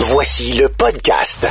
Voici 0.00 0.56
le 0.56 0.68
podcast. 0.68 1.44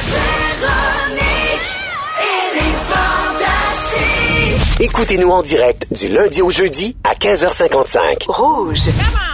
Écoutez-nous 4.80 5.30
en 5.30 5.42
direct 5.42 5.92
du 5.92 6.08
lundi 6.08 6.42
au 6.42 6.50
jeudi 6.50 6.96
à 7.04 7.14
15h55. 7.14 8.24
Rouge. 8.30 8.88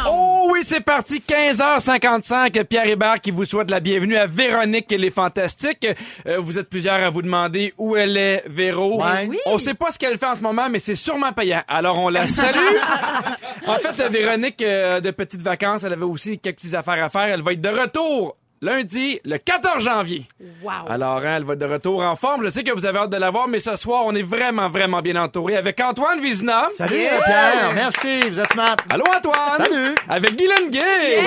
Oh 0.10 0.50
oui, 0.52 0.62
c'est 0.64 0.82
parti, 0.82 1.22
15h55. 1.28 2.64
Pierre 2.64 2.88
Hébert 2.88 3.22
qui 3.22 3.30
vous 3.30 3.46
souhaite 3.46 3.70
la 3.70 3.80
bienvenue 3.80 4.18
à 4.18 4.26
Véronique 4.26 4.92
et 4.92 4.98
les 4.98 5.12
Fantastiques. 5.12 5.88
Euh, 6.26 6.40
vous 6.40 6.58
êtes 6.58 6.68
plusieurs 6.68 6.96
à 6.96 7.12
vous 7.12 7.22
demander 7.22 7.72
où 7.78 7.96
elle 7.96 8.18
est, 8.18 8.44
Véro. 8.48 9.00
Ouais. 9.00 9.28
Oui. 9.30 9.38
On 9.46 9.60
sait 9.60 9.76
pas 9.76 9.92
ce 9.92 10.00
qu'elle 10.00 10.18
fait 10.18 10.26
en 10.26 10.36
ce 10.36 10.42
moment, 10.42 10.70
mais 10.70 10.80
c'est 10.80 10.96
sûrement 10.96 11.34
payant. 11.34 11.62
Alors 11.68 12.00
on 12.00 12.10
la 12.10 12.26
salue. 12.26 12.58
en 13.68 13.76
fait, 13.76 14.10
Véronique, 14.10 14.64
euh, 14.64 15.02
de 15.02 15.12
petites 15.12 15.44
vacances, 15.44 15.84
elle 15.84 15.94
avait 15.94 16.02
aussi 16.02 16.40
quelques 16.40 16.56
petites 16.58 16.74
affaires 16.74 17.04
à 17.04 17.10
faire. 17.10 17.26
Elle 17.26 17.44
va 17.44 17.52
être 17.54 17.62
de 17.62 17.70
retour 17.70 18.38
lundi, 18.64 19.20
le 19.26 19.38
14 19.38 19.84
janvier. 19.84 20.26
Wow. 20.64 20.72
Alors, 20.90 21.18
hein, 21.18 21.36
elle 21.38 21.44
va 21.44 21.54
être 21.54 21.60
de 21.60 21.66
retour 21.66 22.02
en 22.02 22.16
forme. 22.16 22.44
Je 22.46 22.50
sais 22.50 22.64
que 22.64 22.72
vous 22.72 22.86
avez 22.86 22.98
hâte 23.00 23.10
de 23.10 23.18
la 23.18 23.30
voir, 23.30 23.48
mais 23.48 23.60
ce 23.60 23.76
soir, 23.76 24.04
on 24.06 24.16
est 24.16 24.22
vraiment, 24.24 24.70
vraiment 24.70 25.02
bien 25.02 25.22
entouré 25.22 25.58
avec 25.58 25.80
Antoine 25.82 26.22
Vizina. 26.22 26.68
Salut 26.70 26.96
Pierre, 27.26 27.72
merci, 27.76 28.22
vous 28.30 28.40
êtes 28.40 28.52
smart. 28.54 28.78
Allô, 28.90 29.04
Antoine! 29.16 29.58
Salut. 29.58 29.96
Avec 30.08 30.36
Guylaine 30.38 30.70
Gay! 30.70 31.26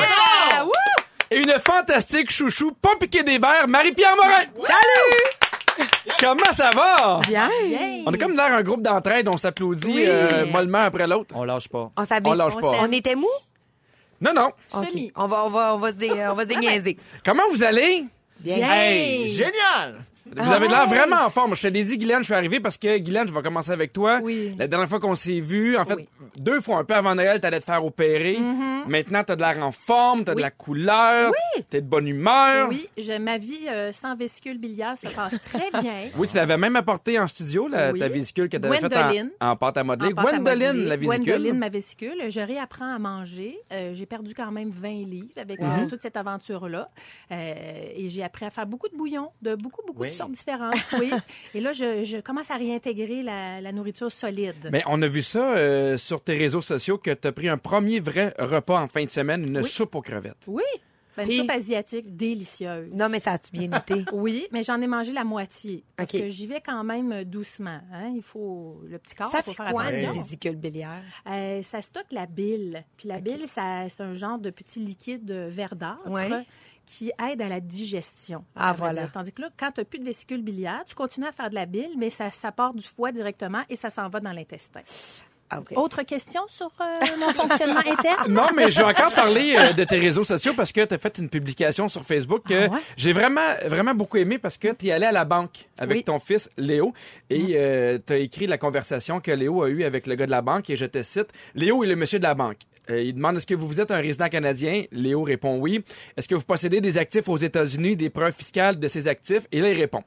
Et 1.31 1.39
une 1.39 1.53
fantastique 1.59 2.31
chouchou, 2.31 2.73
pas 2.81 2.97
piqué 2.99 3.23
des 3.23 3.39
verres, 3.39 3.69
Marie-Pierre 3.69 4.15
Morin! 4.17 4.45
Salut! 4.65 5.87
Comment 6.21 6.53
ça 6.53 6.71
va? 6.71 7.21
Bien. 7.29 7.49
On 8.07 8.15
a 8.15 8.17
comme 8.17 8.35
l'air 8.35 8.55
un 8.55 8.63
groupe 8.63 8.81
d'entraide, 8.81 9.29
on 9.29 9.37
s'applaudit 9.37 9.93
Oui. 9.93 10.05
euh, 10.09 10.47
mollement 10.47 10.79
après 10.79 11.07
l'autre. 11.07 11.35
On 11.37 11.45
lâche 11.45 11.69
pas. 11.69 11.91
On 11.97 12.05
s'habille. 12.07 12.33
On 12.33 12.35
lâche 12.35 12.55
pas. 12.57 12.73
On 12.81 12.91
était 12.93 13.15
mou? 13.15 13.29
Non, 14.21 14.33
non. 14.33 14.51
Ok. 14.73 14.89
Semi. 14.91 15.13
On 15.15 15.27
va, 15.27 15.45
on 15.45 15.51
va, 15.51 15.75
on 15.75 15.79
va 15.79 15.93
se, 15.93 15.97
dé, 15.97 16.11
on 16.11 16.35
va 16.35 16.45
se 16.45 16.49
déniaiser. 16.49 16.97
Comment 17.25 17.49
vous 17.51 17.63
allez? 17.63 18.05
Bien. 18.41 18.57
Hey, 18.71 19.31
génial! 19.31 20.05
Vous 20.35 20.53
avez 20.53 20.69
l'air 20.69 20.87
vraiment 20.87 21.25
en 21.25 21.31
forme. 21.31 21.55
Je 21.57 21.63
te 21.63 21.67
l'ai 21.69 21.85
dit, 21.85 21.97
Guylaine, 21.99 22.19
je 22.21 22.25
suis 22.25 22.35
arrivé 22.35 22.61
parce 22.61 22.77
que, 22.79 22.99
Guylaine, 22.99 23.29
je 23.29 23.33
vais 23.33 23.43
commencer 23.43 23.71
avec 23.71 23.93
toi. 23.93 24.21
Oui. 24.23 24.55
La 24.59 24.67
dernière 24.67 24.89
fois 24.89 25.01
qu'on 25.01 25.15
s'est 25.15 25.41
vu, 25.41 25.77
en 25.77 25.85
fait, 25.85 25.95
Oui. 25.95 26.03
Mm-hmm. 26.21 26.43
deux 26.43 26.61
fois 26.61 26.79
un 26.79 26.85
peu 26.85 26.95
avant 26.95 27.15
Noël, 27.15 27.41
t'allais 27.41 27.61
te 27.61 27.65
faire 27.65 27.85
opérer. 27.85 28.39
Maintenant, 28.89 29.23
t'as 29.25 29.37
de 29.37 29.41
l'air 29.43 29.59
en 29.65 29.73
forme, 29.73 30.25
t'as 30.25 30.35
de 30.35 30.41
la 30.41 30.51
couleur, 30.51 31.33
t'es 31.71 31.81
de 31.81 31.87
bonne 31.87 32.07
humeur. 32.09 32.69
Oui, 32.69 32.89
je, 32.99 33.19
ma 33.19 33.39
vie 33.39 33.67
euh, 33.69 33.93
sans 33.93 34.15
vésicule 34.17 34.59
biliaire 34.59 34.97
se 34.99 35.09
passe 35.09 35.39
très 35.43 35.71
bien. 35.81 35.93
Oui, 36.17 36.29
tu 36.29 36.37
l'avais 36.37 36.57
même 36.57 36.77
apporté 36.77 37.19
en 37.19 37.27
studio, 37.27 37.69
la- 37.69 37.93
Oui. 37.93 37.99
ta 37.99 38.09
vésicule 38.09 38.49
que 38.49 38.57
tu 38.57 38.67
avais 38.67 38.79
faite 38.79 38.93
en, 39.41 39.51
en 39.53 39.57
pâte 39.57 39.77
à 39.77 39.85
modeler. 39.85 40.13
Gwendoline, 40.13 40.85
la 40.87 40.97
vésicule. 40.97 41.25
Gwendoline, 41.25 41.59
ma 41.59 41.69
vésicule. 41.69 42.25
Je 42.29 42.41
réapprends 42.41 42.95
à 42.95 42.99
manger. 42.99 43.59
Euh, 43.73 43.93
j'ai 43.95 44.07
perdu 44.07 44.35
quand 44.35 44.51
même 44.51 44.71
20 44.71 44.89
livres 45.07 45.29
avec 45.37 45.61
euh, 45.61 45.65
Mhm. 45.65 45.89
toute 45.89 46.01
cette 46.01 46.17
aventure-là. 46.17 46.89
Euh, 47.33 47.55
et 47.95 48.09
j'ai 48.09 48.23
appris 48.23 48.45
à 48.47 48.51
faire 48.51 48.67
beaucoup 48.67 48.89
de 48.89 48.97
bouillons, 48.97 49.31
de 49.43 49.55
beaucoup, 49.57 49.83
beaucoup 49.87 50.03
Oui. 50.03 50.09
de 50.09 50.15
sortes 50.17 50.33
différentes. 50.33 50.75
Oui. 50.99 51.11
Et 51.55 51.61
là, 51.61 51.73
je, 51.73 52.05
je 52.05 52.19
commence 52.19 52.51
à 52.51 52.57
réintégrer 52.57 53.23
la, 53.23 53.61
la 53.61 53.73
nourriture 53.73 54.11
solide. 54.13 54.69
Mais 54.73 54.83
on 54.87 55.01
a 55.03 55.07
vu 55.09 55.23
ça 55.23 55.57
euh, 55.57 55.97
sur 55.97 56.21
tes 56.23 56.37
réseaux 56.37 56.61
sociaux 56.61 56.99
que 56.99 57.11
tu 57.13 57.29
as 57.29 57.33
pris 57.33 57.49
un 57.49 57.59
premier 57.59 58.01
vrai 58.01 58.35
repas 58.39 58.81
en 58.81 58.89
fin 58.89 59.05
de 59.05 59.11
semaine, 59.11 59.45
une 59.47 59.59
Oui. 59.59 59.69
soupe 59.69 59.95
aux 59.95 60.03
crevettes. 60.03 60.37
Oui, 60.47 60.63
Ben, 61.17 61.23
une 61.23 61.29
Puis- 61.29 61.39
soupe 61.39 61.51
asiatique 61.51 62.15
délicieuse. 62.17 62.93
Non, 62.95 63.09
mais 63.09 63.21
ça 63.21 63.33
a-tu 63.33 63.51
bien 63.51 63.71
été? 63.73 64.05
Oui, 64.13 64.47
mais 64.53 64.63
j'en 64.63 64.81
ai 64.83 64.87
mangé 64.87 65.13
la 65.15 65.25
moitié. 65.25 65.83
Parce 65.97 66.13
que 66.13 66.29
j'y 66.29 66.47
vais 66.47 66.61
quand 66.61 66.85
même 66.85 67.11
euh, 67.13 67.25
doucement. 67.25 67.81
Hein? 67.93 68.13
Il 68.15 68.23
faut 68.23 68.83
le 68.87 68.99
petit 68.99 69.15
corps, 69.15 69.31
ça 69.31 69.43
faut 69.43 69.53
fait 69.53 69.57
faire 69.63 69.71
quoi, 69.73 69.85
attention. 69.85 70.13
une 70.13 70.23
vésicule 70.23 70.57
biliaire? 70.57 71.03
Euh, 71.27 71.63
ça 71.63 71.81
stocke 71.81 72.13
la 72.13 72.27
bile. 72.27 72.85
Puis 72.99 73.09
la 73.09 73.17
OK. 73.17 73.23
bile, 73.23 73.49
ça- 73.49 73.89
c'est 73.89 74.03
un 74.03 74.13
genre 74.13 74.39
de 74.39 74.51
petit 74.51 74.79
liquide 74.79 75.31
verdâtre 75.49 76.07
Ouais. 76.11 76.29
Qui 76.87 77.11
aide 77.31 77.43
à 77.43 77.49
la 77.49 77.61
digestion. 77.61 78.45
Ah, 78.55 78.73
voilà. 78.73 79.03
dire. 79.03 79.13
Tandis 79.13 79.33
que 79.33 79.43
là, 79.43 79.49
quand 79.59 79.73
tu 79.73 79.81
n'as 79.81 79.85
plus 79.85 79.99
de 79.99 80.05
vésicule 80.05 80.43
biliaire, 80.43 80.83
tu 80.87 80.95
continues 80.95 81.27
à 81.27 81.33
faire 81.33 81.51
de 81.51 81.55
la 81.57 81.67
bile, 81.67 81.91
mais 81.99 82.11
ça, 82.11 82.31
ça 82.31 82.53
part 82.53 82.73
du 82.75 82.87
foie 82.87 83.13
directement 83.13 83.63
et 83.69 83.77
ça 83.77 83.91
s'en 83.91 84.09
va 84.09 84.21
dans 84.21 84.33
l'intestin. 84.33 84.81
Ah. 85.49 85.61
Autre 85.77 86.03
question 86.03 86.41
sur 86.49 86.73
euh, 86.81 87.07
mon 87.21 87.33
fonctionnement 87.33 87.79
interne? 87.87 88.33
Non, 88.33 88.49
mais 88.53 88.69
je 88.69 88.79
vais 88.79 88.85
encore 88.85 89.13
parler 89.13 89.55
euh, 89.57 89.73
de 89.75 89.85
tes 89.85 89.97
réseaux 90.01 90.25
sociaux 90.25 90.55
parce 90.57 90.73
que 90.73 90.85
tu 90.85 90.93
as 90.93 90.99
fait 90.99 91.19
une 91.19 91.29
publication 91.29 91.89
sur 91.89 92.05
Facebook 92.05 92.43
que 92.49 92.67
Ah 92.67 92.73
ouais? 92.73 92.81
j'ai 92.97 93.13
vraiment, 93.13 93.55
vraiment 93.67 93.95
beaucoup 93.95 94.17
aimé 94.17 94.39
parce 94.39 94.59
que 94.59 94.73
tu 94.73 94.89
es 94.89 94.93
allé 94.93 95.07
à 95.07 95.13
la 95.13 95.25
banque 95.25 95.69
avec 95.79 95.99
Oui. 95.99 96.03
ton 96.05 96.19
fils 96.19 96.51
Léo 96.57 96.93
et 97.31 98.01
tu 98.05 98.13
as 98.13 98.17
écrit 98.17 98.49
la 98.49 98.59
conversation 98.59 99.21
que 99.21 99.31
Léo 99.31 99.63
a 99.63 99.69
eue 99.69 99.85
avec 99.85 100.09
le 100.09 100.17
gars 100.17 100.27
de 100.27 100.33
la 100.33 100.43
banque 100.43 100.69
et 100.69 100.77
je 100.77 100.87
te 100.87 101.01
cite. 101.03 101.29
Léo 101.55 101.85
est 101.85 101.87
le 101.87 101.95
monsieur 101.95 102.19
de 102.19 102.25
la 102.25 102.35
banque. 102.35 102.59
Euh, 102.91 103.03
il 103.03 103.15
demande 103.15 103.37
est-ce 103.37 103.47
que 103.47 103.55
vous 103.55 103.81
êtes 103.81 103.91
un 103.91 103.99
résident 104.01 104.29
canadien? 104.29 104.85
Léo 104.93 105.23
répond 105.23 105.59
oui. 105.59 105.83
Est-ce 106.17 106.29
que 106.29 106.35
vous 106.35 106.45
possédez 106.45 106.81
des 106.81 106.99
actifs 106.99 107.29
aux 107.29 107.37
États-Unis, 107.37 107.97
des 107.97 108.11
preuves 108.11 108.35
fiscales 108.35 108.79
de 108.79 108.89
ces 108.89 109.09
actifs? 109.09 109.47
Et 109.53 109.61
là, 109.61 109.71
il 109.71 109.77
répond. 109.79 110.03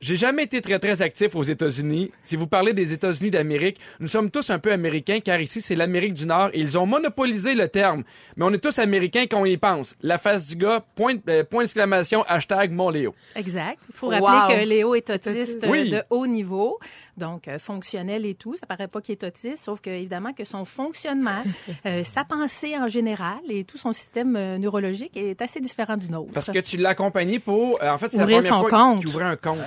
J'ai 0.00 0.16
jamais 0.16 0.42
été 0.42 0.60
très 0.60 0.78
très 0.80 1.00
actif 1.00 1.34
aux 1.34 1.44
États-Unis. 1.44 2.10
Si 2.24 2.36
vous 2.36 2.46
parlez 2.48 2.74
des 2.74 2.92
États-Unis 2.92 3.30
d'Amérique, 3.30 3.78
nous 4.00 4.08
sommes 4.08 4.30
tous 4.30 4.50
un 4.50 4.58
peu 4.58 4.70
américains 4.72 5.20
car 5.20 5.40
ici 5.40 5.62
c'est 5.62 5.76
l'Amérique 5.76 6.12
du 6.14 6.26
Nord 6.26 6.50
et 6.52 6.58
ils 6.60 6.76
ont 6.76 6.84
monopolisé 6.84 7.54
le 7.54 7.68
terme. 7.68 8.02
Mais 8.36 8.44
on 8.44 8.52
est 8.52 8.58
tous 8.58 8.78
américains 8.80 9.24
quand 9.30 9.40
on 9.40 9.44
y 9.46 9.56
pense. 9.56 9.94
La 10.02 10.18
face 10.18 10.46
du 10.48 10.56
gars, 10.56 10.84
point, 10.96 11.14
euh, 11.30 11.42
point 11.44 11.62
d'exclamation, 11.62 12.22
hashtag 12.24 12.72
mon 12.72 12.90
Léo. 12.90 13.14
Exact. 13.34 13.78
Il 13.88 13.94
faut 13.94 14.08
Wow. 14.10 14.24
rappeler 14.24 14.56
que 14.64 14.68
Léo 14.68 14.94
est 14.94 15.08
autiste 15.08 15.64
euh, 15.64 15.70
Oui. 15.70 15.88
de 15.90 16.02
haut 16.10 16.26
niveau, 16.26 16.78
donc 17.16 17.48
euh, 17.48 17.58
fonctionnel 17.58 18.26
et 18.26 18.34
tout. 18.34 18.56
Ça 18.56 18.66
paraît 18.66 18.88
pas 18.88 19.00
qu'il 19.00 19.12
est 19.12 19.24
autiste, 19.24 19.64
sauf 19.64 19.80
que 19.80 19.90
évidemment 19.90 20.32
que 20.32 20.44
son 20.44 20.64
fonctionnement, 20.64 21.42
euh, 21.86 22.04
sa 22.04 22.24
pensée 22.24 22.76
en 22.76 22.88
général 22.88 23.40
et 23.48 23.64
tout 23.64 23.78
son 23.78 23.92
système 23.92 24.36
euh, 24.36 24.58
neurologique 24.58 25.16
est 25.16 25.40
assez 25.42 25.60
différent 25.60 25.96
du 25.96 26.10
nôtre. 26.10 26.32
Parce 26.32 26.50
que 26.50 26.58
tu 26.58 26.76
l'as 26.76 26.90
accompagné 26.90 27.38
pour, 27.38 27.78
euh, 27.82 27.90
en 27.90 27.98
fait, 27.98 28.10
c'est 28.10 28.18
la 28.18 28.24
Ouvrir 28.24 28.38
première 28.38 28.54
son 28.54 28.60
fois 28.60 28.70
compte. 28.70 28.98
qu'il 29.00 29.08
ouvrait 29.08 29.24
un 29.24 29.36
compte. 29.36 29.58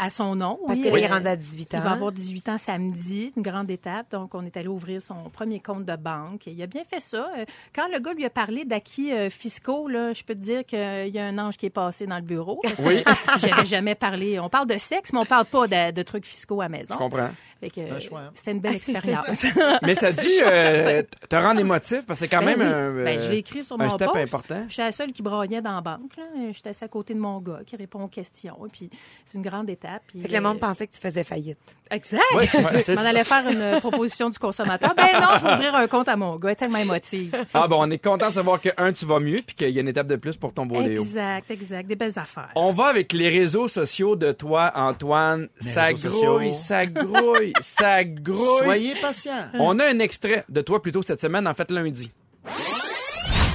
À 0.00 0.10
son 0.10 0.34
nom. 0.34 0.58
Parce 0.66 0.78
oui. 0.78 0.84
que 0.84 0.90
là, 0.90 0.98
il 0.98 1.04
est 1.04 1.12
rendu 1.12 1.26
à 1.28 1.36
18 1.36 1.74
ans. 1.74 1.78
Il 1.78 1.84
va 1.84 1.92
avoir 1.92 2.12
18 2.12 2.48
ans 2.50 2.58
samedi, 2.58 3.32
une 3.36 3.42
grande 3.42 3.70
étape. 3.70 4.10
Donc, 4.10 4.34
on 4.34 4.44
est 4.44 4.56
allé 4.56 4.68
ouvrir 4.68 5.00
son 5.02 5.30
premier 5.32 5.60
compte 5.60 5.84
de 5.84 5.96
banque. 5.96 6.46
Et 6.48 6.52
il 6.52 6.62
a 6.62 6.66
bien 6.66 6.82
fait 6.84 7.00
ça. 7.00 7.30
Quand 7.74 7.88
le 7.92 7.98
gars 7.98 8.12
lui 8.12 8.24
a 8.24 8.30
parlé 8.30 8.64
d'acquis 8.64 9.12
euh, 9.12 9.30
fiscaux, 9.30 9.88
là, 9.88 10.12
je 10.12 10.22
peux 10.22 10.34
te 10.34 10.40
dire 10.40 10.64
qu'il 10.64 10.78
y 10.78 11.18
a 11.18 11.26
un 11.26 11.38
ange 11.38 11.56
qui 11.56 11.66
est 11.66 11.70
passé 11.70 12.06
dans 12.06 12.16
le 12.16 12.22
bureau. 12.22 12.60
Parce 12.62 12.74
Oui. 12.80 13.02
J'avais 13.38 13.66
jamais 13.66 13.94
parlé. 13.94 14.38
On 14.40 14.48
parle 14.48 14.68
de 14.68 14.78
sexe, 14.78 15.12
mais 15.12 15.18
on 15.18 15.24
parle 15.24 15.46
pas 15.46 15.66
de, 15.66 15.90
de 15.92 16.02
trucs 16.02 16.26
fiscaux 16.26 16.60
à 16.60 16.68
maison. 16.78 16.94
Je 16.94 16.98
comprends. 16.98 17.18
Hein. 17.24 18.30
C'était 18.34 18.50
une 18.52 18.60
belle 18.60 18.74
expérience. 18.76 19.44
Mais 19.82 19.94
ça 19.94 20.12
dit 20.12 20.40
euh, 20.42 21.02
te 21.28 21.36
rendre 21.36 21.60
émotif 21.60 22.02
parce 22.06 22.18
que 22.20 22.26
c'est 22.26 22.28
quand 22.28 22.44
Ben 22.44 22.58
même 22.58 22.60
oui. 22.60 22.66
un, 22.66 23.04
Ben, 23.04 23.18
euh, 23.18 23.22
je 23.24 23.30
l'ai 23.30 23.38
écrit 23.38 23.62
sur 23.64 23.80
un 23.80 23.84
mon 23.84 23.90
step 23.90 24.10
important. 24.14 24.64
Je 24.68 24.72
suis 24.74 24.82
la 24.82 24.92
seule 24.92 25.12
qui 25.12 25.22
broyait 25.22 25.62
dans 25.62 25.74
la 25.74 25.80
banque. 25.80 26.12
J'étais 26.52 26.70
assis 26.70 26.84
à 26.84 26.88
côté 26.88 27.14
de 27.14 27.18
mon 27.20 27.38
gars 27.40 27.60
qui 27.66 27.76
répond 27.76 28.04
aux 28.04 28.08
questions. 28.08 28.58
Puis, 28.70 28.90
c'est 29.24 29.38
une 29.38 29.44
grande 29.44 29.70
étape. 29.70 30.02
Puis, 30.06 30.20
Fait 30.20 30.28
que 30.28 30.34
le 30.34 30.40
monde 30.40 30.56
euh, 30.56 30.60
pensait 30.60 30.86
que 30.86 30.92
tu 30.94 31.00
faisais 31.00 31.24
faillite. 31.24 31.58
Exact. 31.90 32.20
Ouais, 32.34 32.46
c'est 32.46 32.58
Je 32.58 32.92
m'en 32.96 33.02
ça. 33.02 33.08
allais 33.08 33.24
faire 33.24 33.48
une 33.48 33.80
proposition 33.80 34.28
du 34.30 34.38
consommateur. 34.38 34.94
Ben 34.94 35.06
non, 35.20 35.38
je 35.38 35.46
vais 35.46 35.52
ouvrir 35.54 35.74
un 35.74 35.86
compte 35.86 36.08
à 36.08 36.16
mon 36.16 36.36
gars. 36.36 36.54
Tellement 36.54 36.78
émotive. 36.78 37.34
Ah 37.54 37.66
bon, 37.68 37.76
on 37.80 37.90
est 37.90 37.98
content 37.98 38.28
de 38.28 38.34
savoir 38.34 38.60
que 38.60 38.68
un 38.76 38.92
tu 38.92 39.04
vas 39.06 39.20
mieux 39.20 39.38
puis 39.46 39.54
qu'il 39.56 39.70
y 39.70 39.78
a 39.78 39.80
une 39.80 39.88
étape 39.88 40.06
de 40.06 40.16
plus 40.16 40.36
pour 40.36 40.52
ton 40.52 40.66
beau 40.66 40.80
Léo. 40.80 41.00
Exact, 41.02 41.50
exact. 41.50 41.86
Des 41.86 41.96
belles 41.96 42.18
affaires. 42.18 42.50
On 42.56 42.72
va 42.72 42.86
avec 42.86 43.12
les 43.12 43.28
réseaux 43.28 43.68
sociaux 43.68 44.16
de 44.16 44.32
toi, 44.32 44.72
Antoine. 44.74 45.48
Les 45.60 45.66
Ça 45.68 45.92
grouille, 45.92 45.98
sociaux. 46.00 46.40
Ça 46.66 46.86
grouille, 46.86 47.52
ça 47.60 48.04
grouille. 48.04 48.58
Soyez 48.64 48.94
patient. 49.00 49.48
On 49.54 49.78
a 49.78 49.86
un 49.86 49.98
extrait 49.98 50.44
de 50.48 50.60
toi 50.60 50.80
plutôt 50.80 51.02
cette 51.02 51.20
semaine, 51.20 51.46
en 51.46 51.54
fait 51.54 51.70
lundi. 51.70 52.10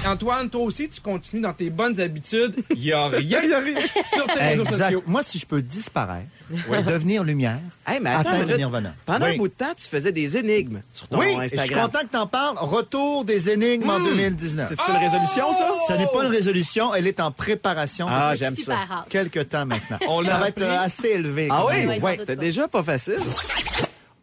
Antoine, 0.08 0.50
toi 0.50 0.62
aussi, 0.62 0.88
tu 0.90 1.02
continues 1.02 1.42
dans 1.42 1.54
tes 1.54 1.70
bonnes 1.70 2.00
habitudes. 2.00 2.56
Il 2.72 2.80
n'y 2.80 2.92
a 2.94 3.08
rien 3.10 3.42
sur 4.12 4.26
tes 4.28 4.34
réseaux 4.40 4.64
Exact. 4.64 4.78
sociaux. 4.84 5.04
Moi, 5.06 5.22
si 5.24 5.38
je 5.38 5.46
peux 5.46 5.62
disparaître, 5.62 6.28
devenir 6.88 7.24
lumière, 7.24 7.60
Hey, 7.86 8.00
mais 8.02 8.10
attends, 8.12 8.30
atteindre 8.30 8.56
nirvana. 8.58 8.94
Pendant 9.06 9.26
Oui. 9.26 9.34
un 9.34 9.38
bout 9.38 9.48
de 9.50 9.54
temps, 9.54 9.74
tu 9.76 9.88
faisais 9.88 10.12
des 10.12 10.38
énigmes 10.38 10.82
sur 10.94 11.08
ton 11.10 11.20
Oui, 11.20 11.28
et 11.28 11.42
je 11.44 11.48
suis 11.50 11.60
Instagram. 11.60 11.86
content 11.92 12.00
que 12.06 12.12
t'en 12.12 12.28
parles. 12.28 12.58
Retour 12.60 13.26
des 13.26 13.50
énigmes 13.52 13.90
en 13.90 14.00
2019. 14.00 14.70
C'est 14.70 14.92
une 14.92 14.98
résolution, 15.00 15.54
ça? 15.54 15.68
Ce 15.90 15.94
n'est 15.94 16.08
pas 16.08 16.24
une 16.24 16.32
résolution, 16.32 16.96
elle 16.96 17.06
est 17.06 17.20
en 17.20 17.32
préparation 17.32 18.08
Ah, 18.10 18.30
depuis 18.32 18.40
j'aime 18.40 18.56
ça. 18.56 18.74
Hâte. 18.76 19.10
quelques 19.10 19.50
temps 19.50 19.66
maintenant. 19.66 19.98
On 20.08 20.24
ça 20.24 20.30
l'a 20.32 20.38
va 20.40 20.48
être 20.48 20.62
appris. 20.64 20.76
assez 20.78 21.08
élevé. 21.10 21.50
Ah 21.52 21.66
oui? 21.68 21.86
Oui, 21.88 22.00
Ouais. 22.00 22.18
C'était 22.18 22.36
déjà 22.38 22.68
pas 22.68 22.84
facile. 22.84 23.18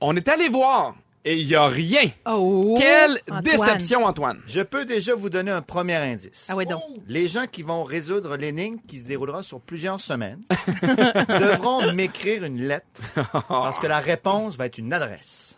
On 0.00 0.16
est 0.16 0.28
allé 0.28 0.48
voir 0.48 0.94
et 1.26 1.34
il 1.40 1.48
n'y 1.48 1.56
a 1.56 1.66
rien. 1.66 2.04
Oh! 2.24 2.76
Quelle 2.78 3.18
Antoine. 3.28 3.40
déception, 3.42 4.04
Antoine. 4.06 4.40
Je 4.46 4.60
peux 4.60 4.84
déjà 4.84 5.14
vous 5.16 5.28
donner 5.28 5.50
un 5.50 5.60
premier 5.60 5.96
indice. 5.96 6.46
Ah 6.48 6.54
ouais, 6.54 6.66
donc. 6.66 6.82
Les 7.08 7.26
gens 7.26 7.46
qui 7.50 7.62
vont 7.62 7.82
résoudre 7.82 8.36
l'énigme 8.36 8.78
qui 8.86 8.98
se 8.98 9.06
déroulera 9.06 9.42
sur 9.42 9.60
plusieurs 9.60 10.00
semaines 10.00 10.40
devront 10.82 11.92
m'écrire 11.92 12.44
une 12.44 12.60
lettre 12.60 13.02
parce 13.48 13.80
que 13.80 13.88
la 13.88 13.98
réponse 13.98 14.56
va 14.56 14.66
être 14.66 14.78
une 14.78 14.92
adresse. 14.92 15.56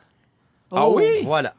Ah 0.73 0.89
oui? 0.89 1.23
Voilà. 1.23 1.55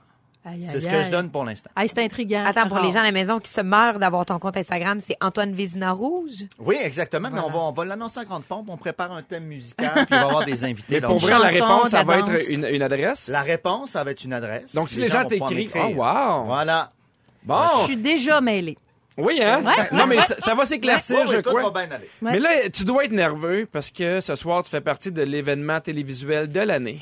C'est 0.68 0.80
ce 0.80 0.88
que 0.88 0.96
aïe. 0.96 1.04
je 1.06 1.12
donne 1.12 1.30
pour 1.30 1.44
l'instant. 1.44 1.70
Aïe, 1.76 1.90
c'est 1.90 2.04
intriguant. 2.04 2.44
Attends, 2.46 2.68
pour 2.68 2.80
les 2.80 2.92
gens 2.92 3.02
à 3.02 3.04
la 3.04 3.12
maison 3.12 3.40
qui 3.40 3.52
se 3.52 3.62
meurent 3.62 4.00
d'avoir 4.00 4.26
ton 4.26 4.40
compte 4.40 4.56
Instagram, 4.58 5.00
c'est 5.06 5.18
Antoine 5.22 5.54
Vézina 5.54 5.92
Rouge? 5.92 6.46
Oui, 6.60 6.78
exactement. 6.82 7.30
Mais 7.32 7.40
on 7.42 7.50
va, 7.50 7.60
on 7.60 7.72
va 7.72 7.86
l'annoncer 7.86 8.22
en 8.22 8.24
grande 8.24 8.46
pompe. 8.46 8.68
On 8.70 8.78
prépare 8.78 9.12
un 9.12 9.22
thème 9.22 9.44
musical 9.44 9.92
puis 9.94 10.06
il 10.10 10.16
va 10.16 10.22
avoir 10.26 10.46
des 10.46 10.64
invités. 10.64 10.96
Mais 10.96 11.02
Donc, 11.02 11.20
pour 11.20 11.20
vrai, 11.20 11.38
la 11.40 11.48
réponse, 11.48 11.90
ça 11.90 12.04
va 12.04 12.20
être 12.20 12.50
une, 12.52 12.66
une 12.66 12.82
adresse? 12.82 13.28
La 13.28 13.42
réponse, 13.42 13.92
ça 13.92 14.04
va 14.04 14.12
être 14.12 14.24
une 14.24 14.34
adresse. 14.34 14.74
Donc, 14.74 14.90
si 14.90 15.00
les 15.00 15.08
gens 15.08 15.26
pouvoir 15.26 15.50
t'écrivent, 15.50 15.72
oh 15.98 16.02
wow. 16.02 16.44
Voilà. 16.46 16.92
Je 17.44 17.48
Bon, 17.48 17.86
suis 17.86 17.98
déjà 17.98 18.42
mêlée. 18.42 18.78
Oui, 19.18 19.40
hein? 19.44 19.62
Ouais, 19.64 19.76
non, 19.92 20.08
mais 20.08 20.18
ouais. 20.18 20.26
ça, 20.26 20.36
ça 20.40 20.56
va 20.56 20.66
s'éclaircir, 20.66 21.18
Ouais, 21.18 21.28
ouais, 21.28 21.36
je 21.36 21.42
crois. 21.42 21.70
va 21.70 21.86
bien 21.86 21.96
aller. 21.96 22.10
Ouais. 22.22 22.32
Mais 22.32 22.40
là, 22.40 22.70
tu 22.70 22.86
dois 22.86 23.04
être 23.04 23.12
nerveux 23.12 23.68
parce 23.70 23.92
que 23.92 24.22
ce 24.22 24.36
soir, 24.36 24.64
tu 24.64 24.70
fais 24.70 24.80
partie 24.82 25.12
de 25.12 25.22
l'événement 25.22 25.82
télévisuel 25.82 26.48
de 26.50 26.60
l'année. 26.62 27.02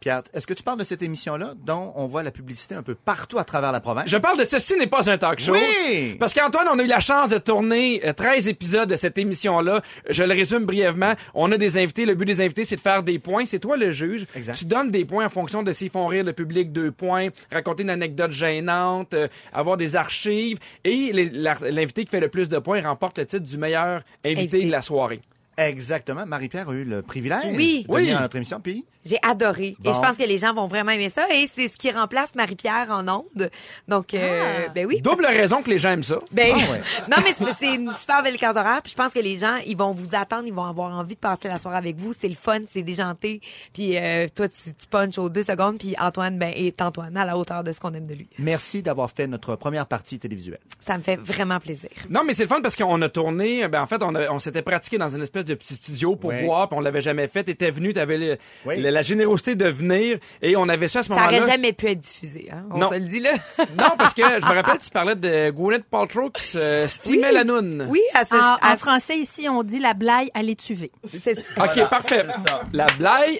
Pierre, 0.00 0.22
est-ce 0.32 0.46
que 0.46 0.54
tu 0.54 0.62
parles 0.62 0.78
de 0.78 0.84
cette 0.84 1.02
émission-là 1.02 1.54
dont 1.66 1.92
on 1.96 2.06
voit 2.06 2.22
la 2.22 2.30
publicité 2.30 2.74
un 2.76 2.84
peu 2.84 2.94
partout 2.94 3.36
à 3.38 3.42
travers 3.44 3.72
la 3.72 3.80
province? 3.80 4.04
Je 4.08 4.16
parle 4.16 4.38
de 4.38 4.44
Ceci 4.44 4.76
n'est 4.76 4.86
pas 4.86 5.10
un 5.10 5.18
talk 5.18 5.40
show. 5.40 5.54
Oui! 5.54 6.14
Parce 6.20 6.32
qu'Antoine, 6.34 6.68
on 6.72 6.78
a 6.78 6.82
eu 6.84 6.86
la 6.86 7.00
chance 7.00 7.28
de 7.30 7.38
tourner 7.38 8.00
euh, 8.06 8.12
13 8.12 8.46
épisodes 8.48 8.88
de 8.88 8.94
cette 8.94 9.18
émission-là. 9.18 9.82
Je 10.08 10.22
le 10.22 10.32
résume 10.34 10.64
brièvement. 10.66 11.14
On 11.34 11.50
a 11.50 11.56
des 11.56 11.78
invités. 11.78 12.06
Le 12.06 12.14
but 12.14 12.26
des 12.26 12.40
invités, 12.40 12.64
c'est 12.64 12.76
de 12.76 12.80
faire 12.80 13.02
des 13.02 13.18
points. 13.18 13.44
C'est 13.46 13.58
toi 13.58 13.76
le 13.76 13.90
juge. 13.90 14.26
Exact. 14.36 14.54
Tu 14.56 14.66
donnes 14.66 14.90
des 14.92 15.04
points 15.04 15.26
en 15.26 15.30
fonction 15.30 15.64
de 15.64 15.72
s'ils 15.72 15.90
font 15.90 16.06
rire 16.06 16.22
le 16.22 16.32
public, 16.32 16.70
deux 16.72 16.92
points. 16.92 17.28
Raconter 17.50 17.82
une 17.82 17.90
anecdote 17.90 18.30
gênante, 18.30 19.14
euh, 19.14 19.26
avoir 19.52 19.76
des 19.76 19.96
archives. 19.96 20.58
Et 20.84 21.12
l'invité 21.12 22.04
qui 22.04 22.10
fait 22.10 22.20
le 22.20 22.28
plus 22.28 22.48
de 22.48 22.58
points 22.58 22.80
remporte 22.82 23.18
le 23.18 23.26
titre 23.26 23.44
du 23.44 23.58
meilleur 23.58 24.02
invité, 24.24 24.40
Invité. 24.58 24.64
de 24.66 24.70
la 24.70 24.80
soirée. 24.82 25.20
Exactement. 25.56 26.24
Marie-Pierre 26.24 26.68
a 26.68 26.72
eu 26.72 26.84
le 26.84 27.02
privilège 27.02 27.40
Oui. 27.56 27.84
de 27.88 27.92
venir 27.92 28.10
Oui. 28.10 28.10
à 28.12 28.20
notre 28.20 28.36
émission. 28.36 28.60
Puis, 28.60 28.84
J'ai 29.08 29.18
adoré. 29.22 29.74
Bon. 29.78 29.90
Et 29.90 29.94
je 29.94 29.98
pense 29.98 30.16
que 30.16 30.24
les 30.24 30.38
gens 30.38 30.52
vont 30.54 30.68
vraiment 30.68 30.90
aimer 30.92 31.08
ça. 31.08 31.26
Et 31.34 31.48
c'est 31.52 31.68
ce 31.68 31.76
qui 31.76 31.90
remplace 31.90 32.34
Marie-Pierre 32.34 32.88
en 32.90 33.06
onde. 33.08 33.50
Donc, 33.88 34.14
euh, 34.14 34.66
Ah. 34.68 34.72
ben 34.74 34.86
oui. 34.86 35.00
Double 35.00 35.26
raison 35.26 35.62
que 35.62 35.70
les 35.70 35.78
gens 35.78 35.90
aiment 35.90 36.02
ça. 36.02 36.18
Ben, 36.32 36.52
Ah 36.54 36.72
ouais. 36.72 36.80
non, 37.10 37.16
mais 37.24 37.34
c'est- 37.58 37.74
une 37.74 37.92
super 37.94 38.22
belle 38.22 38.36
case 38.36 38.56
horaire. 38.56 38.80
Puis 38.82 38.92
je 38.92 38.96
pense 38.96 39.12
que 39.12 39.18
les 39.18 39.36
gens, 39.36 39.56
ils 39.66 39.76
vont 39.76 39.92
vous 39.92 40.14
attendre, 40.14 40.44
ils 40.46 40.52
vont 40.54 40.64
avoir 40.64 40.96
envie 40.96 41.14
de 41.14 41.20
passer 41.20 41.48
la 41.48 41.58
soirée 41.58 41.76
avec 41.78 41.96
vous. 41.96 42.12
C'est 42.16 42.28
le 42.28 42.34
fun, 42.34 42.58
c'est 42.68 42.82
déjanté. 42.82 43.40
Puis 43.72 43.96
euh, 43.96 44.26
toi, 44.34 44.48
tu, 44.48 44.56
tu 44.74 44.86
punches 44.90 45.18
aux 45.18 45.28
deux 45.30 45.42
secondes. 45.42 45.78
Puis 45.78 45.94
Antoine, 45.98 46.38
ben, 46.38 46.52
est 46.54 46.80
Antoine 46.82 47.16
à 47.16 47.24
la 47.24 47.36
hauteur 47.36 47.62
de 47.64 47.72
ce 47.72 47.80
qu'on 47.80 47.92
aime 47.94 48.06
de 48.06 48.14
lui. 48.14 48.28
merci 48.38 48.82
d'avoir 48.82 49.10
fait 49.10 49.26
notre 49.26 49.56
première 49.56 49.86
partie 49.86 50.18
télévisuelle. 50.18 50.60
Ça 50.80 50.96
me 50.98 51.02
fait 51.02 51.16
vraiment 51.16 51.60
plaisir. 51.60 51.90
Non, 52.10 52.22
mais 52.24 52.34
c'est 52.34 52.42
le 52.44 52.48
fun 52.48 52.60
parce 52.62 52.76
qu'on 52.76 53.00
a 53.02 53.08
tourné. 53.08 53.66
Ben, 53.68 53.82
en 53.82 53.86
fait, 53.86 54.02
on, 54.02 54.38
s'était 54.38 54.62
pratiqué 54.62 54.98
dans 54.98 55.08
une 55.08 55.22
espèce 55.22 55.44
de 55.44 55.54
petit 55.54 55.74
studio 55.74 56.16
pour 56.16 56.30
Oui. 56.30 56.44
voir, 56.44 56.68
puis 56.68 56.76
on 56.78 56.80
l'avait 56.80 57.00
jamais 57.00 57.26
fait. 57.28 57.44
T'étais 57.44 57.70
venu, 57.70 57.92
t'avais 57.92 58.18
le- 58.18 58.38
Oui. 58.66 58.80
le- 58.80 58.90
la 58.98 59.02
générosité 59.02 59.54
de 59.54 59.68
venir, 59.68 60.18
et 60.42 60.56
on 60.56 60.68
avait 60.68 60.88
ça 60.88 60.98
à 60.98 61.02
ce 61.04 61.08
Ça 61.08 61.14
moment-là. 61.14 61.38
aurait 61.38 61.46
jamais 61.50 61.72
pu 61.72 61.86
être 61.86 62.00
diffusé, 62.00 62.48
hein? 62.52 62.64
On 62.72 62.78
Non. 62.78 62.88
se 62.90 62.94
le 62.94 63.04
dit 63.06 63.20
là. 63.20 63.30
Non, 63.78 63.90
parce 63.96 64.12
que 64.12 64.22
je 64.22 64.44
me 64.44 64.54
rappelle, 64.54 64.78
tu 64.82 64.90
parlais 64.90 65.14
de 65.14 65.50
Gwyneth 65.50 65.84
Paltrow 65.84 66.30
qui 66.30 66.42
se 66.42 66.86
stimait 66.88 67.28
Oui. 67.28 67.34
la 67.34 67.44
noune. 67.44 67.86
oui, 67.88 68.00
à 68.14 68.24
ce, 68.24 68.34
En, 68.34 68.56
à 68.60 68.76
français, 68.76 69.18
ici, 69.18 69.48
on 69.48 69.62
dit 69.62 69.78
la 69.78 69.94
blague 69.94 70.28
à 70.34 70.42
l'étuvée. 70.42 70.90
c'est- 71.06 71.38
OK, 71.56 71.88
parfait. 71.88 72.24
ça. 72.44 72.62
La 72.72 72.86
blague, 72.98 73.38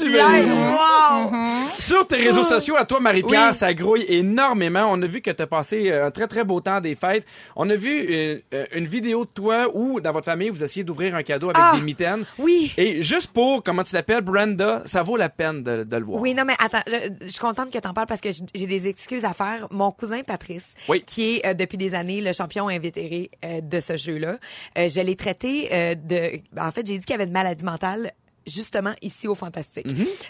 veux. 0.00 0.10
Blague, 0.10 0.46
wow! 0.48 1.32
Sur 1.78 2.06
tes 2.06 2.16
réseaux 2.16 2.42
sociaux, 2.42 2.76
à 2.76 2.84
toi, 2.84 2.98
Marie-Pierre, 3.00 3.50
Oui. 3.50 3.54
ça 3.54 3.72
grouille 3.74 4.04
énormément. 4.08 4.88
On 4.90 5.00
a 5.02 5.06
vu 5.06 5.20
que 5.20 5.30
tu 5.30 5.42
as 5.42 5.46
passé 5.46 5.90
euh, 5.90 6.06
un 6.06 6.10
très, 6.10 6.26
très 6.26 6.42
beau 6.44 6.60
temps 6.60 6.80
des 6.80 6.94
fêtes. 6.94 7.24
On 7.56 7.68
a 7.70 7.74
vu 7.76 8.06
euh, 8.10 8.38
euh, 8.54 8.66
une 8.74 8.86
vidéo 8.86 9.24
de 9.24 9.30
toi 9.30 9.68
où, 9.74 10.00
dans 10.00 10.12
votre 10.12 10.24
famille, 10.26 10.48
vous 10.50 10.62
essayez 10.64 10.84
d'ouvrir 10.84 11.14
un 11.14 11.22
cadeau 11.22 11.50
avec 11.50 11.58
Ah. 11.60 11.72
des 11.76 11.82
mitaines. 11.82 12.24
Oui. 12.38 12.72
Et 12.76 13.02
juste 13.02 13.28
pour, 13.32 13.62
comment 13.62 13.84
tu 13.84 13.94
l'appelles, 13.94 14.22
Brenda, 14.22 14.77
ça 14.84 15.02
vaut 15.02 15.16
la 15.16 15.28
peine 15.28 15.62
de, 15.62 15.84
de 15.84 15.96
le 15.96 16.04
voir. 16.04 16.20
Oui, 16.20 16.34
non, 16.34 16.44
mais 16.44 16.54
attends, 16.58 16.82
je, 16.86 17.12
je 17.22 17.28
suis 17.28 17.40
contente 17.40 17.70
que 17.70 17.78
t'en 17.78 17.92
parles 17.92 18.06
parce 18.06 18.20
que 18.20 18.30
j'ai 18.54 18.66
des 18.66 18.86
excuses 18.88 19.24
à 19.24 19.32
faire. 19.32 19.66
Mon 19.70 19.90
cousin 19.92 20.22
Patrice, 20.22 20.74
Oui. 20.88 21.02
qui 21.06 21.36
est 21.36 21.46
euh, 21.46 21.54
depuis 21.54 21.78
des 21.78 21.94
années 21.94 22.20
le 22.20 22.32
champion 22.32 22.68
invétéré 22.68 23.30
euh, 23.44 23.60
de 23.60 23.80
ce 23.80 23.96
jeu-là, 23.96 24.38
euh, 24.76 24.88
je 24.88 25.00
l'ai 25.00 25.16
traité 25.16 25.68
de... 25.96 26.40
En 26.60 26.70
fait, 26.70 26.86
j'ai 26.86 26.98
dit 26.98 27.04
qu'il 27.04 27.14
avait 27.14 27.24
une 27.24 27.32
maladie 27.32 27.64
mentale 27.64 28.12
justement 28.48 28.92
ici 29.02 29.28
au 29.28 29.34
Fantastique. 29.34 29.86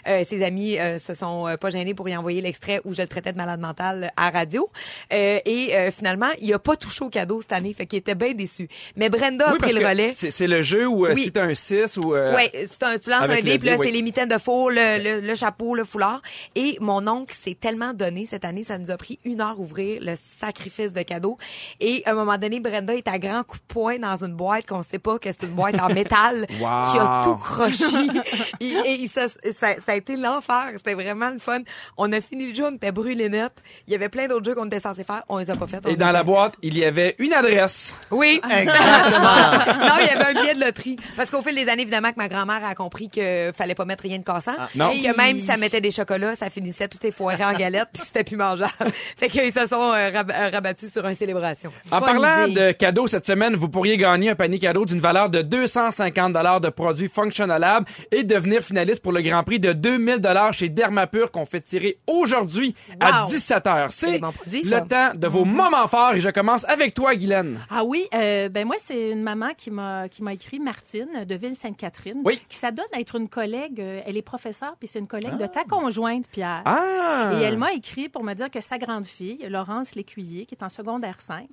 Euh, 0.07 0.23
ses 0.29 0.43
amis 0.43 0.77
euh, 0.79 0.97
se 0.97 1.13
sont 1.13 1.47
euh, 1.47 1.57
pas 1.57 1.69
gênés 1.69 1.93
pour 1.93 2.07
y 2.09 2.15
envoyer 2.15 2.41
l'extrait 2.41 2.81
où 2.85 2.93
je 2.93 3.01
le 3.01 3.07
traitais 3.07 3.31
de 3.31 3.37
malade 3.37 3.59
mental 3.59 4.11
à 4.17 4.29
radio. 4.29 4.69
Euh, 5.13 5.39
et 5.45 5.75
euh, 5.75 5.91
finalement, 5.91 6.29
il 6.41 6.53
a 6.53 6.59
pas 6.59 6.75
touché 6.75 7.03
au 7.05 7.09
cadeau 7.09 7.41
cette 7.41 7.53
année, 7.53 7.73
fait 7.73 7.85
qu'il 7.85 7.99
était 7.99 8.15
bien 8.15 8.33
déçu. 8.33 8.67
Mais 8.95 9.09
Brenda 9.09 9.49
a 9.49 9.51
Oui, 9.53 9.57
pris 9.59 9.73
le 9.73 9.85
relais. 9.87 10.11
C'est 10.13 10.47
le 10.47 10.61
jeu 10.61 10.87
où 10.87 11.05
euh, 11.05 11.13
Oui. 11.15 11.23
si 11.23 11.31
t'as 11.31 11.43
un 11.45 11.55
6 11.55 11.97
ou... 11.97 12.13
euh, 12.13 12.33
Ouais, 12.35 12.51
c'est 12.69 12.83
un, 12.83 12.97
tu 12.99 13.09
lances 13.09 13.29
un 13.29 13.41
dé, 13.41 13.57
puis 13.57 13.67
là, 13.69 13.75
oui. 13.77 13.87
c'est 13.87 13.93
les 13.93 14.01
mitaines 14.01 14.29
de 14.29 14.37
faux, 14.37 14.69
le, 14.69 15.01
le, 15.01 15.21
le 15.25 15.35
chapeau, 15.35 15.75
le 15.75 15.83
foulard. 15.83 16.21
Et 16.55 16.77
mon 16.81 17.07
oncle 17.07 17.35
s'est 17.39 17.57
tellement 17.59 17.93
donné 17.93 18.25
cette 18.25 18.45
année, 18.45 18.63
ça 18.63 18.77
nous 18.77 18.91
a 18.91 18.97
pris 18.97 19.19
une 19.25 19.41
heure 19.41 19.59
ouvrir 19.59 20.01
le 20.01 20.13
sacrifice 20.39 20.93
de 20.93 21.01
cadeaux. 21.01 21.37
Et 21.79 22.03
à 22.05 22.11
un 22.11 22.13
moment 22.13 22.37
donné, 22.37 22.59
Brenda 22.59 22.93
est 22.95 23.07
à 23.07 23.17
grand 23.19 23.43
coup 23.43 23.57
de 23.57 23.63
poing 23.67 23.97
dans 23.99 24.23
une 24.23 24.33
boîte 24.33 24.67
qu'on 24.67 24.81
sait 24.83 24.99
pas 24.99 25.17
que 25.19 25.31
c'est 25.31 25.43
une 25.43 25.53
boîte 25.53 25.79
en 25.79 25.89
métal 25.93 26.45
Wow. 26.59 26.91
qui 26.91 26.97
a 26.99 27.21
tout 27.23 27.35
croché. 27.37 27.85
et 28.59 29.07
ça, 29.07 29.27
ça, 29.27 29.75
ça 29.79 29.91
a 29.91 29.95
été 29.95 30.15
l'enfer. 30.15 30.69
C'était 30.77 30.93
vraiment 30.93 31.29
le 31.29 31.39
fun. 31.39 31.59
On 31.97 32.11
a 32.11 32.21
fini 32.21 32.49
le 32.49 32.55
jeu, 32.55 32.65
on 32.65 32.75
était 32.75 32.91
brûlés 32.91 33.29
net. 33.29 33.51
Il 33.87 33.93
y 33.93 33.95
avait 33.95 34.09
plein 34.09 34.27
d'autres 34.27 34.45
jeux 34.45 34.55
qu'on 34.55 34.65
était 34.67 34.79
censés 34.79 35.03
faire. 35.03 35.23
On 35.29 35.37
les 35.37 35.49
a 35.49 35.55
pas 35.55 35.67
fait. 35.67 35.79
Et 35.87 35.95
dans 35.95 36.11
la 36.11 36.23
boîte, 36.23 36.53
il 36.61 36.77
y 36.77 36.85
avait 36.85 37.15
une 37.19 37.33
adresse. 37.33 37.95
Oui. 38.11 38.39
Exactement. 38.49 39.87
non, 39.87 39.93
il 39.99 40.05
y 40.05 40.09
avait 40.09 40.25
un 40.37 40.41
billet 40.41 40.53
de 40.53 40.59
loterie. 40.59 40.97
Parce 41.15 41.29
qu'au 41.29 41.41
fil 41.41 41.55
des 41.55 41.67
années, 41.69 41.81
évidemment, 41.83 42.09
que 42.11 42.17
ma 42.17 42.27
grand-mère 42.27 42.63
a 42.65 42.75
compris 42.75 43.09
que 43.09 43.51
fallait 43.55 43.75
pas 43.75 43.85
mettre 43.85 44.03
rien 44.03 44.17
de 44.19 44.23
cassant. 44.23 44.55
non. 44.75 44.89
Et 44.89 45.01
que 45.01 45.15
même 45.17 45.39
si 45.39 45.45
ça 45.45 45.57
mettait 45.57 45.81
des 45.81 45.91
chocolats, 45.91 46.35
ça 46.35 46.49
finissait 46.49 46.87
tout 46.87 47.05
effoiré 47.05 47.43
en 47.43 47.53
galettes 47.53 47.89
puis 47.93 48.03
c'était 48.05 48.23
plus 48.23 48.37
mangeable. 48.37 48.73
fait 49.17 49.29
qu'ils 49.29 49.51
se 49.53 49.67
sont 49.67 49.91
euh, 49.93 50.09
rab- 50.11 50.31
euh, 50.31 50.49
rabattus 50.51 50.91
sur 50.91 51.05
une 51.07 51.15
célébration. 51.15 51.71
En 51.91 51.99
Bonne 51.99 52.21
parlant 52.21 52.45
idée. 52.45 52.67
de 52.67 52.71
cadeaux 52.71 53.07
cette 53.07 53.25
semaine, 53.25 53.55
vous 53.55 53.69
pourriez 53.69 53.97
gagner 53.97 54.29
un 54.31 54.35
panier 54.35 54.59
cadeau 54.59 54.85
d'une 54.85 54.99
valeur 54.99 55.29
de 55.29 55.41
250 55.41 56.33
dollars 56.33 56.61
de 56.61 56.69
produits 56.69 57.07
Functionalab 57.07 57.85
et 58.11 58.23
devenir 58.23 58.61
finaliste 58.61 59.01
pour 59.01 59.11
le 59.11 59.21
Grand 59.21 59.43
Prix 59.43 59.59
de 59.59 59.73
2000 59.73 60.17
dollars 60.19 60.53
chez 60.53 60.69
Dermapur 60.69 61.31
qu'on 61.31 61.45
fait 61.45 61.61
tirer 61.61 61.97
aujourd'hui 62.07 62.75
à 62.99 63.23
Wow. 63.23 63.29
17h. 63.31 63.87
C'est 63.91 64.19
le 64.19 64.87
temps 64.87 65.11
de 65.15 65.27
vos 65.27 65.45
moments 65.45 65.87
forts 65.87 66.13
et 66.13 66.21
je 66.21 66.29
commence 66.29 66.63
avec 66.67 66.93
toi, 66.93 67.15
Guylaine. 67.15 67.59
Ah 67.69 67.83
oui, 67.83 68.05
euh, 68.13 68.49
ben 68.49 68.65
moi 68.65 68.75
c'est 68.79 69.11
une 69.11 69.21
maman 69.23 69.49
qui 69.57 69.71
m'a 69.71 70.07
qui 70.09 70.23
m'a 70.23 70.33
écrit 70.33 70.59
Martine 70.59 71.25
de 71.27 71.35
Ville-Sainte-Catherine, 71.35 72.21
Oui. 72.23 72.39
qui 72.49 72.57
s'adonne 72.57 72.85
à 72.93 72.99
être 72.99 73.15
une 73.15 73.27
collègue. 73.29 73.79
euh, 73.81 74.01
elle 74.05 74.17
est 74.17 74.21
professeure 74.21 74.75
puis 74.79 74.87
c'est 74.87 74.99
une 74.99 75.07
collègue 75.07 75.37
de 75.37 75.45
ta 75.47 75.63
conjointe 75.63 76.25
Pierre. 76.31 76.61
Ah! 76.65 77.31
Et 77.39 77.43
elle 77.43 77.57
m'a 77.57 77.73
écrit 77.73 78.09
pour 78.09 78.23
me 78.23 78.33
dire 78.33 78.49
que 78.49 78.61
sa 78.61 78.77
grande 78.77 79.05
fille, 79.05 79.45
Laurence 79.49 79.95
Lécuyer, 79.95 80.45
qui 80.45 80.55
est 80.55 80.63
en 80.63 80.69
secondaire 80.69 81.21
5, 81.21 81.47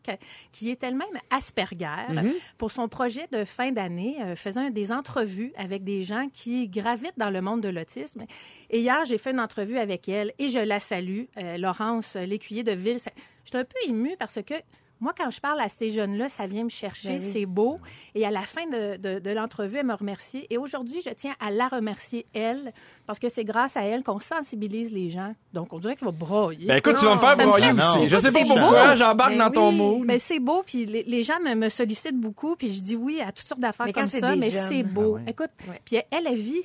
qui 0.53 0.71
est 0.71 0.83
elle-même 0.85 1.07
Asperger, 1.31 1.87
Mhm. 2.11 2.33
pour 2.59 2.71
son 2.71 2.89
projet 2.89 3.27
de 3.33 3.45
fin 3.45 3.73
d'année, 3.73 4.17
euh, 4.23 4.37
faisait 4.37 4.71
des 4.71 4.93
entrevues 4.93 5.53
avec 5.57 5.85
des 5.85 6.03
gens 6.03 6.26
qui 6.33 6.69
gravitent 6.69 7.19
dans 7.19 7.31
le 7.31 7.41
monde 7.41 7.61
de 7.61 7.69
l'autisme. 7.69 8.25
Et 8.71 8.81
hier, 8.81 9.05
j'ai 9.05 9.19
fait 9.19 9.31
une 9.31 9.41
entrevue 9.41 9.79
avec 9.79 10.09
elle 10.09 10.33
et 10.39 10.49
je 10.49 10.59
la 10.59 10.81
salue, 10.81 11.25
euh, 11.37 11.57
Laurence 11.57 12.17
Lécuyer 12.17 12.63
de 12.63 12.73
Ville. 12.73 12.99
Je 12.99 13.51
suis 13.51 13.59
un 13.59 13.65
peu 13.65 13.79
émue 13.89 14.17
parce 14.19 14.39
que 14.45 14.55
moi, 15.01 15.13
quand 15.17 15.31
je 15.31 15.41
parle 15.41 15.61
à 15.61 15.69
ces 15.69 15.91
jeunes-là, 15.91 16.29
ça 16.29 16.47
vient 16.47 16.65
me 16.65 16.69
chercher, 16.71 17.09
Ben 17.09 17.21
oui. 17.21 17.31
c'est 17.33 17.45
beau. 17.47 17.79
Et 18.15 18.25
à 18.25 18.31
la 18.31 18.43
fin 18.43 18.67
de, 18.67 18.97
de- 18.97 19.19
de 19.19 19.31
l'entrevue, 19.31 19.77
elle 19.79 19.87
me 19.87 19.95
remercie. 19.95 20.47
Et 20.49 20.57
aujourd'hui, 20.57 21.01
je 21.05 21.11
tiens 21.11 21.35
à 21.39 21.51
la 21.51 21.69
remercier, 21.69 22.25
elle, 22.33 22.73
parce 23.07 23.19
que 23.19 23.29
c'est 23.29 23.45
grâce 23.45 23.77
à 23.77 23.83
elle 23.83 24.03
qu'on 24.03 24.21
sensibilise 24.21 24.91
les 24.91 25.11
gens. 25.11 25.35
Donc, 25.53 25.73
on 25.73 25.79
dirait 25.79 25.97
qu'elle 25.97 26.07
va 26.09 26.13
broyer. 26.13 26.67
Ben 26.67 26.77
écoute, 26.77 26.97
tu 26.99 27.05
vas 27.05 27.15
me 27.15 27.21
faire 27.21 27.37
me 27.37 27.45
broyer 27.45 27.67
fait- 27.67 27.73
aussi. 27.73 27.99
Non. 28.01 28.09
Je 28.09 28.17
sais 28.19 28.33
pas 28.33 28.41
pourquoi, 28.47 28.95
j'embarque 28.95 29.33
Ben 29.33 29.39
dans 29.39 29.51
ton 29.51 29.69
oui. 29.71 29.77
mood. 29.77 30.07
Ben, 30.07 30.19
c'est 30.19 30.41
beau, 30.41 30.63
puis 30.67 30.87
les, 30.87 31.03
les 31.03 31.23
gens 31.23 31.39
me, 31.45 31.55
me 31.55 31.69
sollicitent 31.69 32.19
beaucoup, 32.19 32.57
puis 32.57 32.73
je 32.75 32.81
dis 32.81 32.97
oui 32.97 33.21
à 33.21 33.33
toutes 33.33 33.47
sortes 33.49 33.61
d'affaires 33.61 33.87
Mais 33.87 33.93
comme 33.93 34.09
c'est 34.11 34.21
ça, 34.21 34.35
mais 34.35 34.51
c'est 34.51 34.83
beau. 34.83 35.17
Ah 35.19 35.23
ouais. 35.25 35.31
Écoute, 35.31 35.51
Ouais. 35.69 35.81
puis 35.85 35.97
elle, 36.11 36.27
elle 36.27 36.37
vit 36.39 36.63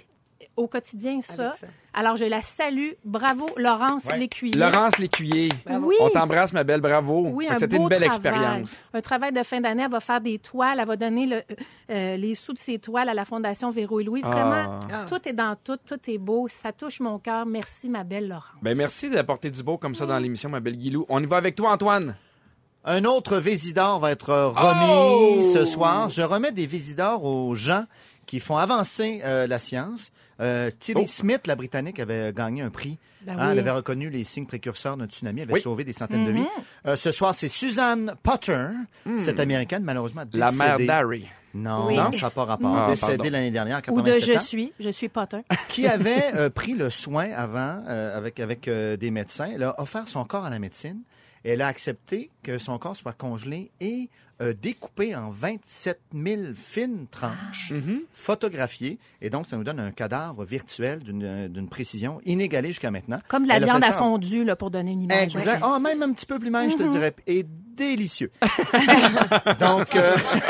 au 0.57 0.67
quotidien 0.67 1.21
ça. 1.21 1.51
Alors, 1.93 2.15
je 2.15 2.25
la 2.25 2.41
salue. 2.41 2.91
Bravo, 3.03 3.47
Laurence 3.57 4.05
Ouais. 4.05 4.17
Lécuyer. 4.17 4.57
Laurence 4.57 4.97
Lécuyer. 4.97 5.49
Oui. 5.69 5.95
On 5.99 6.09
t'embrasse, 6.09 6.53
ma 6.53 6.63
belle, 6.63 6.81
bravo. 6.81 7.27
Oui, 7.31 7.47
un 7.49 7.57
C'était 7.59 7.75
beau 7.77 7.83
une 7.83 7.89
belle 7.89 7.99
travail. 8.03 8.15
expérience. 8.15 8.77
Un 8.93 9.01
travail 9.01 9.31
de 9.33 9.43
fin 9.43 9.59
d'année. 9.61 9.83
Elle 9.83 9.91
va 9.91 9.99
faire 9.99 10.21
des 10.21 10.39
toiles. 10.39 10.79
Elle 10.79 10.87
va 10.87 10.95
donner 10.95 11.25
le- 11.25 11.43
euh, 11.89 12.15
les 12.17 12.35
sous 12.35 12.53
de 12.53 12.59
ses 12.59 12.79
toiles 12.79 13.09
à 13.09 13.13
la 13.13 13.25
Fondation 13.25 13.71
Véro 13.71 13.99
et 13.99 14.03
Louis. 14.03 14.21
Vraiment, 14.21 14.79
Ah. 14.91 15.05
tout 15.07 15.19
est 15.27 15.33
dans 15.33 15.55
tout. 15.61 15.77
Tout 15.85 15.99
est 16.09 16.17
beau. 16.17 16.47
Ça 16.49 16.71
touche 16.71 16.99
mon 16.99 17.19
cœur. 17.19 17.45
Merci, 17.45 17.89
ma 17.89 18.03
belle 18.03 18.27
Laurence. 18.29 18.45
Ben 18.61 18.77
merci 18.77 19.09
d'apporter 19.09 19.49
du 19.51 19.63
beau 19.63 19.77
comme 19.77 19.95
ça 19.95 20.05
dans 20.05 20.17
l'émission, 20.17 20.49
ma 20.49 20.59
belle 20.59 20.77
Guilou. 20.77 21.05
On 21.09 21.21
y 21.21 21.25
va 21.25 21.37
avec 21.37 21.55
toi, 21.55 21.71
Antoine. 21.71 22.15
Un 22.83 23.03
autre 23.05 23.37
Vésidor 23.37 23.99
va 23.99 24.11
être 24.11 24.33
remis 24.55 24.91
Oh! 24.91 25.51
ce 25.53 25.65
soir. 25.65 26.09
Je 26.09 26.21
remets 26.21 26.51
des 26.51 26.65
Vésidors 26.65 27.23
aux 27.25 27.53
gens 27.53 27.85
qui 28.25 28.39
font 28.39 28.57
avancer 28.57 29.21
euh, 29.25 29.45
la 29.45 29.59
science. 29.59 30.11
Euh, 30.41 30.71
Tilly 30.79 31.01
Oh. 31.03 31.07
Smith, 31.07 31.45
la 31.47 31.55
Britannique, 31.55 31.99
avait 31.99 32.33
gagné 32.33 32.61
un 32.61 32.69
prix. 32.69 32.97
Ben 33.25 33.33
Hein, 33.33 33.45
oui. 33.45 33.47
Elle 33.51 33.59
avait 33.59 33.71
reconnu 33.71 34.09
les 34.09 34.23
signes 34.23 34.45
précurseurs 34.47 34.97
d'un 34.97 35.05
tsunami, 35.05 35.43
avait 35.43 35.53
Oui. 35.53 35.61
sauvé 35.61 35.83
des 35.83 35.93
centaines 35.93 36.25
de 36.25 36.31
vies. 36.31 36.45
Euh, 36.87 36.95
ce 36.95 37.11
soir, 37.11 37.35
c'est 37.35 37.47
Suzanne 37.47 38.15
Potter, 38.23 38.67
cette 39.17 39.39
américaine, 39.39 39.83
malheureusement 39.83 40.23
décédée. 40.25 40.39
La 40.39 40.51
mère 40.51 40.77
d'Harry. 40.79 41.27
Non, 41.53 41.85
Oui. 41.87 41.97
non, 41.97 42.11
ça 42.13 42.27
n'a 42.27 42.29
pas 42.31 42.45
rapport. 42.45 42.75
Ah, 42.75 42.89
décédée 42.89 43.29
l'année 43.29 43.51
dernière, 43.51 43.75
à 43.77 43.79
Ou 43.79 43.95
87 44.01 44.21
de 44.21 44.25
je 44.25 44.37
ans. 44.37 44.41
suis. 44.41 44.73
Je 44.79 44.89
suis 44.89 45.09
Potter. 45.09 45.41
qui 45.67 45.85
avait 45.85 46.33
euh, 46.35 46.49
pris 46.53 46.73
le 46.73 46.89
soin 46.89 47.29
avant 47.35 47.83
euh, 47.87 48.17
avec 48.17 48.39
avec 48.39 48.67
des 48.69 49.11
médecins. 49.11 49.49
Elle 49.53 49.63
a 49.63 49.79
offert 49.79 50.07
son 50.07 50.23
corps 50.25 50.45
à 50.45 50.49
la 50.49 50.59
médecine 50.59 51.01
elle 51.43 51.63
a 51.63 51.67
accepté 51.67 52.29
que 52.43 52.59
son 52.59 52.77
corps 52.77 52.95
soit 52.95 53.13
congelé 53.13 53.71
et 53.79 54.09
euh, 54.41 54.53
découpé 54.59 55.15
en 55.15 55.29
27 55.29 55.99
000 56.13 56.41
fines 56.55 57.05
tranches, 57.11 57.73
photographiées. 58.11 58.97
Et 59.21 59.29
donc, 59.29 59.47
ça 59.47 59.55
nous 59.57 59.63
donne 59.63 59.79
un 59.79 59.91
cadavre 59.91 60.43
virtuel 60.45 60.99
d'une 60.99 61.23
euh, 61.23 61.47
d'une 61.47 61.69
précision 61.69 62.19
inégalée 62.25 62.69
jusqu'à 62.69 62.91
maintenant. 62.91 63.19
Comme 63.27 63.43
de 63.43 63.49
la 63.49 63.57
Elle 63.57 63.65
viande 63.65 63.83
à 63.83 63.91
fondu, 63.91 64.43
là, 64.43 64.55
pour 64.55 64.71
donner 64.71 64.91
une 64.91 65.03
image. 65.03 65.35
Exact. 65.35 65.61
Ah, 65.63 65.77
même 65.79 66.01
un 66.03 66.11
petit 66.13 66.25
peu 66.25 66.39
plus 66.39 66.49
mince, 66.49 66.71
je 66.73 66.77
Mm-hmm. 66.77 66.87
te 66.87 66.91
dirais. 66.91 67.13
Et 67.27 67.45
délicieux. 67.47 68.31
Donc, 69.59 69.95
euh, 69.95 70.15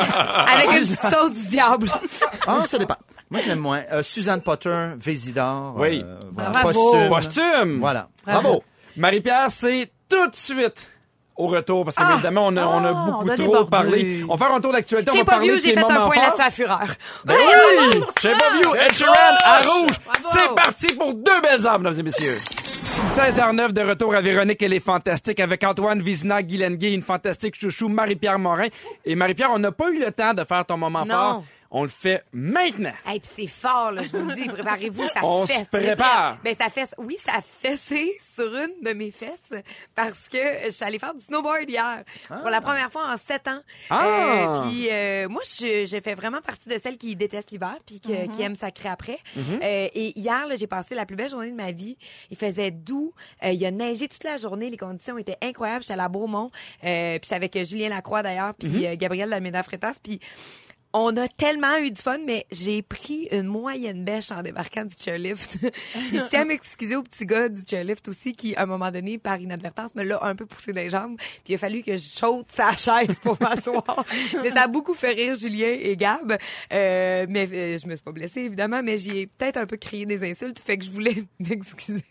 Avec 0.48 0.72
une 0.82 0.88
petite 0.88 1.00
sauce 1.10 1.34
du 1.44 1.48
diable. 1.50 1.92
ah, 2.48 2.64
ça 2.68 2.78
dépend. 2.78 2.98
Moi, 3.30 3.40
je 3.44 3.50
l'aime 3.50 3.60
moins. 3.60 3.82
Euh, 3.92 4.04
Suzanne 4.04 4.42
Potter, 4.42 4.90
Vésidor. 4.98 5.76
Oui. 5.78 6.02
euh, 6.04 6.20
voilà, 6.32 6.50
Bravo. 6.52 6.92
posthume. 6.92 7.10
Posthume. 7.10 7.80
Voilà. 7.80 8.10
Bravo. 8.26 8.42
Bravo. 8.42 8.64
Marie-Pierre, 8.98 9.50
c'est 9.50 9.90
tout 10.10 10.28
de 10.28 10.36
suite 10.36 10.92
au 11.44 11.48
retour 11.48 11.84
parce 11.86 11.96
que 11.96 12.14
évidemment 12.14 12.48
on 12.48 12.56
a, 12.58 12.66
on 12.66 12.84
a 12.86 12.90
Ah, 12.90 13.04
beaucoup 13.08 13.26
on 13.26 13.30
a 13.30 13.36
trop 13.36 13.44
débordé. 13.46 13.70
parlé. 13.70 14.26
On 14.30 14.36
va 14.36 14.46
faire 14.46 14.56
un 14.56 14.62
tour 14.62 14.72
d'actualité. 14.74 15.12
on 15.12 15.14
J'ai 15.14 15.20
va 15.20 15.26
pas 15.26 15.32
parler 15.34 15.48
vu, 15.50 15.56
de 15.56 15.62
j'ai 15.62 15.74
tes 15.74 15.80
fait 15.80 15.86
un 15.86 15.94
moments 15.94 16.06
point 16.08 16.16
forts. 16.16 16.24
là-dessus 16.26 16.42
à 16.42 16.50
fureur. 16.52 16.88
Ben 17.26 17.36
oui! 17.36 18.02
J'ai 18.22 18.32
pas 18.32 18.52
vu. 18.54 18.62
Ed 18.88 18.94
Sheeran 18.94 19.14
à 19.44 19.62
rouge. 19.68 19.96
C'est 20.20 20.56
parti 20.56 20.88
pour 20.96 21.14
deux 21.14 21.42
belles 21.42 21.66
armes, 21.68 21.84
mesdames 21.84 22.00
et 22.00 22.04
messieurs. 22.04 22.38
16h09 23.16 23.72
de 23.74 23.82
retour 23.82 24.16
à 24.16 24.22
Véronique, 24.22 24.62
elle 24.62 24.74
est 24.74 24.80
fantastique 24.80 25.40
avec 25.40 25.64
Antoine 25.64 26.02
Vizina, 26.02 26.42
Guy 26.44 26.94
une 26.94 27.02
fantastique 27.02 27.60
chouchou, 27.60 27.88
Marie-Pierre 27.90 28.40
Morin. 28.40 28.68
Et 29.06 29.16
Marie-Pierre, 29.16 29.52
on 29.54 29.60
n'a 29.60 29.72
pas 29.72 29.90
eu 29.90 30.00
le 30.00 30.12
temps 30.12 30.34
de 30.34 30.44
faire 30.44 30.66
ton 30.66 30.78
moment 30.78 31.06
Non. 31.06 31.14
fort. 31.16 31.44
On 31.74 31.84
le 31.84 31.88
fait 31.90 32.24
maintenant. 32.34 32.92
Hey, 33.06 33.22
puis 33.22 33.30
c'est 33.34 33.48
fort, 33.48 33.92
là, 33.94 34.04
je 34.04 34.10
vous 34.18 34.28
le 34.28 34.36
dis. 34.36 34.46
Préparez-vous, 34.48 35.08
ça 35.08 35.22
On 35.24 35.46
se 35.46 35.54
fesse. 35.54 35.70
prépare. 35.70 36.38
Ben, 36.44 36.54
ça 36.54 36.68
fesse. 36.70 36.94
Oui, 36.98 37.18
ça 37.26 37.36
a 37.38 37.42
fessé 37.42 38.14
sur 38.20 38.54
une 38.54 38.84
de 38.84 38.92
mes 38.94 39.10
fesses 39.12 39.40
parce 39.96 40.28
que 40.28 40.38
je 40.66 40.70
suis 40.72 40.84
allée 40.84 41.00
faire 41.00 41.14
du 41.14 41.22
snowboard 41.22 41.70
hier. 41.70 42.04
Pour 42.28 42.50
la 42.50 42.60
première 42.60 42.92
fois 42.92 43.10
en 43.10 43.16
sept 43.18 43.48
ans. 43.48 43.62
Ah. 43.90 44.06
Euh, 44.06 44.62
puis 44.64 44.88
euh, 44.92 45.30
moi, 45.30 45.42
je, 45.46 45.86
je 45.86 46.00
fais 46.02 46.14
vraiment 46.14 46.42
partie 46.42 46.68
de 46.68 46.78
celles 46.78 46.98
qui 46.98 47.16
détestent 47.16 47.52
l'hiver 47.52 47.78
puis 47.86 48.02
que- 48.02 48.30
qui 48.36 48.42
aiment 48.42 48.56
sacrer 48.56 48.90
après. 48.90 49.20
Mm-hmm. 49.38 49.64
Euh, 49.64 49.88
et 49.94 50.20
hier, 50.20 50.48
là, 50.48 50.56
j'ai 50.56 50.68
passé 50.68 50.94
la 50.94 51.06
plus 51.06 51.16
belle 51.16 51.30
journée 51.30 51.52
de 51.52 51.56
ma 51.56 51.72
vie. 51.72 51.98
Il 52.30 52.38
faisait 52.38 52.72
doux. 52.72 53.14
Euh, 53.46 53.50
il 53.52 53.66
a 53.66 53.72
neigé 53.72 54.08
toute 54.10 54.24
la 54.26 54.36
journée. 54.38 54.70
Les 54.70 54.78
conditions 54.78 55.18
étaient 55.18 55.38
incroyables. 55.42 55.84
J'étais 55.84 55.94
à 55.94 55.98
la 55.98 56.10
Beaumont. 56.10 56.52
Euh, 56.84 57.18
puis 57.18 57.22
j'étais 57.24 57.36
avec 57.36 57.56
euh, 57.56 57.64
Julien 57.64 57.88
Lacroix 57.90 58.24
d'ailleurs 58.24 58.54
puis 58.56 58.68
Mm-hmm. 58.68 58.88
euh, 58.88 58.96
Gabriel. 58.98 59.42
Puis 60.04 60.20
on 60.94 61.16
a 61.18 61.28
tellement 61.28 61.78
eu 61.78 61.90
du 61.92 62.02
fun, 62.02 62.18
mais 62.26 62.46
j'ai 62.52 62.82
pris 62.82 63.28
une 63.32 63.44
moyenne 63.48 64.04
bêche 64.04 64.32
en 64.32 64.42
débarquant 64.44 64.84
du 64.86 64.96
chairlift. 64.98 65.58
Puis 66.10 66.20
je 66.20 66.30
tiens 66.30 66.42
à 66.42 66.46
m'excuser 66.46 66.96
au 66.96 67.04
petit 67.04 67.26
gars 67.26 67.48
du 67.50 67.62
chairlift 67.70 68.08
aussi 68.10 68.34
qui, 68.36 68.56
à 68.56 68.64
un 68.64 68.66
moment 68.66 68.92
donné, 68.92 69.18
par 69.18 69.40
inadvertance, 69.40 69.96
me 69.96 70.04
l'a 70.04 70.20
un 70.24 70.36
peu 70.36 70.46
poussé 70.46 70.74
dans 70.74 70.82
les 70.82 70.90
jambes. 70.90 71.16
Puis 71.18 71.42
il 71.50 71.56
a 71.56 71.58
fallu 71.58 71.82
que 71.84 71.94
je 71.94 71.98
saute 71.98 72.48
sa 72.52 72.76
chaise 72.76 73.20
pour 73.22 73.38
m'asseoir. 73.42 74.06
mais 74.44 74.52
ça 74.52 74.64
a 74.64 74.68
beaucoup 74.68 74.94
fait 74.94 75.12
rire 75.12 75.36
Julien 75.36 75.76
et 75.80 75.96
Gab. 75.96 76.38
Euh, 76.74 77.26
mais 77.30 77.48
euh, 77.52 77.78
je 77.82 77.88
me 77.88 77.96
suis 77.96 78.04
pas 78.04 78.12
blessée, 78.12 78.42
évidemment, 78.42 78.82
mais 78.84 78.98
j'y 78.98 79.20
ai 79.20 79.28
peut-être 79.28 79.58
un 79.58 79.66
peu 79.66 79.78
crié 79.78 80.06
des 80.06 80.30
insultes. 80.30 80.60
Fait 80.60 80.78
que 80.78 80.86
je 80.86 80.92
voulais 80.92 81.24
m'excuser 81.40 82.04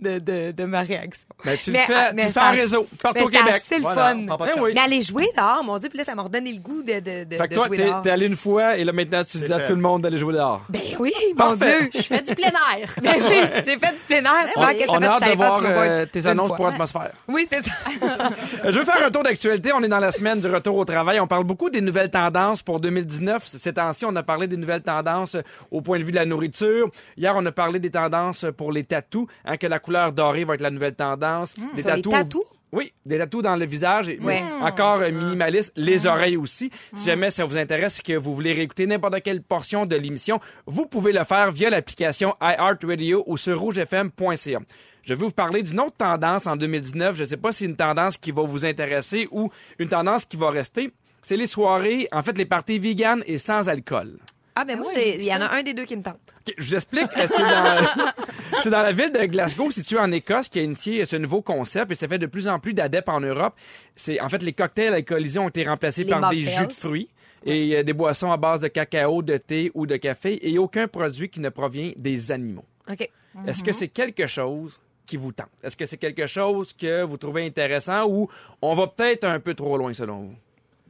de, 0.00 0.18
de, 0.18 0.52
de 0.52 0.64
ma 0.64 0.82
réaction. 0.82 1.26
Ben, 1.44 1.56
tu 1.56 1.70
Mais, 1.70 1.80
le 1.80 1.84
fais, 1.86 1.94
ah, 1.94 2.08
tu 2.10 2.16
mais 2.16 2.24
le 2.26 2.30
fais 2.32 2.40
en 2.40 2.50
réseau, 2.50 2.86
partout 3.00 3.18
Mais 3.20 3.24
au 3.26 3.28
Québec. 3.28 3.62
assez 3.64 3.76
le 3.76 3.82
Voilà, 3.82 4.10
fun. 4.10 4.14
de 4.16 4.24
Eh 4.24 4.50
chance. 4.52 4.60
oui. 4.62 4.70
Mais 4.74 4.80
aller 4.80 5.02
jouer 5.02 5.26
dehors, 5.36 5.62
mon 5.64 5.78
Dieu, 5.78 5.88
puis 5.88 5.98
là, 5.98 6.04
ça 6.04 6.14
m'a 6.14 6.22
redonné 6.22 6.52
le 6.52 6.60
goût 6.60 6.82
de, 6.82 6.94
de, 7.00 7.24
de, 7.24 7.36
Fait 7.36 7.48
de 7.48 7.54
toi, 7.54 7.66
jouer 7.68 7.76
dehors. 7.78 8.02
T'es 8.08 8.12
allé 8.14 8.26
une 8.26 8.36
fois 8.36 8.78
et 8.78 8.84
là 8.84 8.92
maintenant 8.92 9.22
tu 9.22 9.36
dis 9.36 9.52
à 9.52 9.60
tout 9.60 9.74
le 9.74 9.80
monde 9.82 10.02
d'aller 10.02 10.16
jouer 10.16 10.32
dehors. 10.32 10.62
Ben 10.70 10.80
oui, 10.98 11.12
mon 11.30 11.36
Parfait. 11.36 11.80
Dieu. 11.80 11.90
Je 11.94 12.06
fais 12.06 12.22
du 12.22 12.34
plein 12.34 12.48
air. 12.48 12.94
Ben 13.02 13.14
oui, 13.28 13.62
j'ai 13.64 13.78
fait 13.78 13.92
du 13.96 14.02
plein 14.06 14.24
air. 14.24 14.48
On, 14.56 14.62
on 14.62 14.64
a 14.64 14.72
fait? 14.72 15.24
hâte 15.24 15.30
de 15.30 15.36
voir 15.36 15.62
euh, 15.64 16.06
tes 16.06 16.26
annonces 16.26 16.48
fois. 16.48 16.56
pour 16.56 16.68
atmosphère. 16.68 17.12
Oui, 17.28 17.46
c'est 17.50 17.62
ça. 17.62 17.72
Je 18.70 18.78
veux 18.78 18.84
faire 18.84 19.04
un 19.04 19.10
tour 19.10 19.22
d'actualité. 19.22 19.72
On 19.74 19.82
est 19.82 19.88
dans 19.88 19.98
la 19.98 20.10
semaine 20.10 20.40
du 20.40 20.48
retour 20.48 20.76
au 20.76 20.84
travail. 20.84 21.20
On 21.20 21.26
parle 21.26 21.44
beaucoup 21.44 21.68
des 21.68 21.80
nouvelles 21.82 22.10
tendances 22.10 22.62
pour 22.62 22.80
2019. 22.80 23.46
Ces 23.46 23.74
temps-ci, 23.74 24.04
on 24.06 24.16
a 24.16 24.22
parlé 24.22 24.46
des 24.46 24.56
nouvelles 24.56 24.82
tendances 24.82 25.36
au 25.70 25.82
point 25.82 25.98
de 25.98 26.04
vue 26.04 26.12
de 26.12 26.16
la 26.16 26.26
nourriture. 26.26 26.90
Hier, 27.16 27.34
on 27.36 27.44
a 27.44 27.52
parlé 27.52 27.78
des 27.78 27.90
tendances 27.90 28.46
pour 28.56 28.72
les 28.72 28.84
tatous, 28.84 29.26
hein, 29.44 29.56
que 29.58 29.66
la 29.66 29.78
couleur 29.78 30.12
dorée 30.12 30.44
va 30.44 30.54
être 30.54 30.62
la 30.62 30.70
nouvelle 30.70 30.94
tendance. 30.94 31.54
des 31.74 31.82
Sur 31.82 31.94
les 31.94 32.02
tatous? 32.02 32.44
Oui, 32.72 32.92
des 33.06 33.16
tatous 33.18 33.42
dans 33.42 33.56
le 33.56 33.64
visage. 33.64 34.08
et- 34.10 34.18
Ouais. 34.20 34.42
mais 34.42 34.64
Encore 34.66 35.00
euh, 35.00 35.10
minimaliste. 35.10 35.72
Les 35.76 36.06
oreilles 36.06 36.36
aussi. 36.36 36.70
Si 36.94 37.06
jamais 37.06 37.30
ça 37.30 37.44
vous 37.46 37.56
intéresse 37.56 38.00
et 38.00 38.02
que 38.02 38.12
vous 38.18 38.34
voulez 38.34 38.52
réécouter 38.52 38.86
n'importe 38.86 39.22
quelle 39.22 39.42
portion 39.42 39.86
de 39.86 39.96
l'émission, 39.96 40.38
vous 40.66 40.84
pouvez 40.86 41.12
le 41.12 41.24
faire 41.24 41.50
via 41.50 41.70
l'application 41.70 42.34
iHeartRadio 42.42 43.24
ou 43.26 43.36
sur 43.38 43.58
rougefm.ca. 43.58 44.58
Je 45.02 45.14
vais 45.14 45.24
vous 45.24 45.30
parler 45.30 45.62
d'une 45.62 45.80
autre 45.80 45.96
tendance 45.96 46.46
en 46.46 46.56
2019. 46.56 47.16
Je 47.16 47.22
ne 47.22 47.28
sais 47.28 47.36
pas 47.38 47.52
si 47.52 47.60
c'est 47.60 47.64
une 47.64 47.76
tendance 47.76 48.18
qui 48.18 48.30
va 48.32 48.42
vous 48.42 48.66
intéresser 48.66 49.26
ou 49.30 49.50
une 49.78 49.88
tendance 49.88 50.26
qui 50.26 50.36
va 50.36 50.50
rester. 50.50 50.90
C'est 51.22 51.36
les 51.38 51.46
soirées, 51.46 52.08
en 52.12 52.22
fait, 52.22 52.36
les 52.36 52.44
parties 52.44 52.78
vegan 52.78 53.22
et 53.26 53.38
sans 53.38 53.68
alcool. 53.68 54.18
Ah, 54.60 54.64
ben 54.64 54.76
moi, 54.78 54.90
j'ai- 54.94 55.16
il 55.18 55.24
y 55.24 55.32
en 55.32 55.40
a 55.40 55.52
un 55.54 55.62
des 55.62 55.72
deux 55.74 55.84
qui 55.84 55.96
me 55.96 56.02
tente. 56.02 56.18
Ok, 56.46 56.54
je 56.58 56.68
vous 56.68 56.74
explique. 56.74 57.08
euh, 57.16 57.26
C'est 57.28 57.42
dans, 57.42 58.06
c'est 58.62 58.70
dans 58.70 58.82
la 58.82 58.92
ville 58.92 59.12
de 59.12 59.24
Glasgow, 59.26 59.70
située 59.70 59.98
en 59.98 60.10
Écosse, 60.10 60.48
qui 60.48 60.58
a 60.58 60.62
initié 60.62 61.04
ce 61.04 61.16
nouveau 61.16 61.42
concept 61.42 61.92
et 61.92 61.94
ça 61.94 62.08
fait 62.08 62.18
de 62.18 62.26
plus 62.26 62.48
en 62.48 62.58
plus 62.58 62.74
d'adeptes 62.74 63.08
en 63.08 63.20
Europe. 63.20 63.54
C'est 63.94 64.20
en 64.20 64.28
fait 64.28 64.42
les 64.42 64.52
cocktails 64.52 64.94
alcoolisés 64.94 65.38
ont 65.38 65.48
été 65.48 65.62
remplacés 65.64 66.02
Les 66.04 66.10
par 66.10 66.28
des 66.30 66.36
mocktails. 66.42 66.54
jus 66.56 66.66
de 66.66 66.72
fruits 66.72 67.08
et 67.44 67.76
euh, 67.76 67.82
des 67.84 67.92
boissons 67.92 68.32
à 68.32 68.36
base 68.36 68.60
de 68.60 68.68
cacao, 68.68 69.22
de 69.22 69.36
thé 69.36 69.70
ou 69.74 69.86
de 69.86 69.96
café 69.96 70.38
et 70.50 70.58
aucun 70.58 70.88
produit 70.88 71.28
qui 71.28 71.38
ne 71.40 71.50
provient 71.50 71.92
des 71.96 72.32
animaux. 72.32 72.64
OK. 72.90 73.08
Est-ce 73.46 73.62
que 73.62 73.72
c'est 73.72 73.88
quelque 73.88 74.26
chose 74.26 74.80
qui 75.06 75.16
vous 75.16 75.30
tente? 75.30 75.46
Est-ce 75.62 75.76
que 75.76 75.86
c'est 75.86 75.96
quelque 75.98 76.26
chose 76.26 76.72
que 76.72 77.02
vous 77.04 77.16
trouvez 77.16 77.46
intéressant 77.46 78.06
ou 78.08 78.28
on 78.60 78.74
va 78.74 78.88
peut-être 78.88 79.24
un 79.24 79.38
peu 79.38 79.54
trop 79.54 79.76
loin 79.78 79.94
selon 79.94 80.22
vous? 80.22 80.34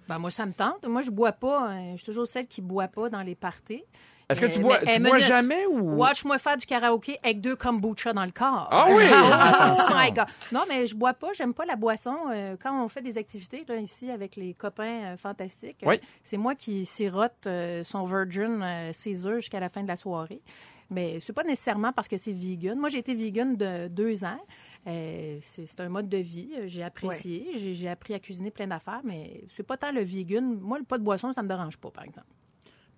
Ben, 0.09 0.19
moi, 0.19 0.31
ça 0.31 0.47
me 0.47 0.53
tente. 0.53 0.87
Moi, 0.87 1.03
je 1.03 1.11
bois 1.11 1.33
pas. 1.33 1.69
hein. 1.69 1.93
Je 1.93 1.97
suis 1.99 2.07
toujours 2.07 2.27
celle 2.27 2.47
qui 2.47 2.61
boit 2.63 2.89
pas 2.89 3.09
dans 3.11 3.23
les 3.23 3.35
parties. 3.35 3.85
Est-ce 4.31 4.41
que 4.43 4.47
Euh, 4.47 4.51
tu 4.51 4.61
bois, 4.61 4.79
mais, 4.85 4.93
tu 4.93 5.01
eh, 5.01 5.03
bois 5.03 5.13
minute. 5.15 5.27
jamais 5.27 5.65
ou 5.67 5.97
Watch-moi 5.97 6.37
faire 6.39 6.57
du 6.59 6.67
karaoké 6.67 7.19
avec 7.23 7.41
deux 7.41 7.57
kombucha 7.57 8.13
dans 8.13 8.27
le 8.27 8.31
corps. 8.31 8.69
Ah 8.71 8.87
oui 8.91 9.05
Oh 9.11 9.93
my 9.95 10.13
God. 10.13 10.27
Non, 10.53 10.65
mais 10.69 10.87
je 10.87 10.95
bois 10.95 11.15
pas, 11.15 11.29
j'aime 11.33 11.55
pas 11.55 11.65
la 11.65 11.77
boisson. 11.77 12.15
Euh, 12.31 12.55
quand 12.63 12.85
on 12.85 12.89
fait 12.89 13.01
des 13.01 13.17
activités 13.17 13.65
là, 13.67 13.77
ici 13.77 14.11
avec 14.11 14.37
les 14.37 14.53
copains 14.53 15.13
euh, 15.13 15.17
fantastiques, 15.17 15.79
euh, 15.83 15.89
Oui. 15.89 16.01
c'est 16.23 16.37
moi 16.37 16.55
qui 16.55 16.85
sirote 16.85 17.47
euh, 17.47 17.83
son 17.85 18.05
Virgin 18.05 18.61
euh, 18.63 18.93
Caesar 18.93 19.37
jusqu'à 19.37 19.61
la 19.61 19.71
fin 19.71 19.83
de 19.83 19.89
la 19.89 19.97
soirée. 19.97 20.43
Mais 20.91 21.21
c'est 21.21 21.33
pas 21.35 21.45
nécessairement 21.45 21.93
parce 21.93 22.09
que 22.09 22.17
c'est 22.17 22.33
vegan. 22.33 22.79
Moi, 22.79 22.89
j'ai 22.89 22.99
été 22.99 23.15
vegan 23.15 23.57
de 23.57 23.89
deux 23.89 24.25
ans. 24.25 24.41
Euh, 24.87 25.37
c'est 25.43 25.81
un 25.81 25.89
mode 25.91 26.09
de 26.09 26.17
vie. 26.17 26.51
J'ai 26.65 26.83
apprécié. 26.83 27.47
J'ai- 27.57 27.75
J'ai 27.75 27.89
appris 27.89 28.15
à 28.15 28.19
cuisiner 28.19 28.51
plein 28.51 28.67
d'affaires, 28.67 29.03
mais 29.05 29.45
c'est 29.55 29.63
pas 29.63 29.77
tant 29.77 29.93
le 29.93 30.03
vegan. 30.03 30.59
Moi, 30.59 30.79
le 30.79 30.85
pas 30.85 30.97
de 30.99 31.05
boisson, 31.05 31.33
ça 31.35 31.43
me 31.43 31.49
dérange 31.49 31.77
pas, 31.77 31.91
par 31.91 32.05
exemple. 32.05 32.29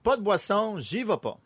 Pas 0.04 0.16
de 0.16 0.23
boisson, 0.23 0.78
j'y 0.78 1.02
vais 1.02 1.16
pas. 1.20 1.38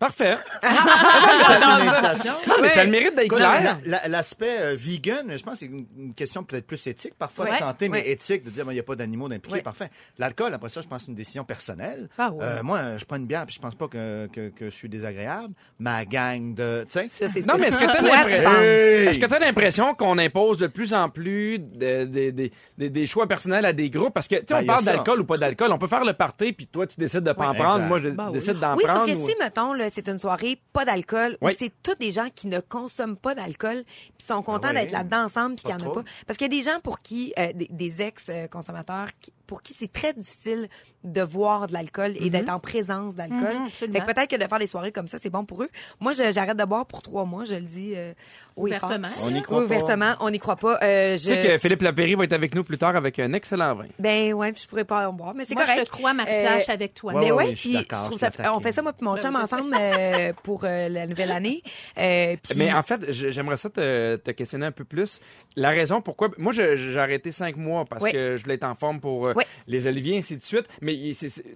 Parfait. 0.00 0.36
C'est 0.62 1.56
une 1.56 1.88
invitation. 1.88 2.32
Non, 2.48 2.54
mais 2.60 2.68
ça 2.70 2.80
a 2.80 2.84
le 2.84 2.90
mérite 2.90 3.14
d'être 3.14 3.28
clair. 3.36 3.78
la- 3.84 4.00
la- 4.02 4.08
L'aspect 4.08 4.56
euh, 4.60 4.74
vegan, 4.76 5.26
je 5.36 5.42
pense 5.42 5.52
que 5.54 5.58
c'est 5.60 5.66
une, 5.66 5.86
une 5.96 6.14
question 6.14 6.42
peut-être 6.42 6.66
plus 6.66 6.84
éthique, 6.86 7.14
parfois 7.18 7.44
de 7.46 7.50
Ouais, 7.50 7.58
santé, 7.58 7.88
mais 7.88 7.98
ouais. 8.00 8.10
éthique, 8.12 8.42
de 8.44 8.50
dire 8.50 8.64
il 8.68 8.74
n'y 8.74 8.80
a 8.80 8.82
pas 8.82 8.96
d'animaux 8.96 9.28
d'impliquer, 9.28 9.58
Ouais. 9.58 9.62
parfait. 9.62 9.90
L'alcool, 10.18 10.52
après 10.54 10.68
ça, 10.70 10.80
je 10.80 10.88
pense 10.88 10.98
que 10.98 11.04
c'est 11.04 11.10
une 11.10 11.16
décision 11.16 11.44
personnelle. 11.44 12.08
Ah 12.18 12.30
ouais. 12.32 12.42
Euh, 12.44 12.62
moi, 12.62 12.96
je 12.98 13.04
prends 13.04 13.16
une 13.16 13.26
bière 13.26 13.44
puis 13.46 13.54
je 13.54 13.60
pense 13.60 13.74
pas 13.74 13.88
que, 13.88 14.26
que, 14.32 14.48
que 14.48 14.64
je 14.70 14.74
suis 14.74 14.88
désagréable. 14.88 15.52
Ma 15.78 16.04
gang 16.06 16.54
de. 16.54 16.84
Tu 16.90 16.98
sais? 16.98 17.08
Ça, 17.10 17.28
c'est 17.28 17.42
ce 17.42 17.46
Non, 17.46 17.54
mais 17.58 17.68
est-ce 17.68 17.76
que 17.78 17.84
t'as 17.84 17.98
Toi, 17.98 18.08
tu 18.08 18.14
l'impression- 18.16 18.42
penses. 18.44 18.58
Est-ce 18.60 19.18
que 19.18 19.26
tu 19.26 19.34
as 19.34 19.38
l'impression 19.38 19.94
qu'on 19.94 20.16
impose 20.18 20.56
de 20.58 20.66
plus 20.66 20.94
en 20.94 21.08
plus 21.10 21.58
de- 21.58 22.04
de- 22.04 22.30
de- 22.30 22.50
de- 22.78 22.88
des 22.88 23.06
choix 23.06 23.26
personnels 23.26 23.66
à 23.66 23.72
des 23.74 23.90
groupes? 23.90 24.14
Parce 24.14 24.28
que, 24.28 24.36
tu 24.36 24.46
sais, 24.48 24.54
Ben, 24.54 24.56
on 24.56 24.60
y 24.60 24.64
a 24.64 24.72
parle 24.72 24.84
ça. 24.84 24.92
d'alcool 24.94 25.20
ou 25.20 25.24
pas 25.24 25.36
d'alcool. 25.36 25.70
On 25.72 25.78
peut 25.78 25.86
faire 25.88 26.04
le 26.04 26.14
party, 26.14 26.52
puis 26.54 26.66
toi, 26.66 26.86
tu 26.86 26.96
décides 26.96 27.20
de 27.20 27.32
pas 27.32 27.48
en 27.48 27.52
Ouais, 27.52 27.58
prendre. 27.58 27.74
exact. 27.76 27.88
Moi, 27.88 27.98
je 27.98 28.08
Ben 28.08 28.26
oui. 28.28 28.32
décide 28.32 28.58
d'en 28.58 28.74
Oui, 28.76 28.82
sauf 28.86 28.94
prendre. 28.94 29.06
que 29.12 29.16
ou- 29.18 29.28
si, 29.28 29.34
mettons, 29.40 29.72
là, 29.74 29.89
c'est 29.92 30.08
une 30.08 30.18
soirée 30.18 30.60
pas 30.72 30.84
d'alcool, 30.84 31.36
Oui. 31.42 31.52
ou 31.52 31.56
c'est 31.58 31.72
tous 31.82 31.94
des 31.96 32.10
gens 32.12 32.28
qui 32.34 32.46
ne 32.46 32.60
consomment 32.60 33.16
pas 33.16 33.34
d'alcool, 33.34 33.84
puis 34.18 34.26
sont 34.26 34.42
contents 34.42 34.68
Ah 34.70 34.74
oui. 34.74 34.80
d'être 34.80 34.92
là-dedans 34.92 35.24
ensemble, 35.24 35.56
puis 35.56 35.64
qu'il 35.64 35.74
n'y 35.76 35.82
en 35.82 35.86
a 35.86 35.90
trop. 35.90 36.02
pas. 36.02 36.10
Parce 36.26 36.36
qu'il 36.38 36.52
y 36.52 36.56
a 36.56 36.58
des 36.58 36.64
gens 36.64 36.80
pour 36.80 37.00
qui, 37.02 37.32
euh, 37.38 37.52
des, 37.54 37.68
des 37.70 38.02
ex-consommateurs, 38.02 39.08
qui- 39.20 39.32
pour 39.50 39.62
qui 39.62 39.74
c'est 39.74 39.92
très 39.92 40.12
difficile 40.12 40.68
de 41.02 41.22
voir 41.22 41.66
de 41.66 41.72
l'alcool 41.72 42.12
et 42.20 42.30
d'être 42.30 42.50
en 42.50 42.60
présence 42.60 43.16
d'alcool. 43.16 43.56
Mhm, 43.64 43.68
fait 43.70 43.88
que 43.88 44.04
peut-être 44.06 44.28
que 44.28 44.36
de 44.36 44.46
faire 44.48 44.58
des 44.60 44.66
soirées 44.68 44.92
comme 44.92 45.08
ça, 45.08 45.18
c'est 45.18 45.28
bon 45.30 45.44
pour 45.44 45.64
eux. 45.64 45.68
Moi, 45.98 46.12
j'arrête 46.12 46.56
de 46.56 46.64
boire 46.64 46.86
pour 46.86 47.02
trois 47.02 47.24
mois, 47.24 47.44
je 47.44 47.54
le 47.54 47.62
dis 47.62 47.94
euh. 47.96 48.12
Ouvertement. 48.56 49.08
On 49.24 49.30
y 49.30 49.34
Oui, 49.34 49.42
croit 49.42 49.58
pas. 49.58 49.64
ouvertement, 49.64 50.12
on 50.20 50.30
n'y 50.30 50.38
croit 50.38 50.56
pas. 50.56 50.78
Euh, 50.82 51.14
Tu 51.16 51.24
sais 51.24 51.40
que 51.40 51.58
Philippe 51.58 51.82
Lapéry 51.82 52.14
va 52.14 52.24
être 52.24 52.32
avec 52.32 52.54
nous 52.54 52.62
plus 52.62 52.78
tard 52.78 52.94
avec 52.94 53.18
un 53.18 53.32
excellent 53.32 53.74
vin. 53.74 53.86
Ben 53.98 54.34
ouais, 54.34 54.52
puis 54.52 54.62
je 54.62 54.68
pourrais 54.68 54.84
pas 54.84 55.08
en 55.08 55.12
boire, 55.12 55.34
mais 55.34 55.44
c'est 55.46 55.54
Moi, 55.54 55.64
correct. 55.64 55.80
je 55.80 55.84
te 55.86 55.90
crois, 55.90 56.12
Marie-Pierre, 56.12 56.60
Euh, 56.68 56.72
avec 56.72 56.94
toi. 56.94 57.12
Ouais, 57.14 57.20
mais 57.20 57.32
ouais, 57.32 57.44
ouais, 57.44 57.50
ouais, 57.50 57.56
je 57.56 58.04
trouve 58.04 58.18
ça. 58.18 58.30
On 58.54 58.60
fait 58.60 58.72
ça 58.72 58.82
moi 58.82 58.92
puis 58.92 59.04
mon 59.04 59.14
Ben, 59.14 59.20
chum 59.20 59.34
ensemble 59.36 59.74
euh, 59.80 60.32
pour 60.44 60.62
euh, 60.64 60.88
la 60.88 61.06
nouvelle 61.06 61.32
année. 61.32 61.62
Euh, 61.98 62.36
puis- 62.42 62.58
Mais 62.58 62.72
en 62.72 62.82
fait, 62.82 63.10
j'aimerais 63.10 63.56
ça 63.56 63.70
te, 63.70 64.16
te 64.16 64.30
questionner 64.32 64.66
un 64.66 64.72
peu 64.72 64.84
plus. 64.84 65.18
La 65.56 65.70
raison 65.70 66.00
pourquoi... 66.00 66.28
Moi, 66.38 66.52
j'ai 66.52 66.96
arrêté 66.98 67.32
cinq 67.32 67.56
mois 67.56 67.84
parce 67.84 68.04
Oui. 68.04 68.12
que 68.12 68.36
je 68.36 68.42
voulais 68.44 68.54
être 68.54 68.64
en 68.64 68.74
forme 68.74 69.00
pour 69.00 69.26
euh, 69.28 69.32
Oui. 69.40 69.44
les 69.66 69.86
oliviers, 69.86 70.18
ainsi 70.18 70.36
de 70.36 70.42
suite. 70.42 70.66
Mais 70.80 70.96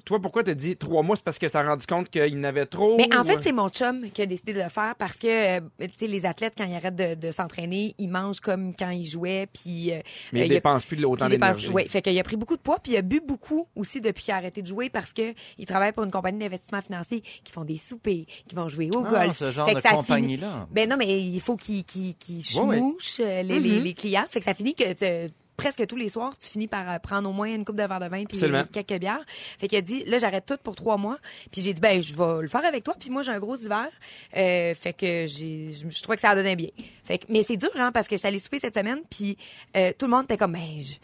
toi, 0.05 0.21
pourquoi 0.21 0.43
t'as 0.43 0.55
dit 0.55 0.77
trois 0.77 1.03
mois? 1.03 1.17
C'est 1.17 1.25
parce 1.25 1.39
que 1.39 1.47
t'as 1.47 1.63
rendu 1.67 1.87
compte 1.87 2.09
qu'il 2.11 2.39
n'avait 2.41 2.67
trop? 2.67 2.97
Mais 2.97 3.15
en 3.15 3.23
ou- 3.23 3.25
fait, 3.25 3.39
c'est 3.43 3.53
mon 3.53 3.69
chum 3.69 4.11
qui 4.13 4.23
a 4.23 4.27
décidé 4.27 4.53
de 4.53 4.61
le 4.63 4.69
faire 4.69 4.95
parce 4.99 5.17
que, 5.17 5.59
euh, 5.59 5.61
tu 5.81 5.89
sais, 5.97 6.07
les 6.07 6.25
athlètes, 6.27 6.55
quand 6.57 6.65
ils 6.65 6.75
arrêtent 6.75 6.97
de, 6.97 7.15
de 7.15 7.31
s'entraîner, 7.31 7.95
ils 7.99 8.09
mangent 8.09 8.41
comme 8.41 8.75
quand 8.77 8.91
ils 8.91 9.05
jouaient, 9.07 9.47
puis... 9.53 9.93
euh, 9.93 10.01
Mais 10.33 10.41
euh, 10.41 10.45
il 10.45 10.49
il 10.49 10.53
a- 10.53 10.55
dépense 10.57 10.85
plus 10.85 10.97
de 10.97 11.05
autant 11.07 11.29
d'énergie. 11.29 11.69
Oui, 11.73 11.89
fait 11.89 12.03
qu'il 12.03 12.19
a 12.19 12.23
pris 12.23 12.37
beaucoup 12.37 12.57
de 12.57 12.63
poids, 12.63 12.79
puis 12.83 12.93
il 12.93 12.97
a 12.97 13.03
bu 13.03 13.21
beaucoup 13.27 13.69
aussi 13.77 14.01
depuis 14.01 14.25
qu'il 14.25 14.35
a 14.35 14.37
arrêté 14.37 14.63
de 14.63 14.67
jouer 14.67 14.91
parce 14.91 15.13
que 15.13 15.35
il 15.59 15.67
travaille 15.67 15.93
pour 15.93 16.05
une 16.05 16.11
compagnie 16.11 16.39
d'investissement 16.39 16.83
financier 16.83 17.23
qui 17.45 17.53
font 17.53 17.65
des 17.65 17.77
soupers, 17.77 18.25
qui 18.49 18.55
vont 18.55 18.69
jouer 18.69 18.91
au 18.95 19.05
Ah, 19.07 19.11
golf. 19.27 19.37
ce 19.37 19.51
genre 19.53 19.67
Fait 19.67 19.75
de 19.75 19.77
que 19.79 19.83
ça 19.83 19.91
finit- 19.91 20.01
compagnie-là. 20.03 20.69
Ben 20.71 20.89
non, 20.89 20.97
mais 20.97 21.21
il 21.21 21.41
faut 21.41 21.57
qu'il 21.57 21.85
qu'il 21.85 22.15
qu'il 22.17 22.37
Ouais, 22.37 22.61
ouais. 22.67 22.77
schmouche 22.77 23.21
euh, 23.21 23.43
les, 23.43 23.61
les, 23.61 23.81
les 23.81 23.95
clients. 23.95 24.25
Fait 24.31 24.39
que 24.41 24.45
ça 24.45 24.55
finit 24.55 24.75
que 24.75 24.85
euh, 25.05 25.29
presque 25.57 25.87
tous 25.87 25.97
les 25.97 26.09
soirs, 26.09 26.37
tu 26.39 26.49
finis 26.49 26.69
par 26.69 26.91
euh, 26.91 26.99
prendre 26.99 27.29
au 27.29 27.33
moins 27.33 27.49
une 27.55 27.65
coupe 27.65 27.77
de 27.77 27.85
verre 27.85 28.01
de 28.01 28.09
vin 28.09 28.25
puis 28.25 28.37
Absolument. 28.37 28.65
quelques 28.73 28.99
bières. 29.01 29.25
Fait 29.59 29.69
qu'il 29.69 29.79
a 29.79 29.81
dit, 29.81 30.05
là, 30.05 30.19
j'arrête 30.19 30.47
tout 30.47 30.57
pour 30.63 30.75
trois 30.75 30.97
mois. 30.97 31.19
Puis 31.53 31.63
j'ai 31.63 31.73
dit, 31.73 31.81
ben, 31.81 32.03
je 32.03 32.15
vais 32.15 32.43
le 32.43 32.49
faire 32.49 32.65
avec 32.65 32.85
toi. 32.85 32.95
Puis 32.99 33.11
moi, 33.11 33.23
j'ai 33.23 33.33
un 33.33 33.39
gros 33.39 33.57
hiver. 33.57 33.89
Euh, 34.37 34.75
fait 34.75 34.93
que 34.93 35.27
j'ai, 35.27 35.71
je, 35.73 35.89
je 35.89 36.03
trouvais 36.03 36.17
que 36.17 36.23
ça 36.23 36.35
donnait 36.35 36.57
bien. 36.57 36.69
Fait 37.05 37.19
que, 37.19 37.27
mais 37.29 37.43
c'est 37.43 37.57
dur, 37.57 37.71
hein, 37.77 37.93
parce 37.93 38.09
que 38.09 38.17
j'étais 38.17 38.29
allée 38.29 38.39
souper 38.39 38.59
cette 38.59 38.75
semaine, 38.77 39.01
puis 39.11 39.37
euh, 39.77 39.93
tout 39.99 40.07
le 40.07 40.11
monde 40.13 40.25
était 40.25 40.37
comme, 40.37 40.53
ben, 40.53 40.81
je, 40.81 40.95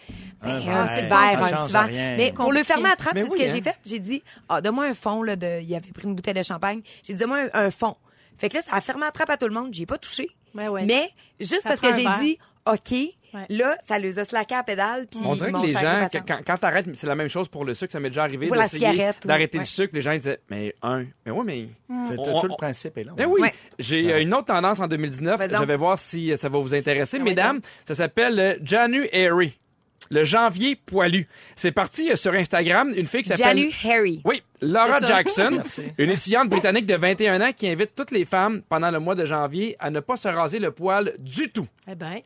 ben, 0.43 0.51
Un 0.51 0.57
un, 0.57 0.59
verre, 0.61 0.87
petit 0.87 1.01
ça 1.01 1.09
verre, 1.09 1.45
un 1.45 1.67
petit 1.67 1.73
verre. 1.73 2.17
Mais 2.17 2.33
pour 2.33 2.53
le 2.53 2.63
fermer 2.63 2.91
à 2.91 2.97
trappe, 2.97 3.17
c'est 3.17 3.25
oui, 3.25 3.31
ce 3.33 3.37
que 3.37 3.49
hein. 3.49 3.53
j'ai 3.53 3.63
fait. 3.63 3.79
J'ai 3.85 3.99
dit, 3.99 4.23
ah, 4.49 4.61
donne-moi 4.61 4.87
un 4.87 4.95
fond, 4.95 5.23
là, 5.23 5.37
de, 5.37 5.61
il 5.61 5.75
avait 5.75 5.93
pris 5.93 6.05
une 6.05 6.15
bouteille 6.15 6.35
de 6.35 6.43
champagne. 6.43 6.83
J'ai 7.03 7.15
dit, 7.15 7.19
donne-moi 7.21 7.49
un, 7.53 7.67
un 7.67 7.71
fond. 7.71 7.97
Fait 8.39 8.49
que 8.49 8.57
là, 8.57 8.63
ça 8.63 8.75
a 8.75 8.81
fermé 8.81 9.05
à 9.05 9.11
trappe 9.11 9.31
à 9.31 9.37
tout 9.37 9.47
le 9.47 9.55
monde. 9.55 9.75
J'y 9.75 9.83
ai 9.83 9.87
pas 9.87 9.99
touché. 9.99 10.31
Ouais, 10.55 10.69
ouais. 10.69 10.85
Mais 10.87 11.11
juste 11.39 11.63
Ça 11.63 11.69
parce 11.69 11.81
que 11.81 11.93
j'ai 11.93 12.07
dit, 12.23 12.39
OK, 12.67 12.95
Ouais. 13.33 13.47
là, 13.49 13.77
ça 13.87 13.99
les 13.99 14.19
a 14.19 14.25
slacké 14.25 14.55
à 14.55 14.59
la 14.59 14.63
pédale. 14.65 15.07
Puis 15.11 15.21
On 15.25 15.35
dirait 15.37 15.53
que 15.53 15.67
les 15.67 15.73
gens, 15.73 16.09
quand, 16.27 16.39
quand 16.47 16.57
t'arrêtes, 16.59 16.87
c'est 16.95 17.07
la 17.07 17.15
même 17.15 17.29
chose 17.29 17.49
pour 17.49 17.65
le 17.65 17.75
sucre, 17.75 17.93
ça 17.93 18.01
m'est 18.01 18.11
déjà 18.11 18.25
arrivé 18.25 18.47
Pour 18.49 18.57
la 18.57 18.65
d'essayer 18.65 19.13
d'arrêter 19.25 19.59
ouais. 19.59 19.63
le 19.65 19.67
sucre. 19.67 19.91
Les 19.95 20.01
gens 20.01 20.13
ils 20.13 20.19
disaient, 20.21 20.41
mais 20.51 20.75
un, 20.83 21.05
mais 21.25 21.33
oui, 21.33 21.43
mais. 21.45 21.69
C'est 22.07 22.19
On- 22.19 22.41
tout, 22.41 22.47
le 22.49 22.57
principe 22.57 22.97
est 22.99 23.05
là. 23.05 23.13
Eh 23.19 23.25
oui, 23.25 23.41
Ouais. 23.41 23.55
j'ai 23.79 24.13
euh, 24.13 24.21
une 24.23 24.35
autre 24.35 24.47
tendance 24.47 24.81
en 24.81 24.87
2019. 24.89 25.39
Vas-y 25.39 25.49
donc. 25.51 25.61
Je 25.61 25.65
vais 25.67 25.77
voir 25.77 25.99
si 25.99 26.33
euh, 26.33 26.37
ça 26.37 26.49
va 26.49 26.59
vous 26.59 26.75
intéresser. 26.75 27.19
Ah 27.21 27.25
Mesdames, 27.25 27.61
ça 27.85 27.95
s'appelle 27.95 28.37
le 28.37 28.59
January. 28.65 29.57
Le 30.11 30.25
janvier 30.25 30.75
poilu. 30.77 31.29
C'est 31.55 31.71
parti 31.73 32.11
euh, 32.11 32.17
sur 32.17 32.33
Instagram, 32.33 32.93
une 32.97 33.07
fille 33.07 33.23
qui 33.23 33.29
s'appelle... 33.29 33.59
Janu 33.59 33.71
Harry. 33.85 34.23
Oui, 34.25 34.43
Laura 34.61 34.99
C'est. 34.99 35.07
Jackson, 35.07 35.51
Merci. 35.57 35.83
une 35.99 36.11
étudiante 36.11 36.49
britannique 36.49 36.87
de 36.87 36.97
21 36.97 37.41
ans 37.43 37.53
qui 37.57 37.69
invite 37.69 37.95
toutes 37.95 38.11
les 38.11 38.25
femmes 38.25 38.63
pendant 38.69 38.91
le 38.91 38.99
mois 38.99 39.15
de 39.15 39.25
janvier 39.25 39.77
à 39.79 39.91
ne 39.91 40.01
pas 40.01 40.17
se 40.17 40.27
raser 40.27 40.59
le 40.59 40.73
poil 40.73 41.13
du 41.19 41.51
tout. 41.51 41.69
Eh 41.89 41.95
ben, 41.95 42.19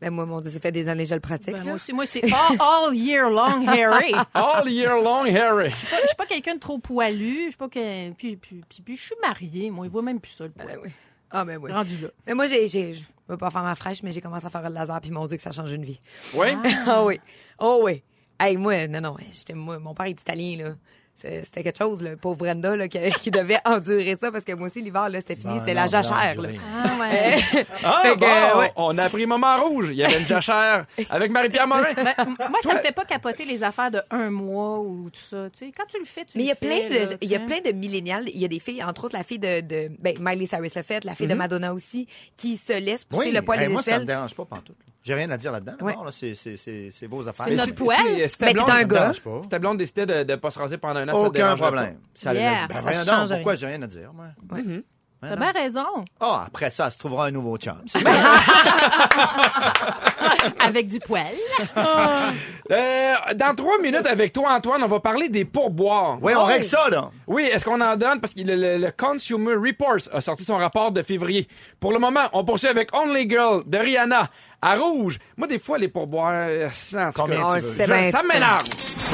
Ben, 0.00 0.10
moi, 0.10 0.26
mon 0.26 0.40
Dieu, 0.40 0.50
ça 0.50 0.60
fait 0.60 0.72
des 0.72 0.88
années 0.88 1.04
que 1.04 1.10
je 1.10 1.14
le 1.14 1.20
pratique. 1.20 1.52
ben, 1.52 1.58
là. 1.58 1.64
moi 1.64 1.74
aussi, 1.74 1.92
moi, 1.92 2.04
c'est 2.06 2.24
all, 2.24 2.56
all 2.60 2.94
year 2.94 3.30
long, 3.30 3.66
Harry. 3.66 4.12
All 4.34 4.68
year 4.68 5.00
long, 5.00 5.24
Harry. 5.24 5.70
Je 5.70 5.74
suis 6.06 6.16
pas 6.16 6.26
quelqu'un 6.26 6.56
de 6.56 6.60
trop 6.60 6.78
poilu. 6.78 7.44
Je 7.44 7.48
suis 7.50 7.56
pas 7.56 7.68
que... 7.68 8.10
puis, 8.12 8.36
puis, 8.36 8.62
puis, 8.68 8.82
puis 8.82 8.96
je 8.96 9.02
suis 9.02 9.14
mariée. 9.22 9.70
Moi, 9.70 9.86
il 9.86 9.92
voit 9.92 10.02
même 10.02 10.20
plus 10.20 10.32
ça, 10.32 10.44
le 10.44 10.50
poil. 10.50 10.66
Ben 10.66 10.78
oui. 10.82 10.90
Ah, 11.30 11.44
ben 11.44 11.58
oui. 11.60 11.72
Rendu 11.72 11.98
là. 11.98 12.08
Mais 12.26 12.34
moi, 12.34 12.46
j'ai, 12.46 12.68
j'ai, 12.68 12.94
je 12.94 13.02
veux 13.28 13.36
pas 13.36 13.50
faire 13.50 13.62
ma 13.62 13.74
fraîche, 13.74 14.02
mais 14.02 14.12
j'ai 14.12 14.20
commencé 14.20 14.46
à 14.46 14.50
faire 14.50 14.68
le 14.68 14.74
laser, 14.74 15.00
puis 15.00 15.10
mon 15.10 15.26
Dieu, 15.26 15.36
que 15.36 15.42
ça 15.42 15.52
change 15.52 15.72
une 15.72 15.84
vie. 15.84 16.00
Oui? 16.34 16.48
Ah 16.86 17.02
oui. 17.06 17.20
Oh 17.58 17.80
oui. 17.82 18.02
Hey, 18.38 18.56
moi, 18.56 18.86
non, 18.88 19.00
non, 19.00 19.16
j'étais, 19.32 19.54
moi, 19.54 19.78
mon 19.78 19.94
père 19.94 20.06
est 20.06 20.20
italien, 20.20 20.56
là. 20.58 20.74
C'est- 21.16 21.44
C'était 21.44 21.62
quelque 21.62 21.78
chose, 21.78 22.02
là, 22.02 22.16
pauvre 22.16 22.36
Brenda, 22.38 22.74
là, 22.76 22.88
qui, 22.88 22.98
qui 23.22 23.30
devait 23.30 23.58
endurer 23.64 24.16
ça, 24.20 24.32
parce 24.32 24.44
que 24.44 24.52
moi 24.52 24.66
aussi, 24.66 24.82
l'hiver, 24.82 25.08
là, 25.08 25.20
c'était 25.20 25.36
fini, 25.36 25.54
Ben 25.54 25.60
c'était 25.60 25.74
la 25.74 25.86
jachère, 25.86 26.40
là. 26.40 26.48
Ah, 26.74 27.00
ouais. 27.00 27.36
Ah, 27.84 28.00
Fait 28.02 28.14
que, 28.14 28.18
bon, 28.18 28.58
ouais. 28.60 28.72
on 28.76 28.98
a 28.98 29.08
pris 29.08 29.24
Moment 29.26 29.56
Rouge. 29.62 29.88
Il 29.90 29.96
y 29.96 30.04
avait 30.04 30.18
une 30.18 30.26
jachère 30.26 30.86
avec 31.10 31.30
Marie-Pierre 31.30 31.66
Morin. 31.68 31.84
Ben, 31.94 32.48
moi, 32.50 32.58
ça 32.62 32.74
me 32.74 32.80
fait 32.80 32.92
pas 32.94 33.04
capoter 33.04 33.44
les 33.44 33.62
affaires 33.62 33.90
de 33.90 34.00
un 34.10 34.30
mois 34.30 34.80
ou 34.80 35.08
tout 35.10 35.20
ça. 35.20 35.48
Tu 35.50 35.66
sais, 35.66 35.72
quand 35.76 35.84
tu 35.88 35.98
le 35.98 36.04
fais, 36.04 36.24
tu 36.24 36.36
Mais 36.36 36.44
il 36.44 36.46
y 36.48 36.50
a 36.50 36.54
le 36.60 36.66
fais, 36.68 36.88
plein 36.88 37.04
de, 37.12 37.16
il 37.22 37.28
y 37.30 37.34
a 37.36 37.40
plein 37.40 37.60
de 37.60 37.70
millénials. 37.72 38.28
Il 38.28 38.40
y 38.40 38.44
a 38.44 38.48
des 38.48 38.58
filles, 38.58 38.82
entre 38.82 39.04
autres 39.04 39.16
la 39.16 39.22
fille 39.24 39.38
de, 39.38 39.60
de 39.60 39.90
ben, 40.00 40.14
Miley 40.20 40.46
Cyrus 40.46 40.74
l'a 40.74 40.82
fait, 40.82 41.04
la 41.04 41.14
fille 41.14 41.28
de 41.28 41.34
Madonna 41.34 41.72
aussi, 41.72 42.08
qui 42.36 42.56
se 42.56 42.72
laisse 42.78 43.04
pousser 43.04 43.26
Oui, 43.28 43.32
le 43.32 43.42
poil 43.42 43.60
hey, 43.60 43.68
des 43.68 43.72
moi, 43.72 43.82
ça 43.82 43.92
me 43.92 43.96
aisselles. 43.96 44.06
dérange 44.06 44.34
pas 44.34 44.44
pantoute. 44.44 44.76
J'ai 45.04 45.14
rien 45.14 45.30
à 45.30 45.36
dire 45.36 45.52
là-dedans. 45.52 45.74
Ouais. 45.82 45.92
là. 45.92 46.10
C'est- 46.10 46.34
C'est 46.34 46.56
c'est- 46.56 46.88
c'est 46.90 47.06
vos 47.06 47.28
affaires. 47.28 47.44
C'est 47.44 47.50
Mais 47.50 47.56
notre 47.56 47.68
si- 47.68 47.74
poil. 47.74 47.96
si- 47.98 48.36
Ben, 48.40 48.54
t'es 48.54 48.60
un 48.60 48.66
Ça 48.66 48.84
gars. 48.84 49.12
Si 49.12 49.48
ta 49.50 49.58
blonde 49.58 49.76
décidait 49.78 50.06
de 50.06 50.24
ne 50.32 50.36
pas 50.36 50.50
se 50.50 50.58
raser 50.58 50.78
pendant 50.78 51.00
un 51.00 51.08
an, 51.08 51.12
ça 51.12 51.18
Aucun 51.18 51.30
dérangerait 51.30 51.68
problème. 51.70 51.98
Ça 52.14 52.32
Yeah. 52.34 52.66
Ben, 52.68 52.80
ça 52.80 52.92
change 52.92 53.06
donc, 53.28 53.38
pourquoi 53.38 53.52
rien. 53.52 53.60
j'ai 53.60 53.66
rien 53.66 53.82
à 53.82 53.86
dire, 53.86 54.10
moi? 54.14 54.26
Ouais. 54.50 54.62
Ben 54.62 54.82
T'as 55.30 55.36
non. 55.36 55.42
bien 55.42 55.52
raison. 55.52 56.04
Ah, 56.20 56.44
après 56.48 56.70
ça, 56.70 56.86
elle 56.86 56.92
se 56.92 56.98
trouvera 56.98 57.26
un 57.26 57.30
nouveau 57.30 57.56
chum. 57.56 57.80
C'est 57.86 57.98
Avec 60.60 60.86
du 60.86 60.98
poil. 61.00 61.22
Euh, 62.70 63.12
dans 63.34 63.54
trois 63.54 63.78
minutes 63.78 64.06
avec 64.06 64.32
toi, 64.32 64.54
Antoine, 64.54 64.82
on 64.82 64.86
va 64.86 64.98
parler 64.98 65.28
des 65.28 65.44
pourboires. 65.44 66.16
Oui, 66.22 66.32
on 66.34 66.44
règle 66.44 66.64
ça, 66.64 66.88
là. 66.88 67.10
Oui, 67.26 67.42
est-ce 67.42 67.62
qu'on 67.62 67.78
en 67.82 67.94
donne? 67.94 68.22
Parce 68.22 68.32
que 68.32 68.40
le, 68.40 68.56
le- 68.56 68.78
le 68.78 68.90
Consumer 68.90 69.52
Reports 69.54 70.08
a 70.10 70.22
sorti 70.22 70.44
son 70.44 70.56
rapport 70.56 70.90
de 70.90 71.02
février. 71.02 71.46
Pour 71.78 71.92
le 71.92 71.98
moment, 71.98 72.22
on 72.32 72.42
poursuit 72.42 72.68
avec 72.68 72.88
Only 72.96 73.28
Girl 73.28 73.64
de 73.66 73.76
Rihanna 73.76 74.30
à 74.64 74.76
rouge. 74.76 75.18
Moi, 75.36 75.46
des 75.46 75.58
fois, 75.58 75.78
les 75.78 75.88
pourboires, 75.88 76.32
euh, 76.34 76.68
ça, 76.72 77.08
en 77.08 77.12
tout 77.12 77.22
Combien 77.22 77.42
cas, 77.42 77.58
tu 77.60 77.66
veux? 77.66 77.84
je- 78.04 78.10
ça 78.10 78.22
m'énerve. 78.22 78.62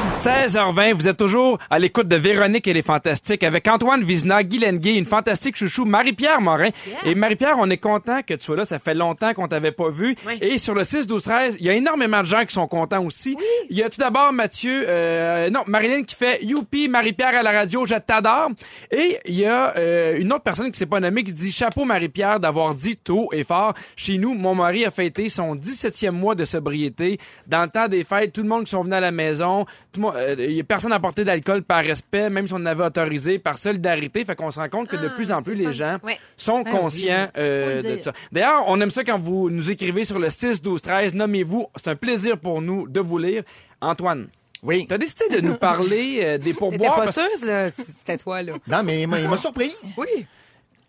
16h20, 0.09 0.93
vous 0.93 1.07
êtes 1.07 1.17
toujours 1.17 1.59
à 1.69 1.77
l'écoute 1.77 2.07
de 2.07 2.15
Véronique 2.15 2.67
et 2.67 2.73
les 2.73 2.81
Fantastiques 2.81 3.43
avec 3.43 3.67
Antoine 3.67 4.03
Vizina, 4.03 4.43
Guy 4.43 4.57
Lenguet, 4.59 4.97
une 4.97 5.05
fantastique 5.05 5.55
chouchou, 5.55 5.85
Marie-Pierre 5.85 6.41
Morin. 6.41 6.69
Et 7.05 7.13
Marie-Pierre, 7.13 7.55
on 7.59 7.69
est 7.69 7.77
content 7.77 8.21
que 8.21 8.33
tu 8.33 8.43
sois 8.43 8.55
là. 8.55 8.65
Ça 8.65 8.79
fait 8.79 8.95
longtemps 8.95 9.33
qu'on 9.33 9.47
t'avait 9.47 9.71
pas 9.71 9.89
vu. 9.89 10.15
Oui. 10.25 10.37
Et 10.41 10.57
sur 10.57 10.73
le 10.73 10.83
6, 10.83 11.07
12, 11.07 11.23
13, 11.23 11.57
il 11.59 11.65
y 11.65 11.69
a 11.69 11.73
énormément 11.73 12.21
de 12.21 12.25
gens 12.25 12.43
qui 12.45 12.53
sont 12.53 12.67
contents 12.67 13.03
aussi. 13.05 13.37
Il 13.69 13.77
y 13.77 13.83
a 13.83 13.89
tout 13.89 13.99
d'abord 13.99 14.33
Mathieu, 14.33 14.85
euh, 14.87 15.49
non, 15.49 15.61
Marilyn 15.67 16.03
qui 16.03 16.15
fait 16.15 16.43
Youpi, 16.43 16.87
Marie-Pierre 16.87 17.35
à 17.35 17.43
la 17.43 17.51
radio, 17.51 17.85
je 17.85 17.95
t'adore. 17.95 18.49
Et 18.91 19.19
il 19.25 19.35
y 19.35 19.45
a 19.45 19.75
euh, 19.77 20.17
une 20.19 20.33
autre 20.33 20.43
personne 20.43 20.71
qui 20.71 20.79
s'est 20.79 20.87
pas 20.87 20.99
nommée 20.99 21.23
qui 21.23 21.33
dit 21.33 21.51
chapeau 21.51 21.85
Marie-Pierre 21.85 22.39
d'avoir 22.39 22.73
dit 22.73 22.97
tôt 22.97 23.29
et 23.33 23.43
fort. 23.43 23.75
Chez 23.95 24.17
nous, 24.17 24.33
mon 24.33 24.55
mari 24.55 24.83
a 24.85 24.91
fêté 24.91 25.29
son 25.29 25.55
17e 25.55 26.11
mois 26.11 26.35
de 26.35 26.45
sobriété. 26.45 27.19
Dans 27.47 27.63
le 27.63 27.69
temps 27.69 27.87
des 27.87 28.03
fêtes, 28.03 28.33
tout 28.33 28.41
le 28.41 28.49
monde 28.49 28.65
qui 28.65 28.71
sont 28.71 28.81
venus 28.81 28.97
à 28.97 29.01
la 29.01 29.11
maison, 29.11 29.65
tout 29.91 29.99
le 29.99 30.01
monde, 30.07 30.15
euh, 30.15 30.63
personne 30.67 30.93
à 30.93 30.99
porter 30.99 31.23
d'alcool 31.23 31.63
par 31.63 31.83
respect, 31.83 32.29
même 32.29 32.47
si 32.47 32.53
on 32.53 32.57
en 32.57 32.65
avait 32.65 32.85
autorisé, 32.85 33.39
par 33.39 33.57
solidarité. 33.57 34.23
Fait 34.23 34.35
qu'on 34.35 34.51
se 34.51 34.59
rend 34.59 34.69
compte 34.69 34.87
que 34.87 34.95
de 34.95 35.07
Ah, 35.07 35.15
plus 35.15 35.31
en 35.31 35.41
plus 35.41 35.55
les 35.55 35.65
fun. 35.65 35.71
gens 35.71 35.97
Ouais. 36.03 36.17
sont 36.37 36.61
Ben 36.61 36.71
conscients 36.71 37.25
oui, 37.35 37.41
euh, 37.41 37.81
de 37.97 38.01
ça. 38.01 38.13
D'ailleurs, 38.31 38.63
on 38.67 38.79
aime 38.81 38.91
ça 38.91 39.03
quand 39.03 39.19
vous 39.19 39.49
nous 39.49 39.69
écrivez 39.71 40.05
sur 40.05 40.19
le 40.19 40.29
6, 40.29 40.61
12, 40.61 40.81
13. 40.81 41.13
Nommez-vous. 41.13 41.67
C'est 41.77 41.89
un 41.89 41.95
plaisir 41.95 42.37
pour 42.37 42.61
nous 42.61 42.87
de 42.87 42.99
vous 42.99 43.17
lire. 43.17 43.43
Antoine, 43.81 44.27
Oui. 44.63 44.85
tu 44.87 44.93
as 44.93 44.97
décidé 44.97 45.27
de 45.29 45.41
nous 45.41 45.55
parler 45.55 46.19
euh, 46.23 46.37
des 46.37 46.43
T'étais 46.45 46.53
pourboires. 46.59 46.95
pas 46.95 47.03
parce- 47.05 47.15
sûre, 47.15 47.45
là, 47.47 47.69
si 47.71 47.81
c'était 47.85 48.17
toi, 48.17 48.41
là. 48.43 48.53
Non, 48.67 48.83
mais 48.83 49.01
il 49.01 49.07
m'a 49.07 49.19
il 49.19 49.27
m'a 49.27 49.37
surpris. 49.37 49.73
Oui. 49.97 50.07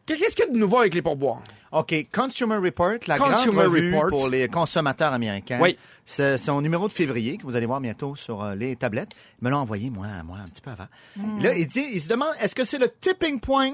Qu'est-ce 0.07 0.35
qu'il 0.35 0.45
y 0.45 0.49
a 0.49 0.53
de 0.53 0.59
nouveau 0.59 0.79
avec 0.79 0.95
les 0.95 1.03
pourboires? 1.03 1.43
OK, 1.71 2.07
Consumer 2.13 2.57
Report, 2.57 2.99
la 3.07 3.19
Consumer 3.19 3.55
grande 3.55 3.67
revue 3.67 3.95
Report. 3.95 4.09
pour 4.11 4.29
les 4.29 4.49
consommateurs 4.49 5.13
américains. 5.13 5.59
Oui. 5.61 5.79
C'est 6.05 6.37
son 6.37 6.61
numéro 6.61 6.89
de 6.89 6.93
février 6.93 7.39
que 7.39 7.45
vous 7.45 7.57
allez 7.57 7.67
voir 7.67 7.81
bientôt 7.81 8.15
sur 8.17 8.43
euh, 8.43 8.55
les 8.55 8.77
tablettes. 8.77 9.13
Il 9.41 9.45
me 9.47 9.51
l'a 9.51 9.59
envoyé, 9.59 9.89
moi, 9.89 10.07
moi, 10.25 10.39
un 10.45 10.49
petit 10.49 10.61
peu 10.61 10.71
avant. 10.71 10.89
Là, 11.41 11.55
il 11.55 11.67
dit, 11.67 11.87
il 11.93 12.01
se 12.01 12.09
demande, 12.09 12.35
est-ce 12.41 12.55
que 12.55 12.65
c'est 12.65 12.79
le 12.79 12.89
tipping 13.01 13.41
point 13.41 13.73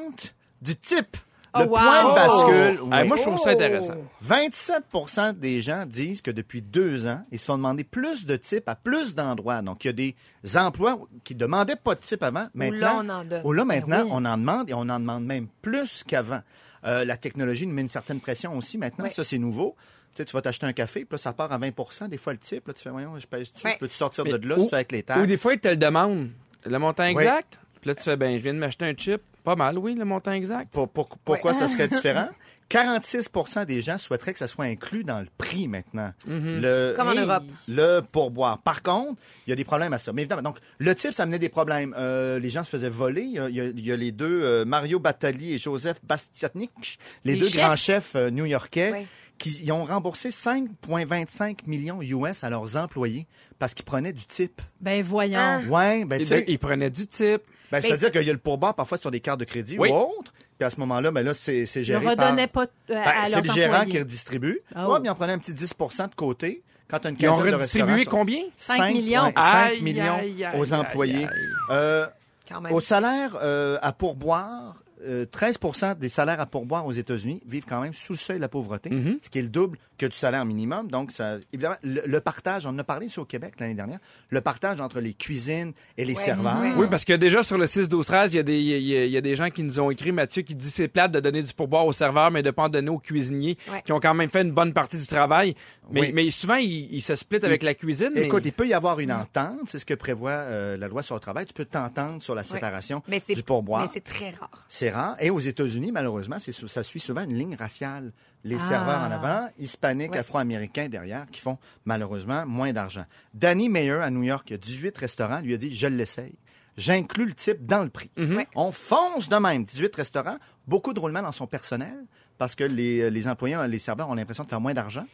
du 0.63 0.77
type? 0.77 1.17
Oh, 1.55 1.61
le 1.61 1.65
wow. 1.67 1.71
point 1.71 2.05
de 2.11 2.15
bascule. 2.15 2.81
Oui. 2.83 3.09
moi, 3.09 3.17
je 3.17 3.23
trouve 3.23 3.39
ça 3.39 3.51
intéressant. 3.51 3.95
27% 4.25 5.39
des 5.39 5.61
gens 5.63 5.85
disent 5.87 6.23
que 6.23 6.31
depuis 6.31 6.63
deux 6.63 7.07
ans, 7.07 7.23
ils 7.33 7.39
se 7.39 7.45
font 7.47 7.57
demander 7.57 7.85
plus 7.85 8.27
de 8.27 8.37
types 8.37 8.69
à 8.69 8.75
plus 8.75 9.15
d'endroits. 9.15 9.63
Donc, 9.63 9.85
il 9.85 9.89
y 9.89 9.91
a 9.91 9.93
des 9.93 10.15
emplois 10.57 10.99
qui 11.25 11.35
demandaient 11.35 11.77
pas 11.77 11.95
de 11.95 12.01
type 12.01 12.23
avant. 12.23 12.49
Maintenant, 12.55 13.03
là, 13.03 13.43
on 13.45 13.51
en 13.51 13.53
là, 13.53 13.65
maintenant, 13.65 14.03
oui. 14.05 14.11
on 14.13 14.25
en 14.25 14.37
demande 14.37 14.71
et 14.71 14.75
on 14.75 14.81
en 14.89 15.01
demande 15.01 15.25
même 15.25 15.49
plus 15.63 16.05
qu'avant. 16.07 16.41
Euh, 16.85 17.05
la 17.05 17.17
technologie 17.17 17.67
nous 17.67 17.75
met 17.75 17.83
une 17.83 17.89
certaine 17.89 18.21
pression 18.21 18.57
aussi 18.57 18.79
maintenant. 18.79 19.05
Oui. 19.07 19.11
Ça, 19.11 19.25
c'est 19.25 19.39
nouveau. 19.39 19.75
Tu 20.15 20.23
sais, 20.23 20.25
tu 20.25 20.33
vas 20.33 20.43
t'acheter 20.43 20.67
un 20.67 20.73
café, 20.73 21.01
puis 21.05 21.13
là, 21.13 21.19
ça 21.19 21.33
part 21.33 21.53
à 21.53 21.59
20% 21.59 22.09
des 22.09 22.19
fois 22.19 22.33
le 22.33 22.39
type. 22.39 22.67
Là, 22.69 22.75
tu 22.75 22.83
fais, 22.83 22.91
voyons, 22.91 23.19
je 23.19 23.27
pèse 23.27 23.53
dessus. 23.53 23.67
Ouais. 23.67 23.77
Peux-tu 23.79 23.95
sortir 23.95 24.25
Mais 24.25 24.39
de 24.39 24.49
là, 24.49 24.57
ou- 24.57 24.61
si 24.61 24.69
tu 24.69 24.75
avec 24.75 24.93
les 24.93 24.99
Ou 25.01 25.03
taxes? 25.03 25.27
des 25.27 25.37
fois, 25.37 25.55
ils 25.55 25.61
te 25.61 25.69
le 25.69 25.77
demandent. 25.77 26.31
Le 26.65 26.79
montant 26.79 27.05
exact. 27.05 27.59
Puis 27.81 27.89
là, 27.89 27.95
tu 27.95 28.03
fais, 28.03 28.17
ben, 28.17 28.37
je 28.37 28.43
viens 28.43 28.55
de 28.55 28.59
m'acheter 28.59 28.85
un 28.85 28.95
chip. 28.95 29.21
Pas 29.49 29.57
mal, 29.57 29.79
oui, 29.79 29.95
le 29.95 30.05
montant 30.05 30.33
exact. 30.33 30.71
Pour- 30.75 30.91
pour- 30.91 31.09
pourquoi 31.25 31.55
ça 31.55 31.69
serait 31.69 31.89
différent? 31.89 32.29
46% 32.71 33.65
des 33.65 33.81
gens 33.81 33.97
souhaiteraient 33.97 34.35
que 34.35 34.39
ça 34.39 34.47
soit 34.47 34.67
inclus 34.67 35.03
dans 35.03 35.21
le 35.21 35.27
prix 35.39 35.69
maintenant. 35.69 36.13
le, 36.27 36.93
Comme 36.95 37.09
en. 37.09 37.15
Europe. 37.15 37.45
le 37.67 38.01
pourboire. 38.01 38.59
Par 38.59 38.83
contre, 38.83 39.19
il 39.47 39.51
y 39.51 39.53
a 39.55 39.57
des 39.57 39.65
problèmes 39.65 39.95
à 39.95 39.99
ça. 39.99 40.13
Mais 40.13 40.23
évidemment, 40.23 40.43
donc, 40.43 40.59
le 40.79 40.95
type, 40.95 41.13
ça 41.15 41.23
amenait 41.23 41.39
des 41.39 41.49
problèmes. 41.49 41.95
Euh, 41.99 42.39
les 42.39 42.51
gens 42.51 42.63
se 42.65 42.69
faisaient 42.69 42.91
voler. 42.91 43.23
Il 43.23 43.31
y 43.33 43.39
a, 43.39 43.49
il 43.49 43.87
y 43.87 43.97
les 43.97 44.13
deux, 44.13 44.43
euh, 44.43 44.65
Mario 44.67 44.99
Battali 45.01 45.55
et 45.55 45.59
Joseph 45.59 45.97
Bastiatnik, 46.05 46.99
les, 47.25 47.35
Les 47.35 47.41
deux 47.41 47.49
chefs? 47.49 47.57
grands 47.65 47.77
chefs 47.77 48.13
euh, 48.17 48.29
new-yorkais, 48.31 48.91
Oui. 48.93 49.07
qui 49.39 49.61
ils 49.65 49.73
ont 49.73 49.85
remboursé 49.87 50.29
5,25 50.29 51.61
millions 51.67 52.03
US 52.03 52.45
à 52.45 52.51
leurs 52.51 52.77
employés 52.77 53.27
parce 53.59 53.73
qu'ils 53.73 53.87
prenaient 53.87 54.13
du 54.13 54.27
type. 54.27 54.61
Ben 54.81 55.03
voyons. 55.03 55.39
Ah. 55.41 55.61
Ouais, 55.71 56.05
ben, 56.05 56.21
Et 56.21 56.25
tu 56.27 56.35
de- 56.35 56.45
ils 56.49 56.59
prenaient 56.59 56.91
du 56.91 57.07
type. 57.07 57.43
Ben, 57.71 57.79
Mais- 57.79 57.83
c'est-à-dire 57.83 58.11
qu'il 58.11 58.23
y 58.23 58.31
a 58.31 58.33
le 58.33 58.39
pourboire 58.39 58.75
parfois 58.75 58.99
sur 58.99 59.11
des 59.11 59.21
cartes 59.21 59.41
de 59.41 59.45
crédit 59.45 59.77
Oui. 59.79 59.91
ou 59.91 59.95
autres. 59.95 60.33
Puis 60.59 60.65
à 60.67 60.71
ce 60.71 60.81
moment-là, 60.81 61.11
ben 61.11 61.23
là, 61.25 61.35
c'est 61.35 61.67
géré 61.85 62.01
ne 62.05 62.15
par... 62.17 62.17
pas 62.49 62.63
euh, 62.63 62.67
Ben, 62.89 62.97
à 63.07 63.27
c'est 63.27 63.41
le 63.47 63.53
gérant 63.53 63.75
employés. 63.75 63.93
qui 63.93 63.99
redistribue. 64.01 64.61
Oh. 64.77 64.93
Ouais, 64.95 64.99
il 65.05 65.11
en 65.11 65.15
prenait 65.15 65.33
un 65.35 65.39
petit 65.39 65.55
10 65.55 65.75
de 66.11 66.15
côté. 66.17 66.63
quand 66.89 66.99
tu 66.99 67.07
as 67.07 67.11
une 67.11 67.17
Ils 67.21 67.29
ont 67.29 67.33
quinzaine 67.37 67.51
de 67.51 67.57
redistribué 67.57 67.93
restaurants... 67.95 68.19
combien? 68.19 68.43
Cinq 68.57 68.77
Cinq, 68.79 68.93
millions. 68.95 69.25
ouais, 69.27 69.33
cinq 69.37 69.55
Aïe, 69.55 69.83
millions 69.83 70.17
aïe, 70.19 70.45
aïe, 70.45 70.59
aux 70.59 70.73
employés. 70.73 71.27
aïe. 71.27 71.29
Euh, 71.71 72.07
Quand 72.49 72.61
même. 72.61 72.73
au 72.73 72.81
salaire 72.81 73.37
euh, 73.43 73.79
à 73.83 73.93
pourboire, 73.93 74.77
euh, 75.07 75.25
13% 75.27 75.99
des 75.99 76.09
salaires 76.09 76.41
à 76.41 76.47
pourboire 76.47 76.87
aux 76.87 76.93
États-Unis 76.93 77.43
vivent 77.47 77.65
quand 77.69 77.81
même 77.81 77.95
sous 77.95 78.13
le 78.13 78.19
seuil 78.19 78.37
de 78.37 78.43
la 78.43 78.49
pauvreté, 78.49 78.91
Mhm. 78.91 79.19
ce 79.23 79.31
qui 79.31 79.39
est 79.39 79.43
le 79.43 79.49
double 79.49 79.79
que 79.99 80.07
du 80.07 80.17
salaire 80.17 80.45
minimum. 80.45 80.89
Donc, 80.91 81.11
ça, 81.13 81.37
évidemment, 81.53 81.77
le, 81.83 82.03
le 82.07 82.21
partage, 82.21 82.67
on 82.67 82.71
en 82.71 82.79
a 82.79 82.85
parlé 82.85 83.07
ici 83.07 83.19
au 83.19 83.25
Québec 83.25 83.55
l'année 83.59 83.75
dernière, 83.75 83.99
le 84.31 84.41
partage 84.41 84.81
entre 84.81 85.01
les 85.01 85.15
cuisines 85.15 85.73
et 85.97 86.05
les 86.05 86.15
Ouais, 86.17 86.23
serveurs. 86.25 86.57
Oui, 86.77 86.87
parce 86.89 87.05
que 87.05 87.13
déjà 87.15 87.43
sur 87.43 87.59
le 87.59 87.67
6 87.67 87.89
12 87.89 88.07
13 88.07 88.33
il 88.33 88.37
y 88.37 88.41
a 88.41 88.43
des 88.43 88.59
il 88.59 88.65
y 88.87 88.97
a- 88.97 89.05
il 89.05 89.11
y 89.11 89.17
a 89.17 89.21
des 89.21 89.35
gens 89.37 89.51
qui 89.51 89.63
nous 89.63 89.81
ont 89.81 89.91
écrit 89.91 90.13
Mathieu 90.13 90.43
qui 90.43 90.55
dit 90.55 90.71
c'est 90.71 90.89
plate 90.89 91.13
de 91.13 91.21
donner 91.21 91.43
du 91.43 91.53
pourboire 91.53 91.85
aux 91.87 91.93
serveurs 91.93 92.31
mais 92.31 92.43
de 92.43 92.51
pas 92.51 92.65
en 92.65 92.69
donner 92.69 92.89
aux 92.91 92.99
cuisiniers 92.99 93.57
Ouais. 93.71 93.83
qui 93.83 93.93
ont 93.93 94.01
quand 94.01 94.15
même 94.15 94.31
fait 94.31 94.43
une 94.43 94.53
bonne 94.53 94.73
partie 94.73 94.99
du 94.99 95.07
travail. 95.07 95.55
Mais, 95.91 96.01
Oui. 96.03 96.13
mais 96.15 96.31
souvent 96.31 96.57
ils, 96.57 96.93
ils 96.95 97.01
se 97.03 97.15
splitent 97.17 97.45
avec 97.45 97.63
la 97.63 97.75
cuisine. 97.75 98.11
mais- 98.15 98.25
Écoute, 98.25 98.43
il 98.45 98.53
peut 98.53 98.67
y 98.69 98.75
avoir 98.75 99.01
une 99.01 99.11
entente, 99.13 99.61
c'est 99.67 99.79
ce 99.79 99.87
que 99.87 99.95
prévoit 99.95 100.31
euh, 100.31 100.77
la 100.77 100.87
loi 100.89 101.03
sur 101.03 101.15
le 101.15 101.21
travail. 101.21 101.47
Tu 101.47 101.55
peux 101.55 101.65
t'entendre 101.65 102.23
sur 102.23 102.35
la 102.35 102.45
séparation 102.45 103.03
Mais 103.09 103.23
du 103.35 103.43
pourboire. 103.43 103.83
Mais 103.83 103.91
c'est 103.93 104.05
très 104.05 104.31
rare. 104.31 104.67
Rare. 104.91 105.17
Et 105.21 105.31
aux 105.31 105.39
États-Unis, 105.39 105.93
malheureusement, 105.93 106.37
ça 106.39 106.83
suit 106.83 107.01
souvent 107.01 107.23
une 107.25 107.37
ligne 107.37 107.55
raciale. 107.57 108.13
Les 108.45 108.57
Ah. 108.57 108.69
serveurs 108.69 109.01
en 109.01 109.11
avant, 109.11 109.49
hispaniques, 109.59 110.13
Ouais. 110.13 110.19
afro-américains 110.19 110.89
derrière, 110.89 111.27
qui 111.31 111.41
font 111.41 111.59
malheureusement 111.85 112.45
moins 112.47 112.73
d'argent. 112.73 113.05
Danny 113.35 113.69
Mayer 113.69 113.93
à 114.03 114.11
New 114.11 114.23
York, 114.23 114.45
il 114.49 114.53
y 114.53 114.55
a 114.55 114.59
18 114.59 114.97
restaurants, 114.99 115.41
lui 115.41 115.55
a 115.55 115.57
dit 115.57 115.75
Je 115.75 115.87
l'essaye. 115.87 116.35
J'inclus 116.77 117.27
le 117.27 117.35
type 117.35 117.67
dans 117.67 117.83
le 117.83 117.89
prix. 117.91 118.11
Mhm. 118.17 118.37
Ouais. 118.37 118.47
On 118.55 118.71
fonce 118.71 119.29
de 119.29 119.37
même. 119.37 119.65
18 119.65 119.95
restaurants, 119.97 120.39
beaucoup 120.69 120.93
de 120.93 121.01
roulements 121.01 121.23
dans 121.23 121.33
son 121.33 121.47
personnel 121.49 122.05
parce 122.39 122.55
que 122.55 122.63
les, 122.63 123.11
les 123.11 123.27
employés, 123.29 123.57
les 123.69 123.81
serveurs 123.81 124.09
ont 124.09 124.15
l'impression 124.15 124.45
de 124.45 124.49
faire 124.49 124.61
moins 124.61 124.75
d'argent. 124.75 125.05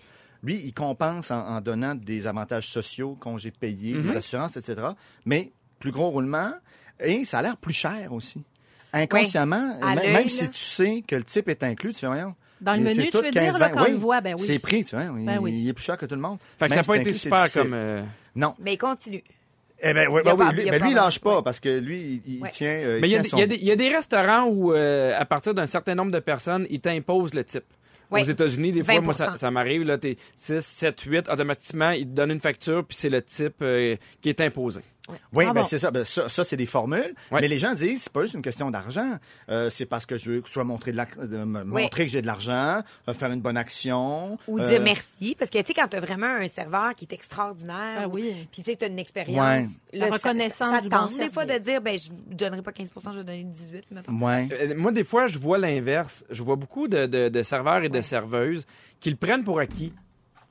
Lui, 0.43 0.57
il 0.63 0.75
compense 0.75 1.31
en, 1.31 1.39
en 1.39 1.61
donnant 1.63 1.95
des 1.95 2.27
avantages 2.27 2.69
sociaux, 2.69 3.17
congés 3.19 3.51
payés, 3.51 3.95
Mhm. 3.95 4.03
des 4.03 4.17
assurances, 4.19 4.59
etc. 4.59 4.89
Mais 5.25 5.53
plus 5.79 5.91
gros 5.91 6.11
roulement 6.11 6.53
et 7.01 7.25
ça 7.25 7.39
a 7.39 7.43
l'air 7.43 7.57
plus 7.57 7.73
cher 7.73 8.13
aussi. 8.13 8.45
Inconsciemment, 9.03 9.79
À 9.83 9.95
même, 9.97 10.29
si 10.29 10.49
tu 10.49 10.59
sais 10.59 11.03
que 11.07 11.17
le 11.17 11.25
type 11.25 11.49
est 11.49 11.63
inclus, 11.63 11.93
tu 11.93 12.01
fais 12.01 12.07
voyons. 12.07 12.35
Dans 12.61 12.75
le 12.81 12.87
c'est 12.87 12.95
menu, 12.97 13.11
tu 13.11 13.17
veux 13.19 13.31
dire, 13.31 13.59
là, 13.59 13.69
15-20. 13.69 13.73
quand 13.73 13.81
on 13.81 13.85
Oui, 13.85 13.91
le 13.91 13.97
voit, 13.97 14.21
ben 14.21 14.35
oui. 14.39 14.47
C'est 14.47 14.59
pris, 14.59 14.85
tu 14.85 14.95
vois. 14.97 15.05
il- 15.19 15.27
Ben 15.27 15.39
oui. 15.41 15.53
Il 15.53 15.69
est 15.69 15.73
plus 15.73 15.85
cher 15.85 15.99
que 15.99 16.07
tout 16.07 16.15
le 16.15 16.21
monde. 16.21 16.39
Fait 16.59 16.67
que 16.67 16.71
ça 16.71 16.77
n'a 16.77 16.83
pas 16.85 16.95
si 16.95 17.01
été 17.01 17.13
super 17.13 17.53
comme 17.53 17.75
euh, 17.75 18.03
Non. 18.37 18.55
Mais 18.61 18.77
continue. 18.79 19.23
Eh 19.83 19.93
ben, 19.93 20.09
oui, 20.09 20.21
Il 20.25 20.29
a 20.29 20.35
ben 20.37 20.45
oui, 20.49 20.55
lui, 20.55 20.63
il 20.65 20.71
ben 20.71 20.81
lui, 20.83 20.91
il 20.91 20.95
pas 20.95 21.03
lâche 21.05 21.19
pas 21.19 21.29
vraiment- 21.31 21.43
parce 21.43 21.61
que 21.61 21.79
lui, 21.79 22.23
il, 22.27 22.35
il 22.37 22.43
Ouais. 22.43 22.49
tient, 22.51 22.69
euh, 22.69 22.97
il 22.97 23.01
Mais 23.03 23.09
il 23.09 23.13
y, 23.13 23.17
a 23.17 23.21
tient 23.21 23.23
des- 23.23 23.29
son 23.29 23.37
il 23.37 23.41
y 23.41 23.43
a 23.43 23.47
des- 23.49 23.57
il 23.57 23.65
y 23.65 23.71
a 23.73 23.77
des 23.77 23.89
restaurants 23.91 24.45
où, 24.45 24.73
euh, 24.73 25.13
à 25.19 25.25
partir 25.27 25.53
d'un 25.53 25.67
certain 25.67 25.95
nombre 25.95 26.13
de 26.13 26.21
personnes, 26.21 26.67
ils 26.71 26.81
t'imposent 26.81 27.35
le 27.35 27.45
type. 27.45 27.65
Ouais. 28.11 28.23
Aux 28.23 28.25
États-Unis, 28.25 28.73
des 28.73 28.83
fois, 28.85 28.95
moi, 29.01 29.13
20%. 29.13 29.33
ça, 29.33 29.37
ça 29.39 29.51
m'arrive, 29.51 29.83
là, 29.83 29.99
t'es 29.99 30.17
6, 30.37 30.65
7, 30.65 31.01
8, 31.01 31.29
automatiquement, 31.29 31.91
ils 31.91 32.07
te 32.07 32.13
donnent 32.15 32.31
une 32.31 32.41
facture, 32.41 32.85
puis 32.87 32.97
c'est 32.97 33.09
le 33.11 33.21
type 33.21 33.57
euh, 33.63 33.97
qui 34.23 34.29
est 34.29 34.41
imposé. 34.41 34.81
Oui, 35.35 35.45
Ah 35.49 35.53
ben 35.53 35.61
bon? 35.61 35.67
c'est 35.67 35.79
ça. 35.79 35.91
Ben, 35.91 36.05
ça, 36.05 36.29
ça, 36.31 36.45
c'est 36.45 36.57
des 36.57 36.65
formules. 36.67 37.15
Ouais. 37.31 37.41
Mais 37.43 37.49
les 37.49 37.59
gens 37.59 37.75
disent, 37.75 38.03
c'est 38.05 38.13
pas 38.13 38.23
juste 38.23 38.35
une 38.35 38.43
question 38.43 38.71
d'argent. 38.71 39.19
Euh, 39.51 39.69
c'est 39.71 39.85
parce 39.85 40.07
que 40.07 40.17
je 40.17 40.31
veux 40.31 40.41
que 40.41 40.49
soit 40.49 40.65
montré 40.65 40.93
de 40.93 40.97
la- 40.97 41.05
de 41.05 41.45
me 41.45 41.63
Oui. 41.65 41.83
montrer 41.83 42.07
que 42.07 42.11
j'ai 42.11 42.23
de 42.23 42.27
l'argent, 42.27 42.81
euh, 43.09 43.13
faire 43.15 43.31
une 43.31 43.43
bonne 43.43 43.57
action. 43.59 44.39
Ou 44.49 44.59
euh, 44.59 44.67
dire 44.69 44.81
merci. 44.81 45.37
Parce 45.39 45.51
que, 45.51 45.59
tu 45.59 45.65
sais, 45.67 45.75
quand 45.75 45.89
t'as 45.89 46.01
vraiment 46.01 46.27
un 46.27 46.49
serveur 46.49 46.95
qui 46.95 47.05
est 47.05 47.13
extraordinaire, 47.15 48.01
Ah 48.05 48.09
oui. 48.09 48.33
puis 48.51 48.63
tu 48.63 48.71
sais, 48.71 48.77
t'as 48.77 48.89
une 48.89 48.99
expérience. 48.99 49.37
Ouais. 49.37 49.69
La 49.93 50.09
ça- 50.09 50.15
reconnaissance 50.15 50.75
ça, 50.75 50.81
du 50.81 50.89
tente 50.89 51.11
bon 51.13 51.19
des 51.19 51.31
fois 51.31 51.45
de 51.45 51.59
dire, 51.59 51.81
ben, 51.83 51.99
je 51.99 52.11
ne 52.11 52.35
donnerai 52.37 52.63
pas 52.63 52.73
15% 52.73 53.13
je 53.13 53.19
vais 53.19 53.25
donner 53.25 53.45
18, 53.45 53.85
mettons. 53.91 54.13
Ouais. 54.19 54.49
Euh, 54.53 54.75
Moi, 54.75 54.93
des 54.93 55.05
fois, 55.05 55.27
je 55.27 55.39
vois 55.39 55.59
l'inverse. 55.59 56.25
Je 56.31 56.43
vois 56.43 56.57
beaucoup 56.57 56.89
de, 56.89 57.07
de- 57.07 57.29
de 57.29 57.43
serveurs 57.43 57.85
et 57.85 57.89
de 57.91 58.01
serveuses 58.01 58.65
qui 59.01 59.11
le 59.11 59.17
prennent 59.17 59.45
pour 59.45 59.59
acquis. 59.61 59.93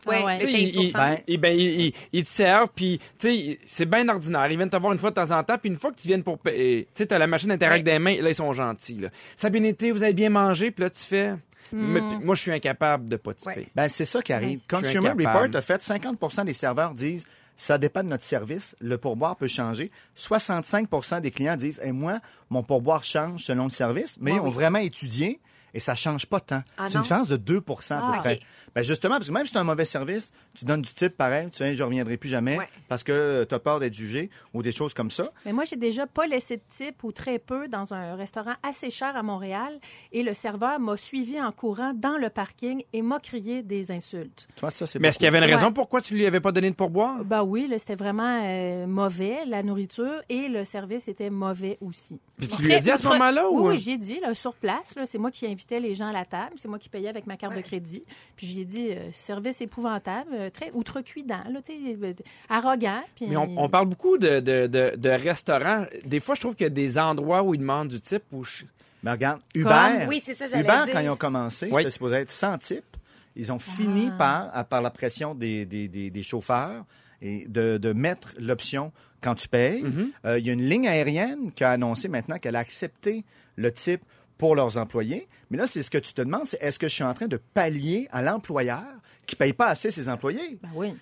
Ouais, 0.06 0.18
Ah 0.22 0.26
ouais. 0.26 0.38
ils, 0.42 0.72
15 0.72 0.84
ils- 0.84 0.92
Ben- 0.94 1.18
ils- 1.28 1.38
ben, 1.38 1.58
ils- 1.58 1.82
ils- 1.88 1.94
ils 2.12 2.24
te 2.26 2.30
servent, 2.30 2.70
puis 2.76 3.00
tu 3.20 3.30
sais, 3.30 3.60
c'est 3.66 3.86
bien 3.86 4.08
ordinaire. 4.10 4.48
Ils 4.52 4.58
viennent 4.58 4.70
te 4.70 4.78
voir 4.78 4.92
une 4.94 5.00
fois 5.00 5.10
de 5.12 5.16
temps 5.16 5.32
en 5.32 5.44
temps, 5.44 5.58
puis 5.58 5.70
une 5.70 5.76
fois 5.78 5.92
que 5.92 6.00
tu 6.02 6.08
viennent 6.08 6.24
pour 6.24 6.38
payer, 6.40 6.88
tu 6.96 7.06
sais, 7.06 7.18
la 7.20 7.28
machine 7.28 7.52
Interact 7.52 7.86
Ouais. 7.86 7.94
des 7.94 8.00
mains, 8.00 8.22
là, 8.22 8.30
ils 8.30 8.36
sont 8.36 8.52
gentils. 8.54 9.00
Là. 9.00 9.10
Ça 9.38 9.48
a 9.48 9.50
bien 9.50 9.64
été, 9.64 9.92
vous 9.92 10.04
avez 10.04 10.14
bien 10.14 10.30
mangé, 10.30 10.72
puis 10.72 10.84
là, 10.84 10.90
tu 10.90 11.02
fais... 11.04 11.34
Mais, 11.72 12.02
puis 12.02 12.18
moi, 12.24 12.36
je 12.36 12.42
suis 12.42 12.52
incapable 12.52 13.10
de 13.10 13.16
pas. 13.16 13.32
Ouais. 13.48 13.66
Ben, 13.76 13.88
c'est 13.88 14.06
ça 14.06 14.22
qui 14.22 14.32
arrive. 14.32 14.60
Consumer. 14.70 15.10
Report 15.10 15.48
a 15.56 15.62
fait 15.62 15.82
50% 15.82 16.46
des 16.46 16.54
serveurs 16.54 16.94
disent 16.94 17.26
ça 17.56 17.78
dépend 17.80 18.04
de 18.04 18.10
notre 18.10 18.24
service, 18.24 18.76
le 18.80 18.98
pourboire 19.00 19.36
peut 19.36 19.48
changer. 19.48 19.90
65% 20.16 21.20
des 21.22 21.32
clients 21.32 21.56
disent 21.56 21.80
et 21.84 21.92
moi, 21.92 22.20
mon 22.50 22.64
pourboire 22.64 23.04
change 23.04 23.44
selon 23.46 23.66
le 23.66 23.70
service, 23.70 24.18
mais 24.20 24.32
Ouais, 24.32 24.38
ils 24.38 24.42
ont 24.42 24.46
oui. 24.48 24.54
vraiment 24.54 24.80
étudié 24.80 25.40
et 25.74 25.80
ça 25.80 25.96
change 25.96 26.26
pas 26.26 26.40
tant. 26.40 26.62
Ah 26.78 26.88
c'est 26.88 26.96
une 26.96 27.02
différence 27.02 27.28
de 27.28 27.38
2 27.38 27.58
à 27.58 27.62
peu 27.62 27.74
Ah, 27.92 28.18
près. 28.20 28.36
ok. 28.36 28.40
Ben 28.76 28.84
justement, 28.84 29.16
parce 29.16 29.28
que 29.28 29.34
même 29.34 29.46
si 29.46 29.52
c'est 29.54 29.60
un 29.60 29.64
mauvais 29.64 29.86
service, 29.86 30.32
tu 30.56 30.66
donnes 30.66 30.82
du 30.82 30.92
type 30.94 31.16
pareil, 31.16 31.50
tu 31.52 31.58
sais, 31.58 31.76
je 31.76 31.84
reviendrai 31.84 32.18
plus 32.18 32.30
jamais 32.30 32.58
Ouais. 32.58 32.68
parce 32.90 33.04
que 33.04 33.44
tu 33.48 33.54
as 33.54 33.60
peur 33.60 33.80
d'être 33.80 33.94
jugé 33.94 34.30
ou 34.54 34.64
des 34.64 34.72
choses 34.72 34.94
comme 34.96 35.12
ça. 35.12 35.32
Mais 35.46 35.54
moi, 35.54 35.64
j'ai 35.64 35.76
déjà 35.76 36.08
pas 36.08 36.26
laissé 36.28 36.58
de 36.58 36.64
type 36.70 37.04
ou 37.04 37.12
très 37.12 37.38
peu 37.40 37.68
dans 37.68 37.94
un 37.94 38.16
restaurant 38.16 38.54
assez 38.64 38.90
cher 38.90 39.16
à 39.16 39.22
Montréal 39.24 39.80
et 40.12 40.24
le 40.24 40.34
serveur 40.34 40.80
m'a 40.80 40.98
suivi 40.98 41.40
en 41.40 41.52
courant 41.52 41.94
dans 41.94 42.18
le 42.18 42.30
parking 42.30 42.84
et 42.94 43.02
m'a 43.02 43.20
crié 43.20 43.62
des 43.64 43.92
insultes. 43.92 44.48
Tu 44.56 44.62
vois, 44.62 44.72
ça, 44.72 44.88
c'est 44.88 45.00
Mais 45.00 45.10
est-ce 45.10 45.18
qu'il 45.20 45.26
y 45.26 45.28
avait 45.28 45.38
une 45.40 45.44
Ouais. 45.46 45.54
raison 45.56 45.72
pourquoi 45.72 46.02
tu 46.02 46.16
lui 46.16 46.26
avais 46.26 46.40
pas 46.42 46.52
donné 46.52 46.70
de 46.72 46.76
pourboire? 46.76 47.24
Ben 47.24 47.44
oui, 47.44 47.68
là, 47.68 47.78
c'était 47.78 47.96
vraiment 47.96 48.42
euh, 48.44 48.88
mauvais, 48.88 49.46
la 49.46 49.62
nourriture, 49.64 50.22
et 50.30 50.48
le 50.50 50.66
service 50.66 51.08
était 51.08 51.30
mauvais 51.30 51.78
aussi. 51.82 52.20
Puis 52.38 52.48
tu 52.48 52.62
lui 52.64 52.74
as 52.74 52.80
dit 52.80 52.90
à 52.92 52.98
ce 52.98 53.08
moment-là? 53.08 53.48
Oui, 53.50 53.62
ou... 53.62 53.68
oui, 53.70 53.78
j'ai 53.80 53.98
dit, 53.98 54.20
là, 54.20 54.34
sur 54.34 54.56
place, 54.56 54.96
là, 54.96 55.06
c'est 55.06 55.18
moi 55.20 55.30
qui 55.32 55.46
les 55.72 55.94
gens 55.96 56.08
à 56.08 56.12
la 56.12 56.26
table, 56.26 56.54
c'est 56.58 56.68
moi 56.68 56.80
qui 56.80 56.90
payais 56.90 57.10
avec 57.10 57.28
ma 57.28 57.38
carte 57.38 57.56
de 57.56 57.62
crédit. 57.62 58.04
Puis 58.36 58.48
j'ai 58.48 58.66
dit, 58.66 58.90
euh, 58.92 59.10
service 59.12 59.62
épouvantable, 59.62 60.30
euh, 60.34 60.50
très 60.50 60.72
outrecuidant, 60.74 61.44
là, 61.50 61.60
euh, 61.70 62.14
arrogant. 62.50 63.02
Puis, 63.16 63.28
Mais 63.28 63.38
on, 63.38 63.50
on 63.58 63.70
parle 63.70 63.88
beaucoup 63.88 64.18
de, 64.18 64.40
de, 64.40 64.68
de, 64.68 64.94
de 64.96 65.10
restaurants. 65.10 65.86
Des 66.06 66.20
fois, 66.20 66.36
je 66.36 66.42
trouve 66.42 66.56
qu'il 66.56 66.66
y 66.66 66.68
a 66.68 66.70
des 66.70 66.98
endroits 66.98 67.44
où 67.44 67.54
ils 67.54 67.60
demandent 67.60 67.88
du 67.90 68.00
type 68.02 68.24
où 68.32 68.44
je... 68.44 68.64
Mais 69.04 69.12
regarde, 69.12 69.42
Uber, 69.54 70.06
Oui, 70.08 70.22
c'est 70.26 70.34
ça, 70.34 70.46
Uber 70.48 70.62
dire. 70.86 70.94
quand 70.94 71.00
ils 71.00 71.10
ont 71.10 71.18
commencé, 71.18 71.68
Oui. 71.72 71.78
c'était 71.80 71.90
supposé 71.92 72.16
être 72.18 72.30
100 72.30 72.58
types. 72.60 72.98
Ils 73.36 73.52
ont 73.52 73.60
fini 73.60 74.10
Ah. 74.14 74.18
par, 74.18 74.50
à- 74.58 74.64
par 74.64 74.82
la 74.82 74.92
pression 74.92 75.36
des, 75.36 75.66
des, 75.66 75.88
des, 75.88 76.10
des 76.10 76.24
chauffeurs, 76.24 76.86
et 77.22 77.46
de, 77.48 77.78
de 77.78 77.94
mettre 77.94 78.34
l'option 78.38 78.92
quand 79.22 79.36
tu 79.36 79.48
payes. 79.48 79.82
Mm-hmm. 79.84 80.08
Euh, 80.26 80.40
Il 80.40 80.46
y 80.46 80.50
a 80.50 80.54
une 80.54 80.68
ligne 80.68 80.88
aérienne 80.88 81.52
qui 81.54 81.64
a 81.64 81.72
annoncé 81.72 82.08
maintenant 82.10 82.38
qu'elle 82.38 82.56
a 82.58 82.60
accepté 82.60 83.24
le 83.56 83.72
type 83.72 84.02
pour 84.38 84.56
leurs 84.56 84.78
employés. 84.78 85.28
Mais 85.50 85.58
là, 85.58 85.68
c'est 85.68 85.84
ce 85.84 85.90
que 85.92 85.98
tu 85.98 86.14
te 86.14 86.22
demandes, 86.22 86.46
c'est 86.48 86.62
est-ce 86.62 86.80
que 86.80 86.88
je 86.88 86.94
suis 86.96 87.04
en 87.04 87.14
train 87.14 87.28
de 87.28 87.38
pallier 87.38 88.08
à 88.12 88.22
l'employeur 88.22 88.84
qui 89.28 89.36
paye 89.36 89.54
pas 89.54 89.68
assez 89.68 89.92
ses 89.92 90.10
employés? 90.10 90.60
Ben 90.62 90.70
oui. 90.76 90.94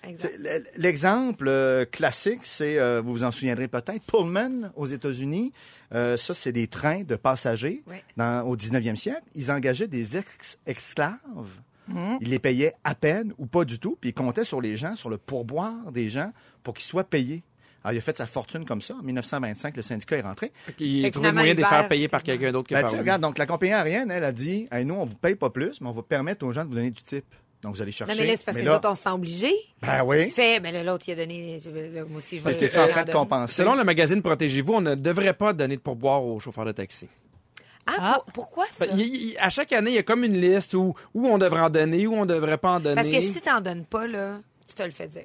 L'exemple 0.76 1.46
euh, 1.48 1.84
classique, 1.84 2.40
c'est, 2.44 2.78
euh, 2.78 3.00
vous 3.00 3.12
vous 3.12 3.24
en 3.24 3.32
souviendrez 3.32 3.68
peut-être, 3.68 4.02
Pullman 4.06 4.70
aux 4.76 4.86
États-Unis. 4.86 5.52
Euh, 5.94 6.16
ça, 6.16 6.34
c'est 6.34 6.52
des 6.52 6.66
trains 6.68 7.02
de 7.02 7.16
passagers 7.16 7.82
dans- 8.16 8.42
au 8.46 8.56
19e 8.56 8.96
siècle. 8.96 9.22
Ils 9.34 9.50
engageaient 9.50 9.88
des 9.88 10.16
ex- 10.16 10.58
esclaves. 10.66 11.08
Ils 12.20 12.30
les 12.30 12.38
payaient 12.38 12.74
à 12.84 12.94
peine 12.94 13.34
ou 13.38 13.46
pas 13.46 13.64
du 13.64 13.78
tout, 13.78 13.98
puis 14.00 14.10
ils 14.10 14.14
comptaient 14.14 14.44
sur 14.44 14.60
les 14.60 14.76
gens, 14.76 14.94
sur 14.96 15.10
le 15.10 15.18
pourboire 15.18 15.90
des 15.92 16.08
gens 16.08 16.32
pour 16.62 16.74
qu'ils 16.74 16.84
soient 16.84 17.04
payés. 17.04 17.42
Alors, 17.84 17.94
il 17.94 17.98
a 17.98 18.00
fait 18.00 18.16
sa 18.16 18.26
fortune 18.26 18.64
comme 18.64 18.80
ça. 18.80 18.94
En 18.94 19.02
1925, 19.02 19.76
le 19.76 19.82
syndicat 19.82 20.16
est 20.18 20.22
rentré. 20.22 20.52
Il 20.78 21.02
Fait 21.02 21.10
trouvait 21.10 21.28
le 21.28 21.34
moyen 21.34 21.54
de 21.54 21.58
les 21.60 21.64
faire 21.64 21.88
payer 21.88 22.08
par 22.08 22.22
quelqu'un 22.22 22.52
d'autre 22.52 22.68
que 22.68 22.74
Ben, 22.74 22.82
par 22.82 22.90
tu 22.90 22.96
regarde, 22.96 23.20
donc 23.22 23.38
la 23.38 23.46
compagnie 23.46 23.72
aérienne, 23.72 24.10
elle 24.10 24.24
a 24.24 24.32
dit 24.32 24.68
Hey, 24.70 24.84
nous, 24.84 24.94
on 24.94 25.04
vous 25.04 25.14
paye 25.16 25.34
pas 25.34 25.50
plus, 25.50 25.80
mais 25.80 25.88
on 25.88 25.92
va 25.92 26.02
permettre 26.02 26.46
aux 26.46 26.52
gens 26.52 26.62
de 26.64 26.68
vous 26.68 26.74
donner 26.76 26.90
du 26.90 27.02
type. 27.02 27.24
Donc, 27.62 27.76
vous 27.76 27.82
allez 27.82 27.92
chercher. 27.92 28.14
Non, 28.14 28.20
mais 28.20 28.26
là, 28.26 28.36
c'est 28.36 28.44
parce 28.44 28.56
que 28.58 28.62
là- 28.64 28.72
l'autre, 28.74 28.88
on 28.90 28.94
se 28.96 29.02
sent 29.02 29.08
obligé. 29.10 29.52
Ben 29.82 29.98
Il 29.98 30.02
oui. 30.08 30.30
se 30.30 30.34
fait, 30.34 30.58
mais 30.60 30.82
l'autre, 30.82 31.04
il 31.06 31.12
a 31.12 31.16
donné. 31.16 31.60
moi 32.08 32.18
aussi, 32.18 32.38
je 32.38 32.42
Parce 32.42 32.56
veux- 32.56 32.60
que 32.66 32.72
tu 32.72 32.76
es 32.76 32.82
en 32.82 32.88
train 32.88 33.04
de 33.04 33.12
compenser. 33.12 33.54
Selon 33.54 33.74
le 33.76 33.84
magazine 33.84 34.20
Protégez-vous, 34.20 34.74
on 34.74 34.80
ne 34.80 34.94
devrait 34.96 35.34
pas 35.34 35.52
donner 35.52 35.76
de 35.76 35.80
pourboire 35.80 36.24
aux 36.24 36.40
chauffeurs 36.40 36.64
de 36.64 36.72
taxi. 36.72 37.08
Ah, 37.86 37.92
Ah. 37.98 38.14
pour- 38.24 38.32
pourquoi 38.32 38.66
ça? 38.70 38.86
Il- 38.94 39.00
il- 39.00 39.36
à 39.38 39.48
chaque 39.50 39.72
année, 39.72 39.90
il 39.90 39.94
y 39.94 39.98
a 39.98 40.02
comme 40.04 40.22
une 40.24 40.36
liste 40.40 40.74
où, 40.74 40.94
où 41.14 41.26
on 41.26 41.38
devrait 41.38 41.60
en 41.62 41.70
donner, 41.70 42.06
où 42.06 42.14
on 42.14 42.26
devrait 42.26 42.58
pas 42.58 42.72
en 42.72 42.80
donner. 42.80 42.94
Parce 42.96 43.08
que 43.08 43.20
si 43.20 43.40
t'en 43.40 43.60
donnes 43.60 43.84
pas, 43.84 44.06
là, 44.06 44.40
tu 44.68 44.74
te 44.74 44.82
le 44.82 44.90
fais 44.90 45.08
dire. 45.08 45.22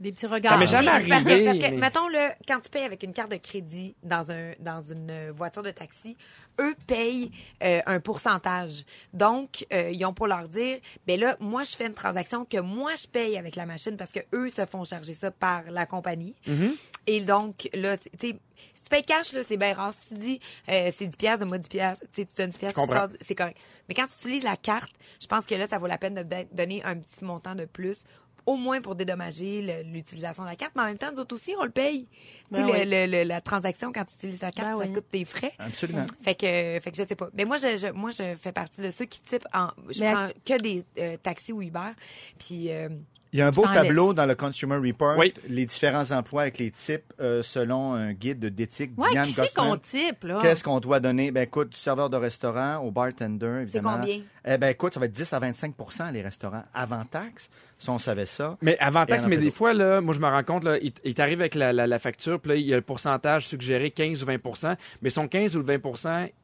Des 0.00 0.12
petits 0.12 0.26
regards. 0.26 0.54
Ça 0.54 0.58
m'est 0.58 0.66
jamais 0.66 1.02
Oui, 1.04 1.08
parce 1.10 1.22
que- 1.24 1.44
Parce 1.44 1.58
que, 1.58 1.62
mais- 1.62 1.76
mettons, 1.76 2.08
là, 2.08 2.34
quand 2.48 2.58
tu 2.60 2.70
payes 2.70 2.84
avec 2.84 3.02
une 3.02 3.12
carte 3.12 3.30
de 3.30 3.36
crédit 3.36 3.94
dans, 4.02 4.30
un, 4.30 4.52
dans 4.58 4.80
une 4.80 5.30
voiture 5.30 5.62
de 5.62 5.70
taxi, 5.70 6.16
eux 6.58 6.74
payent 6.86 7.30
euh, 7.62 7.80
un 7.84 8.00
pourcentage. 8.00 8.84
Donc, 9.12 9.66
euh, 9.74 9.90
ils 9.90 10.02
ont 10.06 10.14
pour 10.14 10.26
leur 10.26 10.48
dire, 10.48 10.78
ben 11.06 11.20
là, 11.20 11.36
moi, 11.38 11.64
je 11.64 11.76
fais 11.76 11.86
une 11.86 11.92
transaction 11.94 12.46
que 12.46 12.58
moi, 12.58 12.94
je 12.94 13.06
paye 13.06 13.36
avec 13.36 13.56
la 13.56 13.66
machine 13.66 13.96
parce 13.98 14.10
que 14.10 14.20
eux 14.34 14.48
se 14.48 14.64
font 14.64 14.84
charger 14.84 15.12
ça 15.12 15.30
par 15.30 15.64
la 15.70 15.84
compagnie. 15.84 16.34
Mm-hmm. 16.48 16.70
Et 17.06 17.20
donc, 17.20 17.68
là, 17.74 17.96
tu 17.98 18.04
sais, 18.18 18.36
si 18.74 18.82
tu 18.82 18.88
payes 18.88 19.02
cash, 19.04 19.32
là, 19.34 19.42
c'est 19.46 19.56
bien 19.58 19.74
rare. 19.74 19.92
Si 19.92 20.06
tu 20.08 20.14
dis, 20.14 20.40
euh, 20.70 20.90
c'est 20.92 21.06
10 21.08 21.16
piastres, 21.18 21.44
de 21.44 21.48
moi 21.48 21.58
10 21.58 21.68
piastres, 21.68 22.04
tu 22.12 22.22
sais, 22.22 22.26
tu 22.26 22.36
donnes 22.38 22.50
10 22.50 22.58
piastres, 22.58 22.80
c'est 23.20 23.34
correct. 23.34 23.58
Mais 23.88 23.94
quand 23.94 24.06
tu 24.06 24.14
utilises 24.26 24.44
la 24.44 24.56
carte, 24.56 24.90
je 25.20 25.26
pense 25.26 25.44
que 25.44 25.54
là, 25.54 25.66
ça 25.66 25.76
vaut 25.78 25.86
la 25.86 25.98
peine 25.98 26.14
de 26.14 26.24
donner 26.52 26.82
un 26.84 26.96
petit 26.96 27.22
montant 27.24 27.54
de 27.54 27.66
plus 27.66 28.04
au 28.50 28.56
moins 28.56 28.80
pour 28.80 28.94
dédommager 28.94 29.84
l'utilisation 29.84 30.42
de 30.42 30.48
la 30.48 30.56
carte, 30.56 30.72
mais 30.76 30.82
en 30.82 30.86
même 30.86 30.98
temps, 30.98 31.10
nous 31.12 31.20
autres 31.20 31.34
aussi, 31.34 31.54
on 31.58 31.64
le 31.64 31.70
paye. 31.70 32.06
Tu 32.52 32.56
sais, 32.56 32.62
Ben 32.62 32.70
oui. 32.70 32.78
le- 32.84 33.06
le- 33.06 33.22
la 33.28 33.40
transaction, 33.40 33.92
quand 33.92 34.04
tu 34.04 34.14
utilises 34.14 34.42
la 34.42 34.50
carte, 34.50 34.70
Ben 34.78 34.84
ça 34.84 34.88
oui. 34.88 34.92
coûte 34.94 35.06
des 35.12 35.24
frais. 35.24 35.52
Absolument. 35.58 36.06
Fait 36.22 36.34
que, 36.34 36.46
fait 36.82 36.90
que 36.90 36.96
je 36.96 37.06
sais 37.06 37.16
pas. 37.16 37.28
Mais 37.34 37.44
moi, 37.44 37.56
je, 37.58 37.76
je- 37.76 37.92
moi, 37.92 38.10
je 38.10 38.34
fais 38.40 38.52
partie 38.52 38.80
de 38.80 38.90
ceux 38.90 39.04
qui 39.04 39.20
typent 39.20 39.46
en. 39.54 39.68
Je 39.90 40.00
Mais 40.00 40.06
à- 40.08 40.12
prends 40.12 40.28
que 40.44 40.60
des 40.60 40.84
euh, 40.98 41.16
taxis 41.22 41.52
ou 41.52 41.62
Uber. 41.62 41.90
Puis, 42.38 42.70
euh, 42.72 42.88
Il 43.32 43.38
y 43.38 43.42
a 43.42 43.46
un 43.46 43.52
beau 43.52 43.64
En 43.64 43.72
tableau 43.72 44.08
laisse. 44.08 44.16
dans 44.16 44.26
le 44.26 44.34
Consumer 44.34 44.74
Report, 44.84 45.16
Oui. 45.16 45.32
les 45.48 45.64
différents 45.64 46.10
emplois 46.10 46.42
avec 46.42 46.58
les 46.58 46.72
types 46.72 47.12
euh, 47.20 47.44
selon 47.44 47.92
un 47.94 48.12
guide 48.12 48.44
d'éthique 48.46 48.90
Ouais, 48.96 49.08
Diane 49.12 49.24
qui 49.24 49.30
c'est 49.34 49.54
qu'on 49.54 49.76
type, 49.76 50.24
là? 50.24 50.40
Qu'est-ce 50.42 50.64
qu'on 50.64 50.80
doit 50.80 50.98
donner? 50.98 51.30
Ben 51.30 51.42
écoute, 51.42 51.68
du 51.70 51.78
serveur 51.78 52.10
de 52.10 52.16
restaurant 52.16 52.78
au 52.78 52.90
bartender, 52.90 53.60
évidemment. 53.62 53.98
combien? 54.00 54.22
Eh 54.44 54.58
ben 54.58 54.68
écoute, 54.70 54.94
ça 54.94 54.98
va 54.98 55.06
être 55.06 55.12
10 55.12 55.32
à 55.32 55.38
25% 55.38 56.10
les 56.12 56.22
restaurants 56.22 56.64
avant 56.74 57.04
taxe, 57.04 57.50
si 57.80 57.88
on 57.90 57.98
savait 57.98 58.26
ça. 58.26 58.56
Mais 58.60 58.78
avant 58.78 59.06
taxe, 59.06 59.24
mais 59.26 59.38
des 59.38 59.50
fois, 59.50 59.72
là, 59.72 60.00
moi, 60.02 60.12
je 60.14 60.20
me 60.20 60.26
rends 60.28 60.44
compte, 60.44 60.64
là, 60.64 60.76
il, 60.82 60.92
il 61.02 61.14
t'arrive 61.14 61.40
avec 61.40 61.54
la, 61.54 61.72
la- 61.72 61.86
la 61.86 61.98
facture, 61.98 62.38
puis 62.38 62.50
là, 62.50 62.56
il 62.56 62.66
y 62.66 62.72
a 62.72 62.76
le 62.76 62.82
pourcentage 62.82 63.46
suggéré 63.48 63.90
15 63.90 64.22
ou 64.22 64.26
20% 64.26 64.76
mais 65.02 65.08
son 65.10 65.26
15 65.26 65.56
ou 65.56 65.62
20 65.62 65.78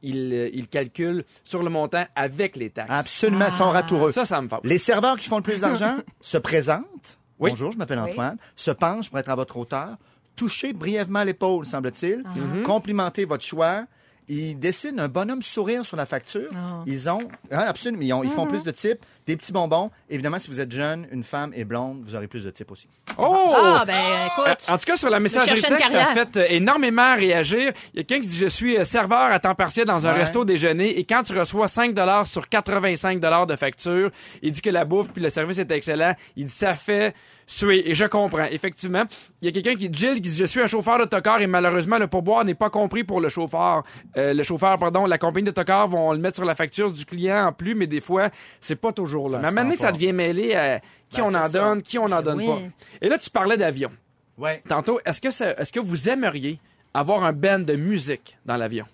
il, 0.02 0.32
euh, 0.32 0.50
il 0.52 0.66
calcule 0.66 1.24
sur 1.44 1.62
le 1.62 1.68
montant 1.68 2.04
avec 2.16 2.56
les 2.56 2.70
taxes. 2.70 2.90
Absolument, 2.90 3.50
sont 3.50 3.70
ratoureux. 3.70 4.12
Ça, 4.12 4.24
ça 4.24 4.40
me 4.40 4.48
fâche. 4.48 4.60
Les 4.64 4.78
serveurs 4.78 5.18
qui 5.18 5.28
font 5.28 5.36
le 5.36 5.42
plus 5.42 5.60
d'argent 5.60 5.96
se 6.20 6.38
présentent. 6.38 7.18
Oui. 7.38 7.50
Bonjour, 7.50 7.70
je 7.72 7.76
m'appelle 7.78 8.00
Oui. 8.02 8.10
Antoine. 8.12 8.38
Se 8.56 8.70
penchent 8.70 9.10
pour 9.10 9.18
être 9.18 9.28
à 9.28 9.34
votre 9.34 9.58
hauteur. 9.58 9.96
Touchez 10.36 10.72
brièvement 10.72 11.22
l'épaule, 11.22 11.66
semble-t-il. 11.66 12.24
Mhm. 12.34 12.62
Complimentez 12.62 13.26
votre 13.26 13.44
choix. 13.44 13.84
Ils 14.28 14.58
dessinent 14.58 14.98
un 14.98 15.08
bonhomme 15.08 15.42
sourire 15.42 15.84
sur 15.86 15.96
la 15.96 16.04
facture. 16.04 16.48
Ah. 16.56 16.82
Ils 16.86 17.08
ont, 17.08 17.28
ah, 17.52 17.60
absolument, 17.68 18.02
ils, 18.02 18.12
ont- 18.12 18.22
ils 18.24 18.28
Mhm. 18.30 18.34
font 18.34 18.46
plus 18.46 18.62
de 18.64 18.70
types, 18.72 18.98
des 19.26 19.36
petits 19.36 19.52
bonbons. 19.52 19.90
Évidemment, 20.08 20.38
si 20.38 20.48
vous 20.48 20.60
êtes 20.60 20.70
jeune, 20.70 21.06
une 21.10 21.24
femme 21.24 21.52
et 21.54 21.64
blonde, 21.64 22.02
vous 22.04 22.14
aurez 22.14 22.28
plus 22.28 22.44
de 22.44 22.50
types 22.50 22.70
aussi. 22.70 22.88
Oh! 23.18 23.54
Ah, 23.56 23.84
ben, 23.86 23.94
Euh, 23.94 24.26
écoute. 24.26 24.58
En 24.68 24.78
tout 24.78 24.84
cas, 24.84 24.96
sur 24.96 25.10
la 25.10 25.18
messagerie 25.20 25.60
texte, 25.60 25.90
ça 25.92 26.02
a 26.10 26.14
fait 26.14 26.36
euh, 26.36 26.46
énormément 26.48 27.14
réagir. 27.16 27.72
Il 27.94 27.98
y 27.98 28.00
a 28.00 28.04
quelqu'un 28.04 28.22
qui 28.22 28.28
dit 28.28 28.38
Je 28.38 28.46
suis 28.46 28.76
euh, 28.78 28.84
serveur 28.84 29.32
à 29.32 29.38
temps 29.40 29.54
partiel 29.54 29.86
dans 29.86 30.06
un 30.06 30.12
Ouais. 30.12 30.20
resto 30.20 30.44
déjeuner 30.44 30.98
et 30.98 31.04
quand 31.04 31.22
tu 31.24 31.36
reçois 31.38 31.66
5 31.68 31.94
sur 32.24 32.48
85 32.48 33.20
de 33.46 33.56
facture, 33.56 34.10
il 34.42 34.52
dit 34.52 34.60
que 34.60 34.70
la 34.70 34.84
bouffe 34.84 35.08
puis 35.12 35.22
le 35.22 35.28
service 35.28 35.58
est 35.58 35.70
excellent. 35.70 36.14
Il 36.36 36.46
dit 36.46 36.52
Ça 36.52 36.74
fait 36.74 37.14
suer. 37.46 37.88
Et 37.90 37.94
je 37.94 38.04
comprends, 38.04 38.44
effectivement. 38.44 39.04
Il 39.40 39.46
y 39.46 39.48
a 39.48 39.52
quelqu'un 39.52 39.78
qui 39.78 39.88
dit 39.88 39.98
Jill 39.98 40.14
qui 40.16 40.20
dit 40.22 40.36
Je 40.36 40.44
suis 40.44 40.60
un 40.60 40.66
chauffeur 40.66 40.98
d'autocar 40.98 41.40
et 41.40 41.46
malheureusement, 41.46 41.98
le 41.98 42.06
pourboire 42.08 42.44
n'est 42.44 42.54
pas 42.54 42.70
compris 42.70 43.02
pour 43.04 43.20
le 43.20 43.28
chauffeur. 43.28 43.82
Euh, 44.16 44.34
le 44.34 44.42
chauffeur, 44.42 44.78
pardon, 44.78 45.06
la 45.06 45.18
compagnie 45.18 45.46
d'autocar 45.46 45.88
vont 45.88 46.12
le 46.12 46.18
mettre 46.18 46.36
sur 46.36 46.44
la 46.44 46.54
facture 46.54 46.90
du 46.92 47.04
client 47.04 47.46
en 47.46 47.52
plus, 47.52 47.74
mais 47.74 47.86
des 47.86 48.00
fois, 48.00 48.30
c'est 48.60 48.76
pas 48.76 48.92
toujours 48.92 49.15
là. 49.24 49.38
Mais 49.38 49.46
à 49.46 49.48
un 49.48 49.52
moment 49.52 49.64
donné, 49.64 49.76
ça 49.76 49.92
devient 49.92 50.12
mêlé 50.12 50.54
à 50.54 50.80
qui 51.08 51.16
Ben, 51.18 51.24
on 51.26 51.34
en 51.34 51.42
ça. 51.42 51.48
donne, 51.48 51.82
qui 51.82 51.98
on 51.98 52.04
en 52.04 52.22
donne 52.22 52.38
oui. 52.38 52.46
pas. 52.46 52.58
Et 53.02 53.08
là, 53.08 53.18
tu 53.18 53.30
parlais 53.30 53.56
d'avion. 53.56 53.90
Ouais. 54.38 54.62
Tantôt, 54.68 55.00
est-ce 55.04 55.20
que, 55.20 55.30
ça- 55.30 55.52
est-ce 55.56 55.72
que 55.72 55.80
vous 55.80 56.08
aimeriez 56.08 56.58
avoir 56.92 57.24
un 57.24 57.32
band 57.32 57.58
de 57.60 57.74
musique 57.74 58.36
dans 58.44 58.56
l'avion? 58.56 58.84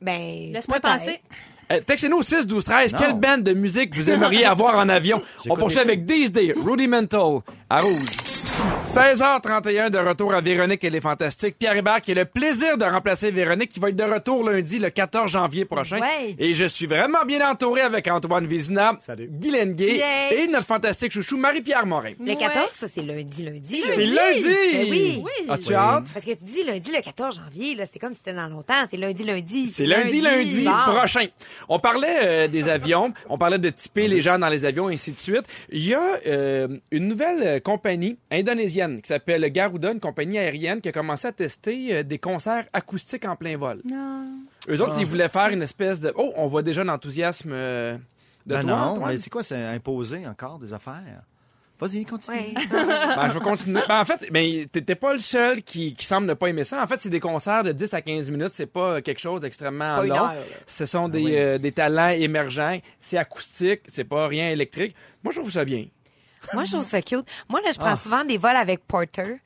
Ben, 0.00 0.52
Laisse-moi 0.52 0.80
penser. 0.80 1.20
Euh, 1.72 1.80
Textez-nous 1.80 2.18
au 2.18 2.22
6 2.22 2.46
12 2.46 2.62
13 2.64 2.92
Non. 2.92 2.98
quelle 2.98 3.14
band 3.18 3.38
de 3.38 3.54
musique 3.54 3.94
vous 3.96 4.10
aimeriez 4.10 4.44
avoir 4.44 4.76
en 4.76 4.88
avion? 4.90 5.22
On 5.48 5.56
poursuit 5.56 5.78
avec 5.80 6.06
These 6.06 6.30
Rudimental, 6.56 7.38
à 7.70 7.76
Rouge. 7.80 8.06
16h31 8.94 9.90
de 9.90 9.98
retour 9.98 10.32
à 10.34 10.40
Véronique 10.40 10.84
et 10.84 10.88
les 10.90 11.00
Fantastiques. 11.00 11.56
Pierre 11.58 11.76
Hébert 11.76 12.00
qui 12.00 12.12
a 12.12 12.14
le 12.14 12.26
plaisir 12.26 12.78
de 12.78 12.84
remplacer 12.84 13.32
Véronique 13.32 13.70
qui 13.70 13.80
va 13.80 13.88
être 13.88 13.96
de 13.96 14.04
retour 14.04 14.48
lundi 14.48 14.78
le 14.78 14.88
14 14.88 15.32
janvier 15.32 15.64
prochain. 15.64 15.98
Ouais. 16.00 16.36
Et 16.38 16.54
je 16.54 16.64
suis 16.66 16.86
vraiment 16.86 17.24
bien 17.26 17.50
entouré 17.50 17.80
avec 17.80 18.06
Antoine 18.06 18.46
Vézina, 18.46 18.92
Salut. 19.00 19.28
Guy 19.32 19.50
Lenguet 19.50 20.00
et 20.30 20.46
notre 20.46 20.68
fantastique 20.68 21.10
chouchou 21.10 21.36
Marie-Pierre 21.36 21.86
Morin. 21.86 22.12
Le 22.24 22.38
14, 22.38 22.68
ça, 22.70 22.86
c'est 22.86 23.02
lundi, 23.02 23.42
lundi. 23.44 23.82
C'est 23.88 24.04
lundi! 24.04 24.44
Ben 24.72 24.86
oui. 24.88 25.24
Oui. 25.24 25.46
As-tu 25.48 25.70
Oui. 25.70 25.74
hâte? 25.74 26.04
Parce 26.14 26.24
que 26.24 26.30
tu 26.30 26.44
dis 26.44 26.62
lundi 26.62 26.92
le 26.96 27.02
14 27.02 27.34
janvier, 27.34 27.74
là, 27.74 27.86
c'est 27.92 27.98
comme 27.98 28.12
si 28.12 28.20
c'était 28.24 28.36
dans 28.36 28.46
longtemps. 28.46 28.74
C'est 28.88 28.96
lundi, 28.96 29.24
lundi. 29.24 29.66
C'est 29.72 29.86
lundi, 29.86 30.20
lundi, 30.20 30.66
Bon. 30.66 30.94
prochain. 30.96 31.26
On 31.68 31.80
parlait 31.80 32.18
euh, 32.22 32.46
des 32.46 32.68
avions, 32.68 33.12
on 33.28 33.38
parlait 33.38 33.58
de 33.58 33.70
typer 33.70 34.06
les 34.06 34.20
gens 34.20 34.38
dans 34.38 34.48
les 34.48 34.64
avions, 34.64 34.88
et 34.88 34.94
ainsi 34.94 35.10
de 35.10 35.18
suite. 35.18 35.42
Il 35.72 35.84
y 35.84 35.94
a 35.94 36.20
euh, 36.28 36.68
une 36.92 37.08
nouvelle 37.08 37.60
compagnie 37.60 38.18
indonésienne 38.30 38.83
qui 39.02 39.08
s'appelle 39.08 39.44
Garuda, 39.50 39.92
une 39.92 40.00
compagnie 40.00 40.38
aérienne 40.38 40.80
qui 40.80 40.88
a 40.88 40.92
commencé 40.92 41.26
à 41.28 41.32
tester 41.32 41.96
euh, 41.96 42.02
des 42.02 42.18
concerts 42.18 42.64
acoustiques 42.72 43.24
en 43.26 43.36
plein 43.36 43.56
vol. 43.56 43.80
Non. 43.84 44.26
Eux 44.68 44.80
autres, 44.80 44.96
ils 44.98 45.06
voulaient 45.06 45.28
faire 45.28 45.48
une 45.48 45.62
espèce 45.62 46.00
de... 46.00 46.12
Oh, 46.16 46.32
on 46.36 46.46
voit 46.46 46.62
déjà 46.62 46.84
l'enthousiasme 46.84 47.50
euh, 47.52 47.94
de 48.46 48.54
Ben 48.54 48.62
toi, 48.62 48.70
non, 48.70 48.76
Antoine. 48.76 49.12
mais 49.12 49.18
c'est 49.18 49.30
quoi, 49.30 49.42
c'est 49.42 49.62
imposer 49.62 50.26
encore 50.26 50.58
des 50.58 50.72
affaires? 50.72 51.22
Vas-y, 51.80 52.04
continue. 52.04 52.36
Ben, 52.70 53.28
je 53.28 53.34
vais 53.34 53.40
continuer. 53.40 53.80
Ben, 53.88 54.00
en 54.00 54.04
fait, 54.04 54.28
ben, 54.30 54.64
t'étais 54.70 54.94
pas 54.94 55.12
le 55.12 55.18
seul 55.18 55.62
qui, 55.62 55.94
qui 55.94 56.06
semble 56.06 56.26
ne 56.28 56.34
pas 56.34 56.46
aimer 56.48 56.62
ça. 56.64 56.82
En 56.82 56.86
fait, 56.86 57.00
c'est 57.00 57.10
des 57.10 57.20
concerts 57.20 57.64
de 57.64 57.72
10 57.72 57.92
à 57.94 58.00
15 58.00 58.30
minutes. 58.30 58.50
C'est 58.52 58.66
pas 58.66 59.02
quelque 59.02 59.20
chose 59.20 59.40
d'extrêmement 59.40 59.96
Pas 59.96 60.04
une 60.04 60.10
long. 60.10 60.16
heure, 60.16 60.34
là. 60.34 60.40
Ce 60.66 60.86
sont 60.86 61.08
des, 61.08 61.18
Ah 61.20 61.24
oui. 61.24 61.36
euh, 61.36 61.58
des 61.58 61.72
talents 61.72 62.08
émergents. 62.10 62.78
C'est 63.00 63.18
acoustique. 63.18 63.80
C'est 63.88 64.04
pas 64.04 64.28
rien 64.28 64.50
électrique. 64.50 64.94
Moi, 65.24 65.32
je 65.32 65.40
trouve 65.40 65.50
ça 65.50 65.64
bien. 65.64 65.86
Moi, 66.52 66.64
je 66.64 66.72
trouve 66.72 66.84
ça 66.84 67.00
cute. 67.02 67.26
Moi, 67.48 67.60
là, 67.62 67.70
je 67.72 67.78
Ah. 67.80 67.84
prends 67.84 67.96
souvent 67.96 68.24
des 68.24 68.36
vols 68.36 68.56
avec 68.56 68.86
Porter. 68.86 69.36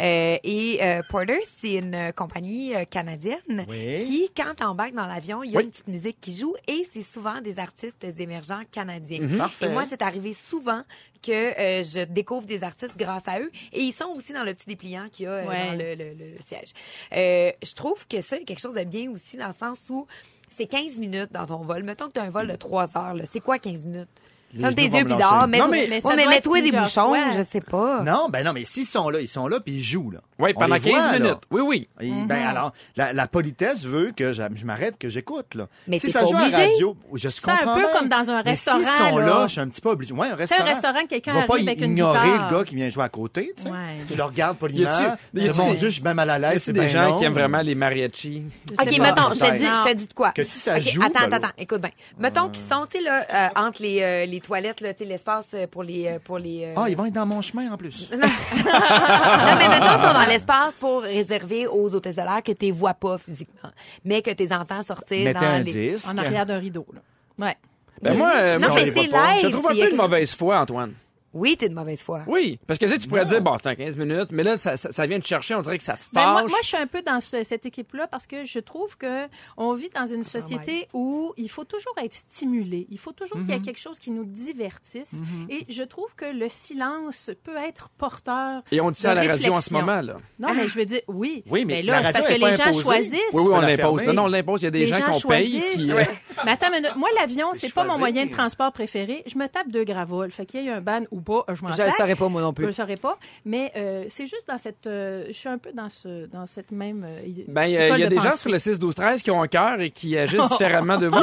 Euh, 0.00 0.36
et 0.42 0.78
euh, 0.82 1.02
Porter, 1.08 1.38
c'est 1.60 1.74
une 1.74 1.94
euh, 1.94 2.12
compagnie 2.12 2.74
euh, 2.74 2.84
canadienne 2.84 3.64
Oui. 3.68 3.98
qui, 4.00 4.30
quand 4.36 4.54
t'embarques 4.56 4.94
dans 4.94 5.06
l'avion, 5.06 5.42
il 5.42 5.52
y 5.52 5.54
a 5.56 5.58
Oui. 5.58 5.64
une 5.64 5.70
petite 5.70 5.88
musique 5.88 6.18
qui 6.20 6.34
joue 6.34 6.54
et 6.66 6.86
c'est 6.92 7.02
souvent 7.02 7.40
des 7.40 7.58
artistes 7.58 8.04
émergents 8.18 8.62
canadiens. 8.72 9.26
Parfait. 9.38 9.66
Et 9.66 9.68
moi, 9.68 9.84
c'est 9.88 10.02
arrivé 10.02 10.32
souvent 10.32 10.82
que 11.22 11.32
euh, 11.32 11.82
je 11.84 12.04
découvre 12.04 12.46
des 12.46 12.62
artistes 12.62 12.96
grâce 12.96 13.26
à 13.26 13.40
eux. 13.40 13.50
Et 13.72 13.80
ils 13.82 13.92
sont 13.92 14.12
aussi 14.16 14.32
dans 14.32 14.44
le 14.44 14.54
petit 14.54 14.66
dépliant 14.66 15.08
qu'il 15.10 15.24
y 15.24 15.26
a 15.26 15.32
euh, 15.32 15.46
Ouais. 15.46 15.66
dans 15.66 15.72
le, 15.72 15.94
le- 15.94 16.14
le- 16.14 16.34
le 16.34 16.40
siège. 16.40 16.72
Euh, 17.14 17.50
je 17.62 17.74
trouve 17.74 18.06
que 18.06 18.20
ça, 18.22 18.36
il 18.36 18.40
y 18.40 18.42
a 18.42 18.46
quelque 18.46 18.60
chose 18.60 18.74
de 18.74 18.84
bien 18.84 19.10
aussi 19.10 19.36
dans 19.36 19.48
le 19.48 19.52
sens 19.52 19.80
où 19.90 20.06
c'est 20.50 20.66
15 20.66 20.98
minutes 20.98 21.32
dans 21.32 21.46
ton 21.46 21.58
vol. 21.62 21.82
Mettons 21.82 22.06
que 22.06 22.12
tu 22.12 22.20
as 22.20 22.24
un 22.24 22.30
vol 22.30 22.46
de 22.48 22.56
3 22.56 22.96
heures. 22.96 23.14
là. 23.14 23.24
C'est 23.30 23.40
quoi 23.40 23.58
15 23.58 23.82
minutes? 23.82 24.08
Ferme 24.58 24.74
tes 24.74 24.82
yeux 24.84 24.90
puis 24.90 25.04
blanchir. 25.04 25.28
dors. 25.30 25.46
Mets, 25.48 25.58
Non, 25.58 25.68
mais- 25.68 25.86
Mais 25.88 25.94
ouais, 25.96 26.00
ça 26.00 26.16
mais 26.16 26.22
doit 26.24 26.32
mets-toi 26.32 26.60
des 26.62 26.70
bouchons, 26.72 27.08
fois. 27.08 27.30
je 27.36 27.42
sais 27.42 27.60
pas. 27.60 28.02
Non, 28.02 28.28
ben 28.30 28.44
non, 28.44 28.52
mais 28.54 28.64
s'ils 28.64 28.86
sont 28.86 29.10
là, 29.10 29.20
ils 29.20 29.28
sont 29.28 29.46
là, 29.48 29.60
puis 29.60 29.74
ils 29.74 29.82
jouent, 29.82 30.10
là. 30.10 30.20
Oui, 30.38 30.52
On 30.56 30.60
pendant 30.60 30.74
les 30.76 30.80
15 30.80 30.92
voit, 30.92 31.12
là. 31.12 31.18
minutes. 31.18 31.42
Oui, 31.50 31.60
oui. 31.62 31.88
Et, 32.00 32.10
Ben 32.26 32.46
alors, 32.46 32.72
la, 32.96 33.12
la 33.12 33.26
politesse 33.26 33.84
veut 33.84 34.12
que 34.16 34.32
je, 34.32 34.42
je 34.54 34.64
m'arrête, 34.64 34.96
que 34.98 35.08
j'écoute, 35.08 35.54
là. 35.54 35.66
Mais 35.86 35.98
si 35.98 36.08
ça 36.10 36.20
pas 36.20 36.26
joue 36.26 36.36
à 36.36 36.40
obligé. 36.42 36.56
la 36.56 36.64
radio, 36.64 36.96
je 37.14 37.28
C'est 37.28 37.50
un 37.50 37.74
peu 37.74 37.82
comme 37.92 38.08
dans 38.08 38.30
un 38.30 38.42
Mais 38.42 38.50
restaurant, 38.52 38.78
s'ils 38.78 39.04
sont 39.10 39.18
là, 39.18 39.26
là. 39.26 39.46
je 39.46 39.52
suis 39.52 39.60
un 39.60 39.68
petit 39.68 39.80
peu 39.80 39.90
obligé. 39.90 40.14
Ouais, 40.14 40.28
un 40.28 40.30
C'est 40.30 40.36
restaurant. 40.36 40.62
un 40.62 40.66
restaurant, 40.66 41.06
quelqu'un 41.08 41.32
Tu 41.32 41.36
vas 41.38 41.46
pas 41.46 41.54
arrive 41.54 41.68
avec 41.68 41.80
une 41.82 41.90
ignorer 41.92 42.28
le 42.38 42.56
gars 42.56 42.64
qui 42.64 42.74
vient 42.76 42.88
jouer 42.88 43.04
à 43.04 43.08
côté, 43.08 43.52
tu 43.56 43.64
sais. 43.64 43.68
Ouais. 43.68 43.76
Tu 44.08 44.14
le 44.16 44.22
regardes 44.22 44.56
poliment. 44.56 44.90
mon 45.34 45.74
Dieu, 45.74 45.88
je 45.88 45.94
suis 45.94 46.02
bien 46.02 46.14
mal 46.14 46.30
à 46.30 46.38
Y 46.38 46.40
l'aise, 46.40 46.62
c'est 46.62 46.72
des 46.72 46.88
gens 46.88 47.16
qui 47.18 47.24
aiment 47.24 47.32
vraiment 47.34 47.60
les 47.60 47.74
mariachis? 47.74 48.44
OK, 48.72 48.98
mettons, 48.98 49.34
je 49.34 49.40
te 49.40 49.94
dis, 49.94 50.06
de 50.06 50.12
quoi? 50.14 50.30
Que 50.32 50.44
si 50.44 50.58
ça 50.58 50.80
joue, 50.80 51.02
Attends, 51.02 51.26
ben 51.28 51.34
attends, 51.34 51.48
écoute 51.58 51.80
bien. 51.80 51.90
Mettons 52.18 52.48
qu'ils 52.48 52.64
sont, 52.64 52.86
tu 52.90 52.98
sais, 52.98 53.04
là, 53.04 53.24
euh, 53.32 53.48
entre 53.56 53.82
les, 53.82 54.00
euh, 54.02 54.26
les 54.38 54.40
toilettes, 54.40 54.80
là, 54.80 54.94
tu 54.94 55.00
sais, 55.00 55.04
l'espace 55.04 55.48
euh, 55.54 55.66
pour 55.66 55.82
les... 55.82 56.06
euh, 56.06 56.18
pour 56.22 56.38
les 56.38 56.64
euh, 56.64 56.74
Ah, 56.76 56.86
ils 56.88 56.96
vont 56.96 57.06
être 57.06 57.12
dans 57.14 57.26
mon 57.26 57.40
chemin, 57.42 57.72
en 57.72 57.76
plus. 57.76 58.08
non, 58.12 58.18
mais 58.20 59.68
mettons, 59.68 59.92
ils 59.92 60.06
sont 60.06 60.12
dans 60.14 60.26
l'espace 60.28 60.76
pour 60.76 61.02
réserver 61.02 61.66
aux 61.66 61.94
hôtesses 61.94 62.16
de 62.16 62.22
l'air 62.22 62.42
que 62.44 62.52
tu 62.52 62.66
les 62.66 62.72
vois 62.72 62.94
pas 62.94 63.18
physiquement, 63.18 63.70
mais 64.04 64.22
que 64.22 64.30
tu 64.30 64.44
les 64.44 64.52
entends 64.52 64.82
sortir 64.82 65.24
Mettez 65.24 65.40
dans 65.40 65.46
un 65.46 65.58
les... 65.62 65.72
disque. 65.72 66.06
En 66.12 66.18
arrière 66.18 66.46
d'un 66.46 66.58
rideau, 66.58 66.86
là. 66.92 67.00
Ouais. 67.46 67.56
Ben 68.00 68.16
moi, 68.16 68.58
Non, 68.58 68.68
moi, 68.68 68.76
mais 68.76 68.86
je- 68.86 69.48
trouve 69.48 69.66
un 69.66 69.68
peu 69.70 69.74
de 69.74 69.80
quelque 69.80 69.96
mauvaise 69.96 70.32
foi, 70.34 70.60
Antoine. 70.60 70.92
Oui, 71.34 71.56
t'es 71.56 71.68
de 71.68 71.74
mauvaise 71.74 72.02
foi. 72.02 72.22
Oui, 72.26 72.58
parce 72.66 72.78
que 72.78 72.86
tu 72.86 72.92
sais, 72.92 72.98
tu 72.98 73.06
pourrais 73.08 73.26
dire, 73.26 73.40
bon, 73.42 73.56
t'as 73.58 73.74
15 73.74 73.96
minutes, 73.96 74.28
mais 74.30 74.42
là, 74.42 74.56
ça, 74.56 74.76
ça, 74.76 74.90
ça 74.92 75.06
vient 75.06 75.20
te 75.20 75.26
chercher, 75.26 75.54
on 75.54 75.60
dirait 75.60 75.78
que 75.78 75.84
ça 75.84 75.94
te 75.94 76.04
Ben, 76.12 76.22
fâche. 76.22 76.32
moi, 76.32 76.42
moi, 76.48 76.58
je 76.62 76.68
suis 76.68 76.76
un 76.76 76.86
peu 76.86 77.02
dans 77.02 77.20
ce- 77.20 77.42
cette 77.42 77.66
équipe-là 77.66 78.06
parce 78.06 78.26
que 78.26 78.44
je 78.44 78.58
trouve 78.58 78.96
que 78.96 79.26
on 79.56 79.72
vit 79.74 79.90
dans 79.94 80.06
une 80.06 80.24
société 80.24 80.88
où 80.94 81.32
il 81.36 81.50
faut 81.50 81.64
toujours 81.64 81.92
être 82.02 82.14
stimulé. 82.14 82.86
Il 82.90 82.98
faut 82.98 83.12
toujours 83.12 83.38
Mhm. 83.38 83.44
qu'il 83.46 83.54
y 83.54 83.58
ait 83.58 83.60
quelque 83.62 83.78
chose 83.80 83.98
qui 83.98 84.10
nous 84.10 84.24
divertisse. 84.24 85.14
Et 85.50 85.66
je 85.68 85.82
trouve 85.82 86.14
que 86.14 86.24
le 86.24 86.48
silence 86.48 87.30
peut 87.44 87.56
être 87.56 87.90
porteur. 87.98 88.62
Et 88.72 88.80
on 88.80 88.90
dit 88.90 89.00
ça 89.00 89.10
à 89.10 89.14
la 89.14 89.32
radio 89.32 89.52
en 89.54 89.60
ce 89.60 89.72
moment, 89.74 90.00
là. 90.00 90.16
Non, 90.38 90.48
mais 90.54 90.66
je 90.68 90.74
veux 90.78 90.84
dire, 90.86 91.00
oui. 91.08 91.44
Oui, 91.50 91.64
mais 91.64 91.82
là, 91.82 92.00
la 92.00 92.06
c'est 92.06 92.12
parce 92.12 92.26
que 92.26 92.32
radio 92.32 92.46
est 92.46 92.50
les 92.50 92.56
gens 92.56 92.64
imposée. 92.64 92.82
choisissent. 92.84 93.20
Oui, 93.34 93.42
oui, 93.46 93.52
on 93.54 93.60
l'impose. 93.60 94.06
Non, 94.06 94.12
non, 94.14 94.22
on 94.24 94.28
l'impose. 94.28 94.62
Il 94.62 94.64
y 94.64 94.68
a 94.68 94.70
des 94.70 94.78
Les 94.80 94.86
gens, 94.86 94.98
gens 94.98 95.20
qu'on 95.20 95.28
paye 95.28 95.62
qui. 95.74 95.92
Ouais. 95.92 96.08
Mais 96.44 96.52
attends 96.52 96.70
minute. 96.70 96.94
Moi, 96.96 97.08
l'avion, 97.18 97.48
C'est 97.54 97.72
pas 97.74 97.84
mon 97.84 97.98
moyen 97.98 98.26
de 98.26 98.30
transport 98.30 98.72
préféré. 98.72 99.22
Je 99.26 99.36
me 99.38 99.46
tape 99.48 99.68
deux 99.70 99.84
gravoles. 99.84 100.30
Fait 100.30 100.46
qu'il 100.46 100.62
y 100.64 100.68
ait 100.68 100.70
un 100.72 100.80
ban 100.80 101.02
ou 101.18 101.22
pas, 101.22 101.44
je 101.54 101.62
m'en 101.62 101.68
Je 101.72 101.82
le 101.82 101.88
sac. 101.90 101.96
saurais 101.98 102.14
pas, 102.14 102.28
moi 102.28 102.40
non 102.40 102.48
Je 102.50 102.54
plus. 102.54 102.66
le 102.66 102.72
saurais 102.72 102.96
pas. 102.96 103.18
Mais 103.44 103.70
euh, 103.76 104.04
c'est 104.08 104.26
juste 104.26 104.48
dans 104.48 104.58
cette. 104.58 104.86
euh, 104.86 105.24
je 105.28 105.32
suis 105.32 105.48
un 105.48 105.58
peu 105.58 105.70
dans, 105.72 105.88
ce, 105.88 106.26
dans 106.26 106.46
cette 106.46 106.70
même. 106.72 107.04
euh, 107.06 107.20
idée- 107.26 107.44
Ben, 107.48 107.64
il 107.66 107.72
y 107.72 107.76
a, 107.76 107.96
y 107.98 108.02
a 108.02 108.08
de 108.08 108.14
des 108.14 108.20
gens 108.20 108.36
sur 108.36 108.50
le 108.50 108.58
6, 108.58 108.78
12, 108.78 108.94
13 108.94 109.22
qui 109.22 109.30
ont 109.30 109.42
un 109.42 109.46
cœur 109.48 109.80
et 109.80 109.90
qui 109.90 110.16
agissent 110.16 110.48
différemment 110.50 110.96
de 110.98 111.06
vous. 111.08 111.16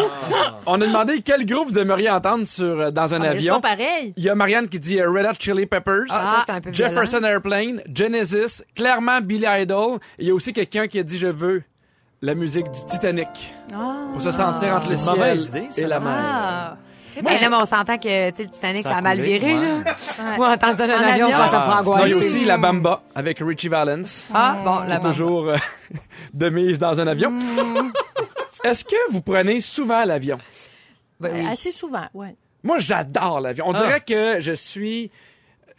On 0.66 0.80
a 0.82 0.86
demandé 0.88 1.22
quel 1.22 1.46
groupe 1.46 1.70
vous 1.70 1.80
aimeriez 1.80 2.10
entendre 2.10 2.46
sur, 2.46 2.66
euh, 2.66 2.92
dans 2.92 3.14
un 3.14 3.22
Ah, 3.22 3.30
avion. 3.32 3.60
pas 3.62 3.76
pareil. 3.76 4.14
Il 4.18 4.24
y 4.24 4.30
a 4.30 4.36
Marianne 4.36 4.68
qui 4.70 4.80
dit 4.80 5.00
euh, 5.00 5.10
Red 5.10 5.26
Hot 5.26 5.34
Chili 5.40 5.66
Peppers. 5.66 6.06
Ah, 6.10 6.14
ça, 6.40 6.44
c'est 6.46 6.54
un 6.54 6.62
peu 6.62 6.70
violent. 6.72 6.90
Jefferson 6.94 7.24
Airplane, 7.24 7.82
Genesis, 7.94 8.64
clairement 8.76 9.22
Billy 9.22 9.46
Idol. 9.48 10.00
Et 10.20 10.24
il 10.24 10.28
y 10.28 10.32
a 10.32 10.34
aussi 10.34 10.54
quelqu'un 10.54 10.88
qui 10.88 11.00
a 11.00 11.04
dit 11.04 11.18
je 11.18 11.28
veux 11.28 11.64
la 12.22 12.34
musique 12.36 12.66
du 12.72 12.86
Titanic 12.90 13.28
Ah. 13.74 14.06
pour 14.14 14.22
se 14.22 14.32
sentir 14.32 14.74
entre 14.74 14.86
C'est 14.86 14.92
le 14.94 14.98
ciel 14.98 15.14
mauvaise 15.16 15.48
idée, 15.48 15.68
et 15.78 15.86
la 15.86 16.00
mer. 16.00 16.78
Ah. 17.18 17.30
Eh, 17.32 17.44
non, 17.44 17.50
mais 17.50 17.56
on 17.62 17.66
s'entend 17.66 17.98
que 17.98 18.30
tu 18.32 18.36
sais, 18.38 18.44
le 18.44 18.50
Titanic, 18.50 18.84
ça, 18.84 18.90
Ça 18.90 18.96
a 18.96 19.00
a 19.00 19.02
mal 19.02 19.18
coulé, 19.18 19.40
viré. 19.40 19.54
ouais. 19.56 19.62
Là. 19.86 20.36
Moi, 20.38 20.50
entendre 20.54 20.78
ça 20.78 20.88
dans 20.88 20.94
En 20.96 21.00
l'avion, 21.02 21.26
avion. 21.28 21.38
ça 21.38 21.44
me 21.46 21.50
prend 21.50 21.94
Ah, 21.94 22.00
Non, 22.00 22.06
il 22.06 22.10
y 22.10 22.14
a 22.14 22.18
aussi 22.18 22.46
la 22.46 22.58
Bamba 22.58 23.04
avec 23.16 23.40
Richie 23.40 23.68
Valens. 23.70 24.26
Ah, 24.34 24.58
bon, 24.64 24.80
la 24.80 25.00
toujours 25.00 25.50
euh, 25.50 25.58
de 26.34 26.50
mise 26.50 26.80
dans 26.80 27.00
un 27.00 27.08
avion. 27.08 27.32
Mm. 27.32 27.92
Est-ce 28.64 28.84
que 28.84 29.12
vous 29.12 29.22
prenez 29.22 29.62
souvent 29.62 30.04
l'avion? 30.06 30.38
Ben 31.20 31.32
oui. 31.34 31.48
Assez 31.52 31.72
souvent, 31.72 32.06
ouais. 32.14 32.36
Moi, 32.64 32.80
j'adore 32.80 33.40
l'avion. 33.42 33.66
On 33.68 33.74
Ah. 33.74 33.80
dirait 33.84 34.02
que 34.02 34.40
je 34.40 34.52
suis 34.54 35.12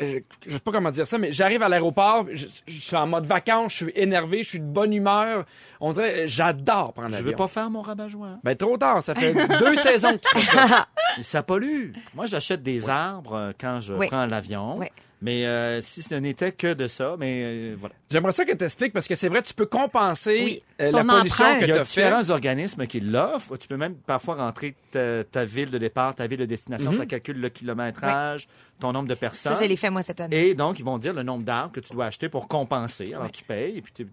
je, 0.01 0.19
je 0.47 0.53
sais 0.53 0.59
pas 0.61 0.73
comment 0.73 0.91
dire 0.91 1.07
ça, 1.07 1.17
mais 1.19 1.33
j'arrive 1.33 1.63
à 1.63 1.69
l'aéroport, 1.69 2.27
je, 2.33 2.47
je 2.67 2.81
suis 2.81 2.97
en 2.97 3.07
mode 3.07 3.25
vacances, 3.27 3.73
je 3.73 3.77
suis 3.85 3.93
énervé, 3.95 4.43
je 4.43 4.49
suis 4.51 4.61
de 4.61 4.65
bonne 4.65 4.93
humeur. 4.93 5.45
On 5.81 5.93
dirait, 5.93 6.21
euh, 6.21 6.27
j'adore 6.27 6.93
prendre 6.93 7.09
Je 7.09 7.13
l'avion. 7.15 7.31
veux 7.31 7.37
pas 7.37 7.49
faire 7.49 7.71
mon 7.71 7.81
rabat-joie. 7.83 8.39
Ben, 8.45 8.55
trop 8.57 8.77
tard. 8.77 9.03
Ça 9.03 9.15
fait 9.15 9.35
deux 9.59 9.77
saisons 9.77 10.13
que 10.19 10.29
tu 10.29 10.39
fais 10.39 10.57
ça. 10.67 10.87
Ça 11.21 11.43
pollue. 11.43 11.93
Moi, 12.15 12.27
j'achète 12.27 12.63
des 12.63 12.89
arbres 12.89 13.35
euh, 13.35 13.53
quand 13.59 13.81
je 13.81 13.95
Oui. 13.95 14.07
prends 14.09 14.27
l'avion. 14.27 14.77
Oui. 14.79 14.87
Mais 15.23 15.47
euh, 15.47 15.81
si 15.81 16.03
ce 16.03 16.15
n'était 16.15 16.53
que 16.53 16.75
de 16.75 16.87
ça, 16.89 17.17
mais 17.19 17.43
euh, 17.45 17.77
voilà. 17.81 17.95
J'aimerais 18.11 18.33
ça 18.33 18.45
que 18.45 18.53
tu 18.53 18.63
expliques 18.65 18.93
parce 18.93 19.09
que 19.09 19.15
c'est 19.15 19.29
vrai, 19.29 19.41
tu 19.41 19.55
peux 19.55 19.65
compenser 19.65 20.43
Oui. 20.45 20.63
euh, 20.83 20.91
la 20.91 21.05
pollution 21.05 21.45
empreinte. 21.45 21.61
que 21.61 21.65
Il 21.65 21.69
y 21.69 21.73
tu 21.73 21.79
a 21.79 21.81
as 21.81 21.85
fait. 21.87 22.01
différents 22.03 22.31
organismes 22.31 22.87
qui 22.87 23.01
l'offrent. 23.01 23.57
Tu 23.57 23.67
peux 23.67 23.79
même 23.79 23.95
parfois 23.95 24.35
rentrer 24.35 24.75
ta, 24.91 25.25
ta 25.25 25.45
ville 25.47 25.71
de 25.71 25.79
départ, 25.79 26.15
ta 26.15 26.27
ville 26.27 26.41
de 26.41 26.45
destination. 26.45 26.93
Ça 26.93 27.07
calcule 27.07 27.41
le 27.41 27.49
kilométrage, 27.49 28.47
ton 28.79 28.93
nombre 28.93 29.09
de 29.09 29.15
personnes. 29.15 29.55
Ça, 29.55 29.63
je 29.63 29.69
l'ai 29.69 29.77
fait 29.77 29.89
moi 29.91 30.03
cette 30.03 30.21
année. 30.21 30.49
Et 30.49 30.55
donc, 30.55 30.79
ils 30.79 30.85
vont 30.85 30.99
dire 30.99 31.15
le 31.15 31.23
nombre 31.23 31.45
d'arbres 31.45 31.73
que 31.73 31.81
tu 31.81 31.93
dois 31.95 32.07
acheter 32.07 32.29
pour 32.29 32.47
compenser. 32.47 33.15
Alors, 33.15 33.31
tu 33.33 33.43
payes, 33.43 33.79
et 33.79 33.83
puis, 33.83 33.93
tu- 33.95 34.09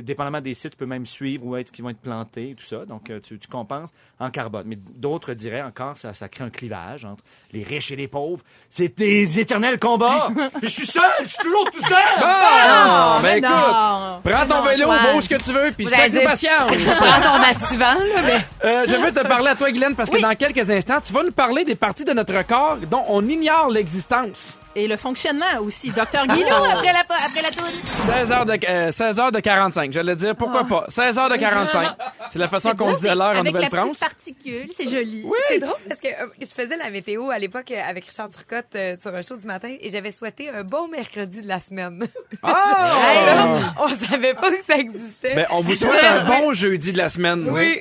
dépendamment 0.00 0.40
des 0.40 0.54
sites, 0.54 0.70
tu 0.72 0.76
peux 0.76 0.86
même 0.86 1.04
suivre 1.06 1.44
où 1.44 1.56
est-ce 1.56 1.70
qu'ils 1.70 1.84
vont 1.84 1.90
être 1.90 2.00
plantés 2.00 2.50
et 2.50 2.54
tout 2.54 2.64
ça. 2.64 2.84
Donc, 2.86 3.10
euh, 3.10 3.20
tu, 3.20 3.38
tu 3.38 3.48
compenses 3.48 3.90
en 4.18 4.30
carbone. 4.30 4.64
Mais 4.66 4.76
d'autres 4.76 5.34
diraient 5.34 5.62
encore, 5.62 5.96
ça, 5.96 6.14
ça 6.14 6.28
crée 6.28 6.44
un 6.44 6.50
clivage 6.50 7.04
entre 7.04 7.22
les 7.52 7.62
riches 7.62 7.90
et 7.90 7.96
les 7.96 8.08
pauvres. 8.08 8.42
C'est 8.70 8.96
des 8.96 9.38
éternels 9.40 9.78
combats. 9.78 10.28
Puis 10.60 10.68
je 10.68 10.74
suis 10.74 10.86
seul, 10.86 11.02
je 11.22 11.28
suis 11.28 11.38
toujours 11.42 11.70
tout 11.70 11.84
seul. 11.86 11.98
Ah! 12.22 13.18
ben 13.22 13.28
mais 13.32 13.38
écoute, 13.38 13.50
non. 13.50 14.20
prends 14.24 14.46
ton 14.46 14.62
Non, 14.62 14.68
vélo, 14.68 14.88
va 14.88 15.14
où 15.16 15.20
ce 15.20 15.28
que 15.28 15.34
tu 15.42 15.52
veux, 15.52 15.72
puis 15.72 15.84
de 15.86 15.90
dire- 16.10 16.24
patience. 16.24 16.70
Prends 16.98 17.20
ton 17.20 17.42
activant, 17.42 17.94
là, 17.94 18.22
mais... 18.24 18.40
Euh, 18.64 18.84
je 18.86 18.94
veux 18.96 19.12
te 19.12 19.26
parler 19.26 19.48
à 19.50 19.54
toi, 19.54 19.70
Guylaine, 19.70 19.94
parce 19.94 20.08
que 20.08 20.16
Oui. 20.16 20.22
dans 20.22 20.34
quelques 20.34 20.70
instants, 20.70 20.98
tu 21.04 21.12
vas 21.12 21.22
nous 21.22 21.32
parler 21.32 21.64
des 21.64 21.74
parties 21.74 22.04
de 22.04 22.12
notre 22.12 22.46
corps 22.46 22.76
dont 22.90 23.04
on 23.08 23.26
ignore 23.28 23.68
l'existence. 23.70 24.58
Et 24.74 24.88
le 24.88 24.96
fonctionnement 24.96 25.58
aussi. 25.60 25.90
Docteur 25.90 26.26
Guilou, 26.26 26.46
après 26.48 26.92
la, 26.94 27.00
après 27.00 27.42
la 27.42 27.50
tour. 27.50 27.66
16 27.66 28.32
heures 28.32 28.46
de, 28.46 28.58
euh, 28.68 28.90
16 28.90 29.20
heures 29.20 29.30
de 29.32 29.40
45, 29.40 29.92
j'allais 29.92 30.16
dire, 30.16 30.34
pourquoi 30.34 30.64
pas? 30.64 30.86
16 30.88 31.18
heures 31.18 31.28
de 31.28 31.36
45. 31.36 31.88
C'est 32.30 32.38
la 32.38 32.48
façon 32.48 32.74
qu'on 32.74 32.94
dit 32.94 33.06
à 33.08 33.14
l'heure 33.14 33.26
en 33.36 33.40
Avec 33.40 33.52
la 33.52 33.60
petite 33.60 33.72
Nouvelle-France. 33.72 33.98
particule, 33.98 34.68
c'est 34.72 34.88
joli. 34.88 35.26
C'est 35.48 35.58
drôle 35.58 35.74
parce 35.86 36.00
que 36.00 36.08
euh, 36.08 36.26
je 36.40 36.46
faisais 36.46 36.76
la 36.78 36.88
météo 36.88 37.28
à 37.30 37.38
l'époque 37.38 37.70
euh, 37.70 37.82
avec 37.86 38.06
Richard 38.06 38.30
Turcotte 38.30 38.74
euh, 38.74 38.96
sur 39.00 39.14
un 39.14 39.20
show 39.20 39.36
du 39.36 39.46
matin 39.46 39.74
et 39.78 39.90
j'avais 39.90 40.10
souhaité 40.10 40.48
un 40.48 40.64
bon 40.64 40.88
mercredi 40.88 41.42
de 41.42 41.48
la 41.48 41.60
semaine. 41.60 42.06
Ah! 42.42 43.58
on 43.78 43.88
savait 43.90 44.32
pas 44.34 44.50
que 44.50 44.64
ça 44.66 44.76
existait. 44.76 45.34
Ben, 45.34 45.46
on 45.50 45.60
vous 45.60 45.74
souhaite 45.74 46.02
un 46.02 46.24
bon 46.24 46.52
jeudi 46.54 46.92
de 46.94 46.98
la 46.98 47.10
semaine. 47.10 47.46
oui. 47.50 47.80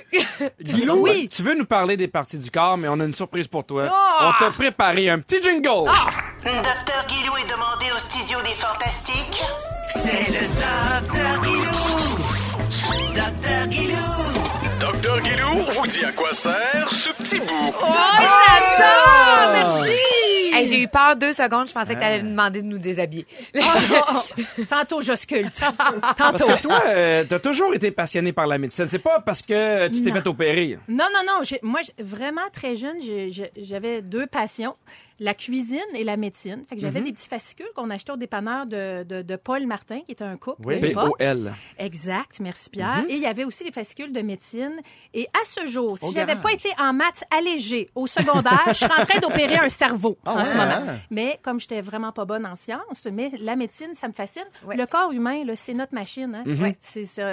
Guilou, 0.62 1.04
Oui. 1.04 1.30
tu 1.34 1.42
veux 1.42 1.56
nous 1.56 1.66
parler 1.66 1.96
des 1.96 2.08
parties 2.10 2.38
du 2.38 2.52
corps, 2.52 2.78
mais 2.78 2.88
on 2.90 3.00
a 3.00 3.06
une 3.06 3.14
surprise 3.14 3.48
pour 3.48 3.64
toi. 3.66 3.88
Ah! 3.90 4.34
On 4.40 4.46
t'a 4.46 4.52
préparé 4.52 5.10
un 5.10 5.20
petit 5.20 5.42
jingle. 5.42 5.90
Docteur 6.84 7.06
Guilou 7.08 7.38
est 7.38 7.46
demandé 7.52 7.86
au 7.96 8.00
studio 8.00 8.40
des 8.42 8.56
Fantastiques. 8.56 9.44
C'est 9.90 10.32
le 10.32 10.48
Docteur 11.06 11.42
Guilou. 11.44 13.14
Docteur 13.14 13.68
Guilou. 13.68 14.80
Docteur 14.80 15.22
Guilou 15.22 15.58
vous 15.74 15.86
dit 15.86 16.04
à 16.04 16.12
quoi 16.12 16.34
sert 16.34 16.90
ce 16.92 17.10
petit 17.12 17.38
bout. 17.40 17.76
Hey, 20.54 20.66
j'ai 20.66 20.82
eu 20.82 20.88
peur 20.88 21.16
deux 21.16 21.34
secondes. 21.34 21.68
Je 21.68 21.74
pensais 21.74 21.94
que 21.94 22.00
t'allais 22.00 22.24
nous 22.24 22.32
demander 22.32 22.62
de 22.64 22.68
nous 22.68 22.80
déshabiller. 22.80 23.28
Tantôt, 24.70 25.02
je 25.02 25.16
sculpte. 25.16 25.62
Parce 26.18 26.42
Tantôt. 26.42 26.48
que 26.48 26.62
toi, 26.64 26.82
euh, 26.88 27.24
t'as 27.30 27.40
toujours 27.40 27.76
été 27.76 27.92
passionné 27.92 28.34
par 28.34 28.48
la 28.48 28.58
médecine. 28.58 28.88
C'est 28.90 29.00
pas 29.00 29.20
parce 29.20 29.44
que 29.44 29.88
tu 29.90 30.02
t'es 30.04 30.12
fait 30.12 30.28
opérer. 30.28 30.80
Non, 30.88 31.06
non, 31.14 31.22
non. 31.28 31.42
Moi, 31.62 31.82
j'ai- 31.84 32.04
vraiment 32.04 32.42
très 32.52 32.76
jeune, 32.76 32.98
j'avais 33.56 34.02
deux 34.02 34.26
passions, 34.28 34.76
la 35.22 35.36
cuisine 35.36 35.80
et 35.94 36.04
la 36.04 36.18
médecine. 36.18 36.64
Fait 36.68 36.76
que 36.76 36.82
j'avais 36.82 37.00
des 37.02 37.14
petits 37.14 37.30
fascicules 37.30 37.70
qu'on 37.76 37.92
achetait 37.92 38.12
au 38.12 38.18
dépanneur 38.18 38.66
de, 38.66 39.04
de, 39.04 39.22
de 39.22 39.36
Paul 39.36 39.68
Martin, 39.68 40.00
qui 40.02 40.14
était 40.14 40.24
un 40.24 40.36
couple 40.36 40.64
Oui. 40.66 40.80
P-O-L. 40.82 41.54
Exact, 41.78 42.40
merci 42.42 42.70
Pierre. 42.72 43.06
Et 43.08 43.14
il 43.16 43.22
y 43.22 43.28
avait 43.28 43.44
aussi 43.44 43.64
les 43.64 43.72
fascicules 43.72 44.12
de 44.12 44.22
médecine. 44.22 44.82
Et 45.14 45.28
à 45.28 45.46
ce 45.46 45.68
jour, 45.68 45.98
si 46.00 46.12
j'avais 46.12 46.36
pas 46.38 46.52
été 46.52 46.70
en 46.80 46.92
maths 46.94 47.24
allégé 47.30 47.90
au 47.94 48.08
secondaire, 48.08 48.64
je 48.70 48.74
serais 48.74 49.02
en 49.02 49.06
train 49.06 49.20
d'opérer 49.20 49.58
un 49.58 49.70
cerveau 49.70 50.18
Ah 50.26 50.40
en 50.40 50.44
ce 50.44 50.54
moment. 50.54 50.82
Mais 51.12 51.40
comme 51.44 51.60
j'étais 51.60 51.82
vraiment 51.82 52.12
pas 52.12 52.26
bonne 52.26 52.46
en 52.48 52.56
sciences, 52.56 53.08
mais 53.12 53.30
la 53.40 53.56
médecine, 53.56 53.94
ça 53.94 54.08
me 54.08 54.14
fascine. 54.14 54.46
Ouais. 54.66 54.76
Le 54.76 54.88
corps 54.88 55.12
humain, 55.12 55.44
c'est 55.56 55.76
notre 55.76 55.94
machine. 55.94 56.34
Hein? 56.34 56.44
Mhm. 56.48 56.64
Ouais. 56.64 56.78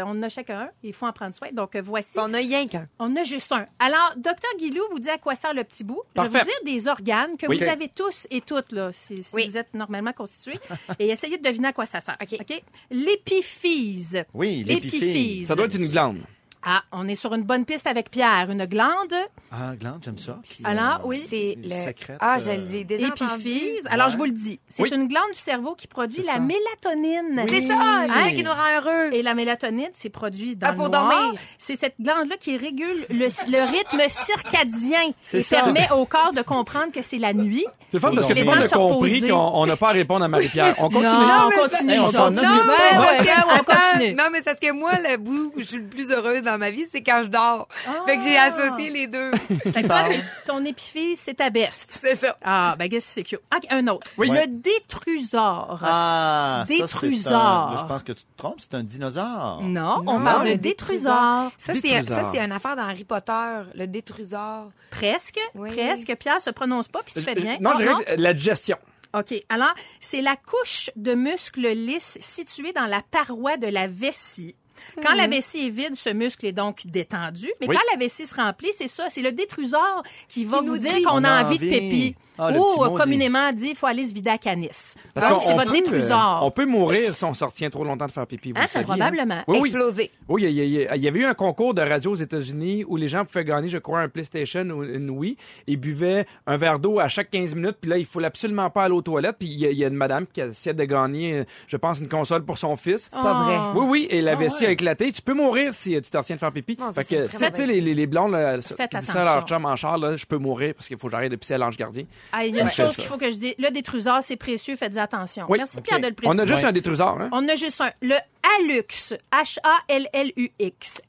On 0.04 0.10
en 0.10 0.22
a 0.22 0.28
chacun 0.28 0.60
un. 0.60 0.68
Il 0.82 0.92
faut 0.92 1.06
en 1.06 1.12
prendre 1.12 1.34
soin. 1.34 1.48
Donc, 1.52 1.74
euh, 1.74 1.80
voici. 1.82 2.18
on 2.18 2.34
a 2.34 2.38
rien 2.38 2.66
qu'un. 2.66 2.86
On 2.98 3.16
a 3.16 3.22
juste 3.22 3.50
un. 3.52 3.66
Alors, 3.78 4.12
docteur 4.16 4.50
Guilou 4.58 4.82
vous 4.90 4.98
dit 4.98 5.08
à 5.08 5.16
quoi 5.16 5.34
sert 5.34 5.54
le 5.54 5.64
petit 5.64 5.84
bout. 5.84 6.02
Je 6.16 6.22
vais 6.22 6.28
vous 6.28 6.34
dire 6.34 6.52
des 6.66 6.86
organes 6.86 7.36
que 7.38 7.46
Oui. 7.46 7.58
vous 7.58 7.68
avez 7.68 7.77
tous 7.86 8.26
et 8.30 8.40
toutes, 8.40 8.72
là, 8.72 8.90
si, 8.92 9.22
si 9.22 9.34
Oui. 9.36 9.46
vous 9.46 9.56
êtes 9.56 9.72
normalement 9.74 10.12
constitués. 10.12 10.58
et 10.98 11.08
essayez 11.10 11.38
de 11.38 11.42
deviner 11.44 11.68
à 11.68 11.72
quoi 11.72 11.86
ça 11.86 12.00
sert. 12.00 12.16
OK. 12.20 12.36
OK? 12.40 12.62
L'épiphyse. 12.90 14.24
Oui, 14.34 14.64
l'épiphyse. 14.64 15.00
L'épiphyse. 15.00 15.46
Ça 15.48 15.54
doit 15.54 15.66
être 15.66 15.76
une 15.76 15.86
glande. 15.88 16.18
Ah, 16.64 16.82
on 16.92 17.06
est 17.08 17.14
sur 17.14 17.32
une 17.34 17.44
bonne 17.44 17.64
piste 17.64 17.86
avec 17.86 18.10
Pierre. 18.10 18.48
Une 18.50 18.64
glande, 18.66 19.14
Ah, 19.52 19.74
glande, 19.76 20.00
j'aime 20.04 20.18
ça. 20.18 20.38
Qui, 20.42 20.62
Alors, 20.64 21.00
euh, 21.04 21.06
oui. 21.08 21.24
C'est 21.30 21.56
le... 21.62 22.16
Ah, 22.20 22.36
euh, 22.36 22.38
je 22.38 22.72
l'ai 22.72 22.84
déjà 22.84 23.06
entendu. 23.06 23.32
épiphyse. 23.48 23.86
Alors, 23.90 24.06
Ouais. 24.08 24.12
je 24.12 24.18
vous 24.18 24.24
le 24.24 24.32
dis. 24.32 24.58
C'est 24.68 24.82
Oui. 24.82 24.90
une 24.92 25.06
glande 25.08 25.30
du 25.32 25.38
cerveau 25.38 25.74
qui 25.74 25.86
produit 25.86 26.22
la 26.24 26.34
ça. 26.34 26.40
mélatonine. 26.40 27.44
C'est 27.48 27.66
ça, 27.66 27.74
Hein? 28.10 28.30
qui 28.34 28.42
nous 28.42 28.50
rend 28.50 28.76
heureux. 28.80 29.12
Et 29.12 29.22
la 29.22 29.34
mélatonine, 29.34 29.88
c'est 29.92 30.10
produit 30.10 30.56
dans 30.56 30.66
Ah, 30.68 30.70
le 30.72 30.76
pour 30.76 30.88
noir. 30.90 31.08
dormir. 31.08 31.40
C'est 31.58 31.76
cette 31.76 31.94
glande-là 32.00 32.36
qui 32.40 32.56
régule 32.56 33.06
le, 33.10 33.28
le 33.50 33.70
rythme 33.70 34.08
circadien 34.08 35.12
C'est 35.20 35.38
et 35.38 35.42
ça. 35.42 35.60
permet 35.62 35.88
au 35.92 36.04
corps 36.06 36.32
de 36.32 36.42
comprendre 36.42 36.92
que 36.92 37.02
c'est 37.02 37.18
la 37.18 37.32
nuit. 37.32 37.64
C'est 37.90 38.00
fun 38.00 38.10
parce 38.14 38.26
que 38.26 38.32
les 38.34 38.42
tout 38.44 38.50
le 38.50 38.54
monde 38.56 38.64
a 38.64 38.68
compris 38.68 39.20
qu'on 39.22 39.34
on 39.36 39.64
n'a 39.66 39.76
pas 39.76 39.88
à 39.90 39.92
répondre 39.92 40.24
à 40.24 40.28
Marie-Pierre. 40.28 40.74
On 40.78 40.90
continue. 40.90 41.04
Non, 41.08 41.44
on 41.44 41.48
mais 41.48 41.56
continue. 41.56 41.98
On 42.00 43.64
continue. 43.64 44.14
non, 44.14 44.24
mais 44.30 44.38
c'est 44.38 44.44
parce 44.44 44.60
que 44.60 44.72
moi, 44.72 44.92
le 45.08 45.16
bout 45.16 45.52
je 45.56 45.62
suis 45.64 45.78
le 45.78 45.86
plus 45.86 46.10
heureuse 46.10 46.46
dans 46.50 46.58
ma 46.58 46.70
vie, 46.70 46.84
c'est 46.90 47.02
quand 47.02 47.22
je 47.24 47.28
dors. 47.28 47.68
Fait 48.06 48.18
que 48.18 48.24
j'ai 48.24 48.36
associé 48.38 48.90
les 48.90 49.06
deux. 49.06 49.30
Fait 49.72 49.82
que 49.82 49.86
toi, 49.86 50.04
ton 50.46 50.64
épiphyse, 50.64 51.20
c'est 51.20 51.34
ta 51.34 51.50
best. 51.50 51.98
c'est 52.00 52.16
ça. 52.16 52.36
Ah, 52.42 52.74
ben, 52.78 52.88
qu'est-ce 52.88 53.06
que 53.06 53.12
c'est 53.12 53.22
cute. 53.24 53.40
Ah, 53.50 53.58
un 53.70 53.86
autre. 53.88 54.06
Oui. 54.16 54.30
Le 54.30 54.46
détrusor. 54.46 55.78
Ah, 55.82 56.64
ça, 56.66 56.74
c'est 56.74 56.80
Détrusor. 56.82 57.32
un- 57.34 57.70
là, 57.72 57.76
Je 57.80 57.84
pense 57.86 58.02
que 58.02 58.12
tu 58.12 58.22
te 58.24 58.36
trompes, 58.36 58.60
c'est 58.60 58.74
un 58.74 58.82
dinosaure. 58.82 59.60
Non, 59.62 60.02
on 60.06 60.20
parle 60.20 60.46
de 60.46 60.50
le 60.52 60.56
détrusor. 60.58 61.50
Ça, 61.58 61.74
c'est, 61.74 61.80
Détrusor. 61.80 62.16
ça, 62.16 62.30
c'est 62.32 62.38
une 62.40 62.52
affaire 62.52 62.76
dans 62.76 62.82
Harry 62.82 63.04
Potter, 63.04 63.32
le 63.74 63.86
détrusor. 63.86 64.70
Presque. 64.90 65.38
Oui. 65.54 65.70
Presque. 65.72 66.14
Pierre 66.16 66.40
se 66.40 66.50
prononce 66.50 66.88
pas, 66.88 67.00
puis 67.04 67.14
tu 67.14 67.20
fais 67.20 67.34
bien. 67.34 67.58
Non, 67.60 67.70
Ah, 67.74 67.78
je 67.78 67.82
dirais 67.84 68.04
que 68.16 68.20
la 68.20 68.32
digestion. 68.32 68.76
OK. 69.14 69.34
Alors, 69.48 69.72
c'est 70.00 70.20
la 70.20 70.36
couche 70.36 70.90
de 70.96 71.14
muscles 71.14 71.68
lisses 71.72 72.18
située 72.20 72.72
dans 72.72 72.84
la 72.86 73.00
paroi 73.10 73.56
de 73.56 73.66
la 73.66 73.86
vessie. 73.86 74.54
Quand 75.02 75.14
la 75.14 75.26
vessie 75.26 75.66
est 75.66 75.70
vide, 75.70 75.94
ce 75.94 76.10
muscle 76.10 76.46
est 76.46 76.52
donc 76.52 76.86
détendu. 76.86 77.50
Mais 77.60 77.68
Oui. 77.68 77.74
quand 77.76 77.82
la 77.92 77.98
vessie 77.98 78.26
se 78.26 78.34
remplit, 78.34 78.70
c'est 78.76 78.88
ça, 78.88 79.08
c'est 79.10 79.22
le 79.22 79.32
détrusor 79.32 80.02
qui 80.28 80.44
va 80.44 80.58
Qui 80.58 80.64
vous 80.66 80.72
nous 80.72 80.78
dire 80.78 81.02
qu'on 81.04 81.18
On 81.18 81.24
a 81.24 81.44
envie 81.44 81.58
de 81.58 81.64
envie. 81.66 82.16
Ah, 82.38 82.52
Ou 82.52 82.90
communément 82.96 83.52
dit, 83.52 83.70
il 83.70 83.74
faut 83.76 83.86
aller 83.86 84.04
se 84.04 84.14
vider 84.14 84.30
à 84.30 84.38
canis. 84.38 84.68
Parce 85.14 85.26
Donc, 85.26 85.38
qu'on- 85.38 85.46
c'est 85.48 85.52
on 85.52 85.56
votre 85.56 85.72
euh, 86.12 86.38
on 86.42 86.50
peut 86.50 86.66
mourir 86.66 87.14
si 87.14 87.24
on 87.24 87.34
se 87.34 87.44
retient 87.44 87.70
trop 87.70 87.84
longtemps 87.84 88.06
de 88.06 88.10
faire 88.12 88.26
pipi. 88.26 88.52
Vous 88.52 88.58
Hein, 88.58 88.62
le 88.62 88.68
saviez, 88.68 88.86
probablement. 88.86 89.42
Oui, 89.48 89.58
oui. 89.60 89.68
Explosé. 89.68 90.10
Oui, 90.28 90.42
il 90.44 90.52
y, 90.52 91.08
avait 91.08 91.18
eu 91.20 91.24
un 91.24 91.34
concours 91.34 91.74
de 91.74 91.82
radio 91.82 92.12
aux 92.12 92.16
États-Unis 92.16 92.84
où 92.86 92.96
les 92.96 93.08
gens 93.08 93.24
pouvaient 93.24 93.44
gagner, 93.44 93.68
je 93.68 93.78
crois, 93.78 94.00
un 94.00 94.08
PlayStation 94.08 94.62
ou 94.70 94.84
une 94.84 95.10
Wii. 95.10 95.36
Ils 95.66 95.76
buvaient 95.76 96.26
un 96.46 96.56
verre 96.56 96.78
d'eau 96.78 96.98
à 97.00 97.08
chaque 97.08 97.30
15 97.30 97.54
minutes. 97.54 97.76
Puis 97.80 97.90
là, 97.90 97.98
il 97.98 98.04
faut 98.04 98.22
absolument 98.22 98.70
pas 98.70 98.84
aller 98.84 98.94
aux 98.94 99.02
toilettes. 99.02 99.36
Puis 99.38 99.48
il 99.48 99.58
y, 99.58 99.66
a- 99.66 99.70
il 99.70 99.78
y 99.78 99.84
a 99.84 99.88
une 99.88 99.94
madame 99.94 100.26
qui 100.26 100.40
essayait 100.40 100.74
de 100.74 100.84
gagner, 100.84 101.44
je 101.66 101.76
pense, 101.76 101.98
une 102.00 102.08
console 102.08 102.44
pour 102.44 102.58
son 102.58 102.76
fils. 102.76 103.08
C'est 103.10 103.20
pas 103.20 103.44
vrai. 103.44 103.80
Oui, 103.80 103.86
oui, 103.88 104.06
et 104.10 104.20
la 104.22 104.32
Ah 104.32 104.36
vessie 104.36 104.62
ouais. 104.64 104.68
a 104.68 104.72
éclaté. 104.72 105.10
Tu 105.12 105.22
peux 105.22 105.34
mourir 105.34 105.74
si 105.74 105.90
tu 106.00 106.10
te 106.10 106.16
retiens 106.16 106.36
de 106.36 106.40
faire 106.40 106.52
pipi. 106.52 106.76
Non, 106.78 106.92
ça, 106.92 107.02
fait 107.02 107.16
que, 107.26 107.26
tu 107.30 107.36
sais, 107.54 107.66
les, 107.66 107.80
les, 107.80 107.94
les 107.94 108.06
blondes, 108.06 108.32
là, 108.32 108.58
qui 108.58 108.64
disent 108.98 109.06
ça 109.06 109.20
à 109.20 109.36
leur 109.36 109.46
chum 109.46 109.64
en 109.64 109.76
char, 109.76 109.98
là, 109.98 110.16
je 110.16 110.26
peux 110.26 110.38
mourir 110.38 110.74
parce 110.74 110.86
qu'il 110.88 110.98
faut 110.98 111.08
que 111.08 111.12
j'arrête 111.12 111.30
de 111.30 111.36
pisser 111.36 111.54
à 111.54 111.58
l'ange 111.58 111.76
gardien. 111.76 112.04
Ah, 112.32 112.44
il 112.44 112.54
y 112.54 112.60
a 112.60 112.62
une 112.62 112.70
chose 112.70 112.94
qu'il 112.94 113.04
faut 113.04 113.16
que 113.16 113.30
je 113.30 113.36
dise. 113.36 113.54
Le 113.58 113.70
détrusor, 113.70 114.18
c'est 114.22 114.36
précieux, 114.36 114.76
faites 114.76 114.96
attention. 114.96 115.46
Oui. 115.48 115.58
Merci 115.58 115.80
Pierre 115.80 116.00
de 116.00 116.08
le 116.08 116.14
préciser. 116.14 116.34
On 116.34 116.38
a 116.42 116.46
juste 116.46 116.64
un 116.64 116.72
détrusor, 116.72 117.20
hein? 117.20 117.28
On 117.32 117.48
a 117.48 117.54
juste 117.56 117.80
un. 117.80 117.90
Le 118.02 118.14
hallux. 118.42 119.14
H-A-L-L-U-X. 119.32 121.00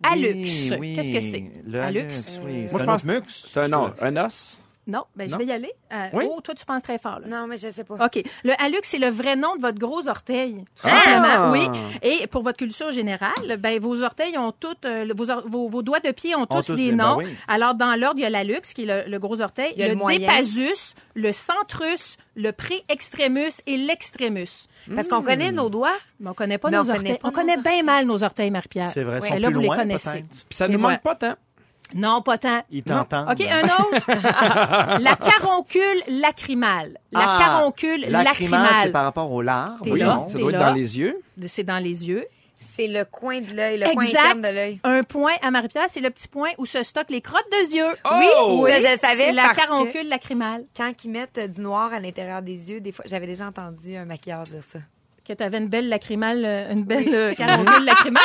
Oui, 0.79 0.95
Qu'est-ce 0.95 1.11
que 1.11 1.19
c'est? 1.19 1.77
Hallux, 1.77 2.39
oui. 2.45 2.67
Moi, 2.71 2.79
je 2.79 2.85
pense-. 2.85 3.05
C'est 3.53 3.59
un, 3.59 3.67
non, 3.67 3.93
un 4.01 4.17
os. 4.17 4.59
Non, 4.89 5.03
ben, 5.15 5.29
je 5.29 5.35
vais 5.37 5.45
y 5.45 5.51
aller. 5.51 5.71
Euh, 5.93 6.07
Oui? 6.13 6.25
Oh, 6.29 6.41
toi, 6.41 6.55
tu 6.55 6.65
penses 6.65 6.81
très 6.81 6.97
fort, 6.97 7.19
là. 7.19 7.27
Non, 7.27 7.45
mais 7.47 7.57
je 7.57 7.69
sais 7.69 7.83
pas. 7.83 7.93
OK. 8.03 8.23
Le 8.43 8.53
hallux, 8.59 8.79
c'est 8.83 8.97
le 8.97 9.09
vrai 9.09 9.35
nom 9.35 9.55
de 9.55 9.61
votre 9.61 9.77
gros 9.77 10.07
orteil. 10.07 10.65
Tout 10.81 10.87
Ah! 10.87 10.99
simplement. 11.03 11.51
Oui. 11.51 11.67
Et 12.01 12.25
pour 12.27 12.41
votre 12.41 12.57
culture 12.57 12.91
générale, 12.91 13.57
ben, 13.59 13.79
vos 13.79 14.01
orteils 14.01 14.37
ont 14.37 14.51
toutes, 14.51 14.85
euh, 14.85 15.05
le- 15.05 15.13
vos, 15.15 15.29
or- 15.29 15.43
vos, 15.45 15.69
vos 15.69 15.83
doigts 15.83 15.99
de 15.99 16.11
pied 16.11 16.33
ont 16.35 16.45
tous 16.47 16.65
tous 16.65 16.73
des 16.75 16.85
des- 16.89 16.91
ben 16.91 16.97
noms. 16.97 17.17
oui. 17.17 17.25
Alors, 17.47 17.75
dans 17.75 17.95
l'ordre, 17.99 18.19
il 18.19 18.23
y 18.23 18.25
a 18.25 18.29
l'hallux, 18.31 18.61
qui 18.73 18.83
est 18.83 19.05
le, 19.05 19.09
le 19.11 19.19
gros 19.19 19.41
orteil, 19.41 19.73
Il 19.75 19.79
y 19.81 19.83
a 19.83 19.87
le, 19.87 19.93
le 19.93 19.99
moyen. 19.99 20.19
dépasus, 20.19 20.95
le 21.13 21.31
centrus, 21.31 22.17
le 22.35 22.51
pré-extremus 22.51 23.61
et 23.67 23.77
l'extremus. 23.77 24.67
Parce 24.95 25.07
qu'on 25.07 25.21
connaît 25.21 25.51
nos 25.51 25.69
doigts. 25.69 25.93
Mais 26.19 26.29
on 26.29 26.33
connaît 26.33 26.57
pas 26.57 26.69
Mais 26.71 26.77
nos 26.77 26.83
on 26.83 26.85
connaît 26.87 26.97
orteils. 26.97 27.17
pas 27.19 27.27
on 27.27 27.31
nos 27.31 27.35
connaît 27.37 27.57
bien 27.57 27.83
mal 27.83 28.05
nos 28.05 28.23
orteils, 28.23 28.49
Marie-Pierre. 28.51 28.89
C'est 28.89 29.03
vrai, 29.03 29.21
Ouais, 29.21 29.27
sont 29.29 29.35
là, 29.35 29.47
plus 29.47 29.55
vous 29.55 29.61
loin, 29.61 29.75
les 29.75 29.81
connaissez. 29.83 30.09
peut-être. 30.09 30.45
Puis 30.49 30.57
ça 30.57 30.65
Et 30.65 30.69
ne 30.69 30.77
voilà. 30.77 30.95
manque 30.95 31.03
pas 31.03 31.15
tant. 31.15 31.35
Non, 31.95 32.21
pas 32.21 32.37
tant. 32.37 32.61
Ils 32.69 32.83
t'entendent. 32.83 33.29
OK, 33.31 33.41
un 33.41 33.63
autre. 33.63 34.99
la 35.01 35.15
caroncule 35.15 36.03
lacrymale. 36.07 36.97
La 37.11 37.19
Ah, 37.21 37.37
caroncule 37.39 38.01
Lacrymale, 38.09 38.69
c'est 38.83 38.91
par 38.91 39.03
rapport 39.05 39.31
aux 39.31 39.41
larves. 39.41 39.81
T'es 39.83 39.91
Oui, 39.91 39.99
là, 39.99 40.25
ça 40.27 40.33
t'es 40.35 40.39
doit 40.41 40.51
être 40.51 40.59
là. 40.59 40.67
dans 40.69 40.73
les 40.75 40.97
yeux. 40.99 41.19
C'est 41.47 41.63
dans 41.63 41.79
les 41.83 42.07
yeux. 42.07 42.25
C'est 42.57 42.87
le 42.87 43.05
coin 43.05 43.39
de 43.39 43.53
l'œil, 43.53 43.77
le 43.79 43.87
coin 43.93 44.03
interne 44.03 44.41
de 44.41 44.47
l'œil. 44.49 44.79
Un 44.83 45.03
point 45.03 45.31
à 45.41 45.49
Marie-Pierre, 45.49 45.85
c'est 45.87 46.01
le 46.01 46.09
petit 46.09 46.27
point 46.27 46.49
où 46.57 46.65
se 46.65 46.83
stockent 46.83 47.09
les 47.09 47.21
crottes 47.21 47.49
de 47.51 47.75
yeux. 47.75 47.95
Oh! 48.05 48.59
Oui, 48.63 48.71
ça, 48.71 48.79
je 48.79 48.99
savais 48.99 49.15
C'est 49.27 49.31
la 49.31 49.43
parce 49.43 49.57
que- 49.57 49.65
caroncule 49.65 50.07
lacrymale. 50.09 50.65
Quand 50.75 50.91
ils 51.03 51.09
mettent 51.09 51.37
euh, 51.37 51.47
du 51.47 51.61
noir 51.61 51.93
à 51.93 51.99
l'intérieur 52.01 52.41
des 52.41 52.69
yeux, 52.69 52.81
des 52.81 52.91
fois, 52.91 53.05
j'avais 53.07 53.27
déjà 53.27 53.47
entendu 53.47 53.95
un 53.95 54.05
maquilleur 54.05 54.43
dire 54.43 54.63
ça. 54.63 54.79
Que 55.29 55.35
tu 55.35 55.43
avais 55.43 55.59
une 55.59 55.67
belle 55.67 55.89
lacrymale, 55.89 56.43
euh, 56.43 56.73
une 56.73 56.85
belle 56.85 57.13
euh, 57.13 57.33
lacrymale? 57.83 58.23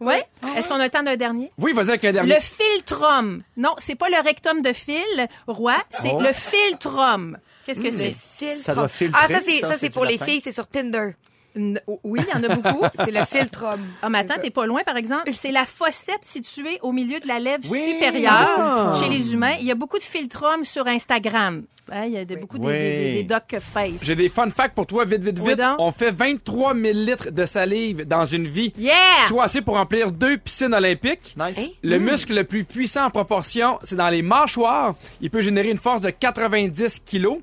Oui. 0.00 0.16
Est-ce 0.56 0.66
qu'on 0.68 0.74
a 0.80 0.86
le 0.86 0.90
temps 0.90 1.04
d'un 1.04 1.14
dernier? 1.16 1.48
Oui, 1.56 1.72
vas-y 1.72 1.90
avec 1.90 2.04
un 2.04 2.10
dernier. 2.10 2.34
Le 2.34 2.40
philtrum. 2.40 3.44
Non, 3.56 3.76
c'est 3.78 3.94
pas 3.94 4.08
le 4.08 4.16
rectum 4.20 4.60
de 4.60 4.72
fil, 4.72 5.28
roi, 5.46 5.76
c'est 5.90 6.10
Oh. 6.12 6.20
le 6.20 6.32
philtrum. 6.32 7.38
Qu'est-ce 7.64 7.80
que 7.80 7.92
c'est? 7.92 8.10
Filtre. 8.36 8.56
Ça 8.60 8.74
doit 8.74 8.88
filtrer, 8.88 9.20
Ah, 9.22 9.28
ça, 9.28 9.38
c'est, 9.38 9.52
c'est 9.64 9.74
c'est 9.78 9.90
pour 9.90 10.04
les 10.04 10.18
filles, 10.18 10.40
c'est 10.42 10.50
sur 10.50 10.66
Tinder. 10.66 11.10
Oui, 11.56 12.20
il 12.26 12.28
y 12.28 12.32
en 12.46 12.50
a 12.50 12.54
beaucoup. 12.54 12.84
C'est 13.04 13.10
le 13.10 13.24
filtrum. 13.24 13.80
Ah, 14.02 14.08
mais 14.08 14.18
attends, 14.18 14.34
t'es 14.40 14.50
pas 14.50 14.66
loin, 14.66 14.82
par 14.84 14.96
exemple. 14.96 15.30
C'est 15.34 15.52
la 15.52 15.64
fossette 15.66 16.20
située 16.24 16.78
au 16.82 16.92
milieu 16.92 17.20
de 17.20 17.28
la 17.28 17.38
lèvre 17.38 17.64
Oui, 17.68 17.80
supérieure 17.94 18.92
le 18.94 18.98
chez 19.00 19.08
les 19.10 19.34
humains. 19.34 19.56
Il 19.60 19.66
y 19.66 19.70
a 19.70 19.74
beaucoup 19.74 19.98
de 19.98 20.02
filtrums 20.02 20.64
sur 20.64 20.86
Instagram. 20.86 21.64
Hein, 21.90 22.04
il 22.06 22.12
y 22.12 22.16
a 22.16 22.24
des- 22.24 22.36
beaucoup 22.36 22.58
des- 22.58 22.66
Oui. 22.66 22.72
des, 22.72 22.78
des, 23.04 23.12
des 23.14 23.24
doc 23.24 23.56
face. 23.60 24.02
J'ai 24.04 24.14
des 24.14 24.28
fun 24.28 24.48
facts 24.50 24.74
pour 24.74 24.86
toi, 24.86 25.04
vite, 25.04 25.24
vite, 25.24 25.40
vite. 25.40 25.60
On 25.78 25.90
fait 25.90 26.12
23 26.12 26.74
000 26.74 26.92
litres 26.94 27.30
de 27.30 27.44
salive 27.44 28.06
dans 28.06 28.24
une 28.24 28.46
vie. 28.46 28.72
Yeah! 28.78 28.94
Soit 29.26 29.44
assez 29.44 29.62
pour 29.62 29.74
remplir 29.76 30.12
deux 30.12 30.38
piscines 30.38 30.72
olympiques. 30.72 31.34
Nice. 31.36 31.58
Hein? 31.58 31.66
Le 31.82 31.98
muscle 31.98 32.34
le 32.34 32.44
plus 32.44 32.64
puissant 32.64 33.06
en 33.06 33.10
proportion, 33.10 33.78
c'est 33.82 33.96
dans 33.96 34.08
les 34.08 34.22
mâchoires. 34.22 34.94
Il 35.20 35.28
peut 35.28 35.40
générer 35.42 35.70
une 35.70 35.76
force 35.78 36.00
de 36.00 36.10
90 36.10 37.00
kilos. 37.04 37.38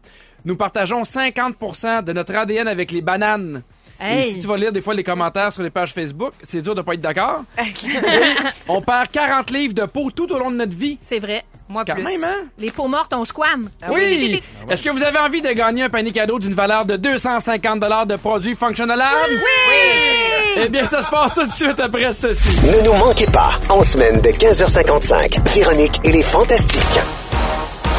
Nous 0.45 0.55
partageons 0.55 1.03
50% 1.03 2.03
de 2.05 2.13
notre 2.13 2.33
ADN 2.33 2.67
avec 2.69 2.91
les 2.91 3.01
bananes. 3.01 3.61
Et 4.01 4.23
si 4.23 4.39
tu 4.39 4.47
vas 4.47 4.55
lire 4.57 4.71
des 4.71 4.81
fois 4.81 4.93
les 4.93 5.03
commentaires 5.03 5.51
sur 5.51 5.61
les 5.63 5.69
pages 5.69 5.93
Facebook, 5.93 6.31
c'est 6.47 6.61
dur 6.61 6.73
de 6.75 6.81
pas 6.81 6.93
être 6.93 7.01
d'accord. 7.01 7.43
On 8.67 8.81
perd 8.81 9.09
40 9.11 9.51
livres 9.51 9.73
de 9.73 9.85
peau 9.85 10.09
tout 10.11 10.31
au 10.31 10.37
long 10.39 10.51
de 10.51 10.55
notre 10.55 10.75
vie. 10.75 10.97
C'est 11.01 11.19
vrai. 11.19 11.43
Moi, 11.67 11.83
Quand 11.85 11.93
plus. 11.93 12.03
même, 12.03 12.23
hein? 12.23 12.45
Les 12.57 12.71
peaux 12.71 12.87
mortes, 12.87 13.13
on 13.13 13.23
squame. 13.25 13.69
Ah 13.79 13.89
oui! 13.91 14.41
Est-ce 14.69 14.81
que 14.81 14.89
vous 14.89 15.03
avez 15.03 15.19
envie 15.19 15.41
de 15.41 15.51
gagner 15.51 15.83
un 15.83 15.89
panier 15.89 16.11
cadeau 16.11 16.39
d'une 16.39 16.55
valeur 16.55 16.83
de 16.83 16.95
250 16.95 18.07
de 18.07 18.15
produits 18.15 18.55
Functional 18.55 18.99
Oui! 19.29 20.61
Eh 20.61 20.67
bien, 20.69 20.85
ça 20.85 21.03
se 21.03 21.07
passe 21.09 21.33
tout 21.35 21.45
de 21.45 21.51
suite 21.51 21.79
après 21.79 22.11
ceci. 22.11 22.55
Ne 22.65 22.83
nous 22.85 22.93
manquez 22.93 23.27
pas, 23.27 23.51
en 23.69 23.83
semaine 23.83 24.19
de 24.19 24.29
15h55, 24.29 25.47
Véronique 25.53 25.99
et 26.03 26.11
les 26.11 26.23
Fantastiques. 26.23 26.99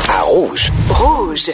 À 0.08 0.22
Rouge. 0.22 0.72
Rouge. 0.88 1.50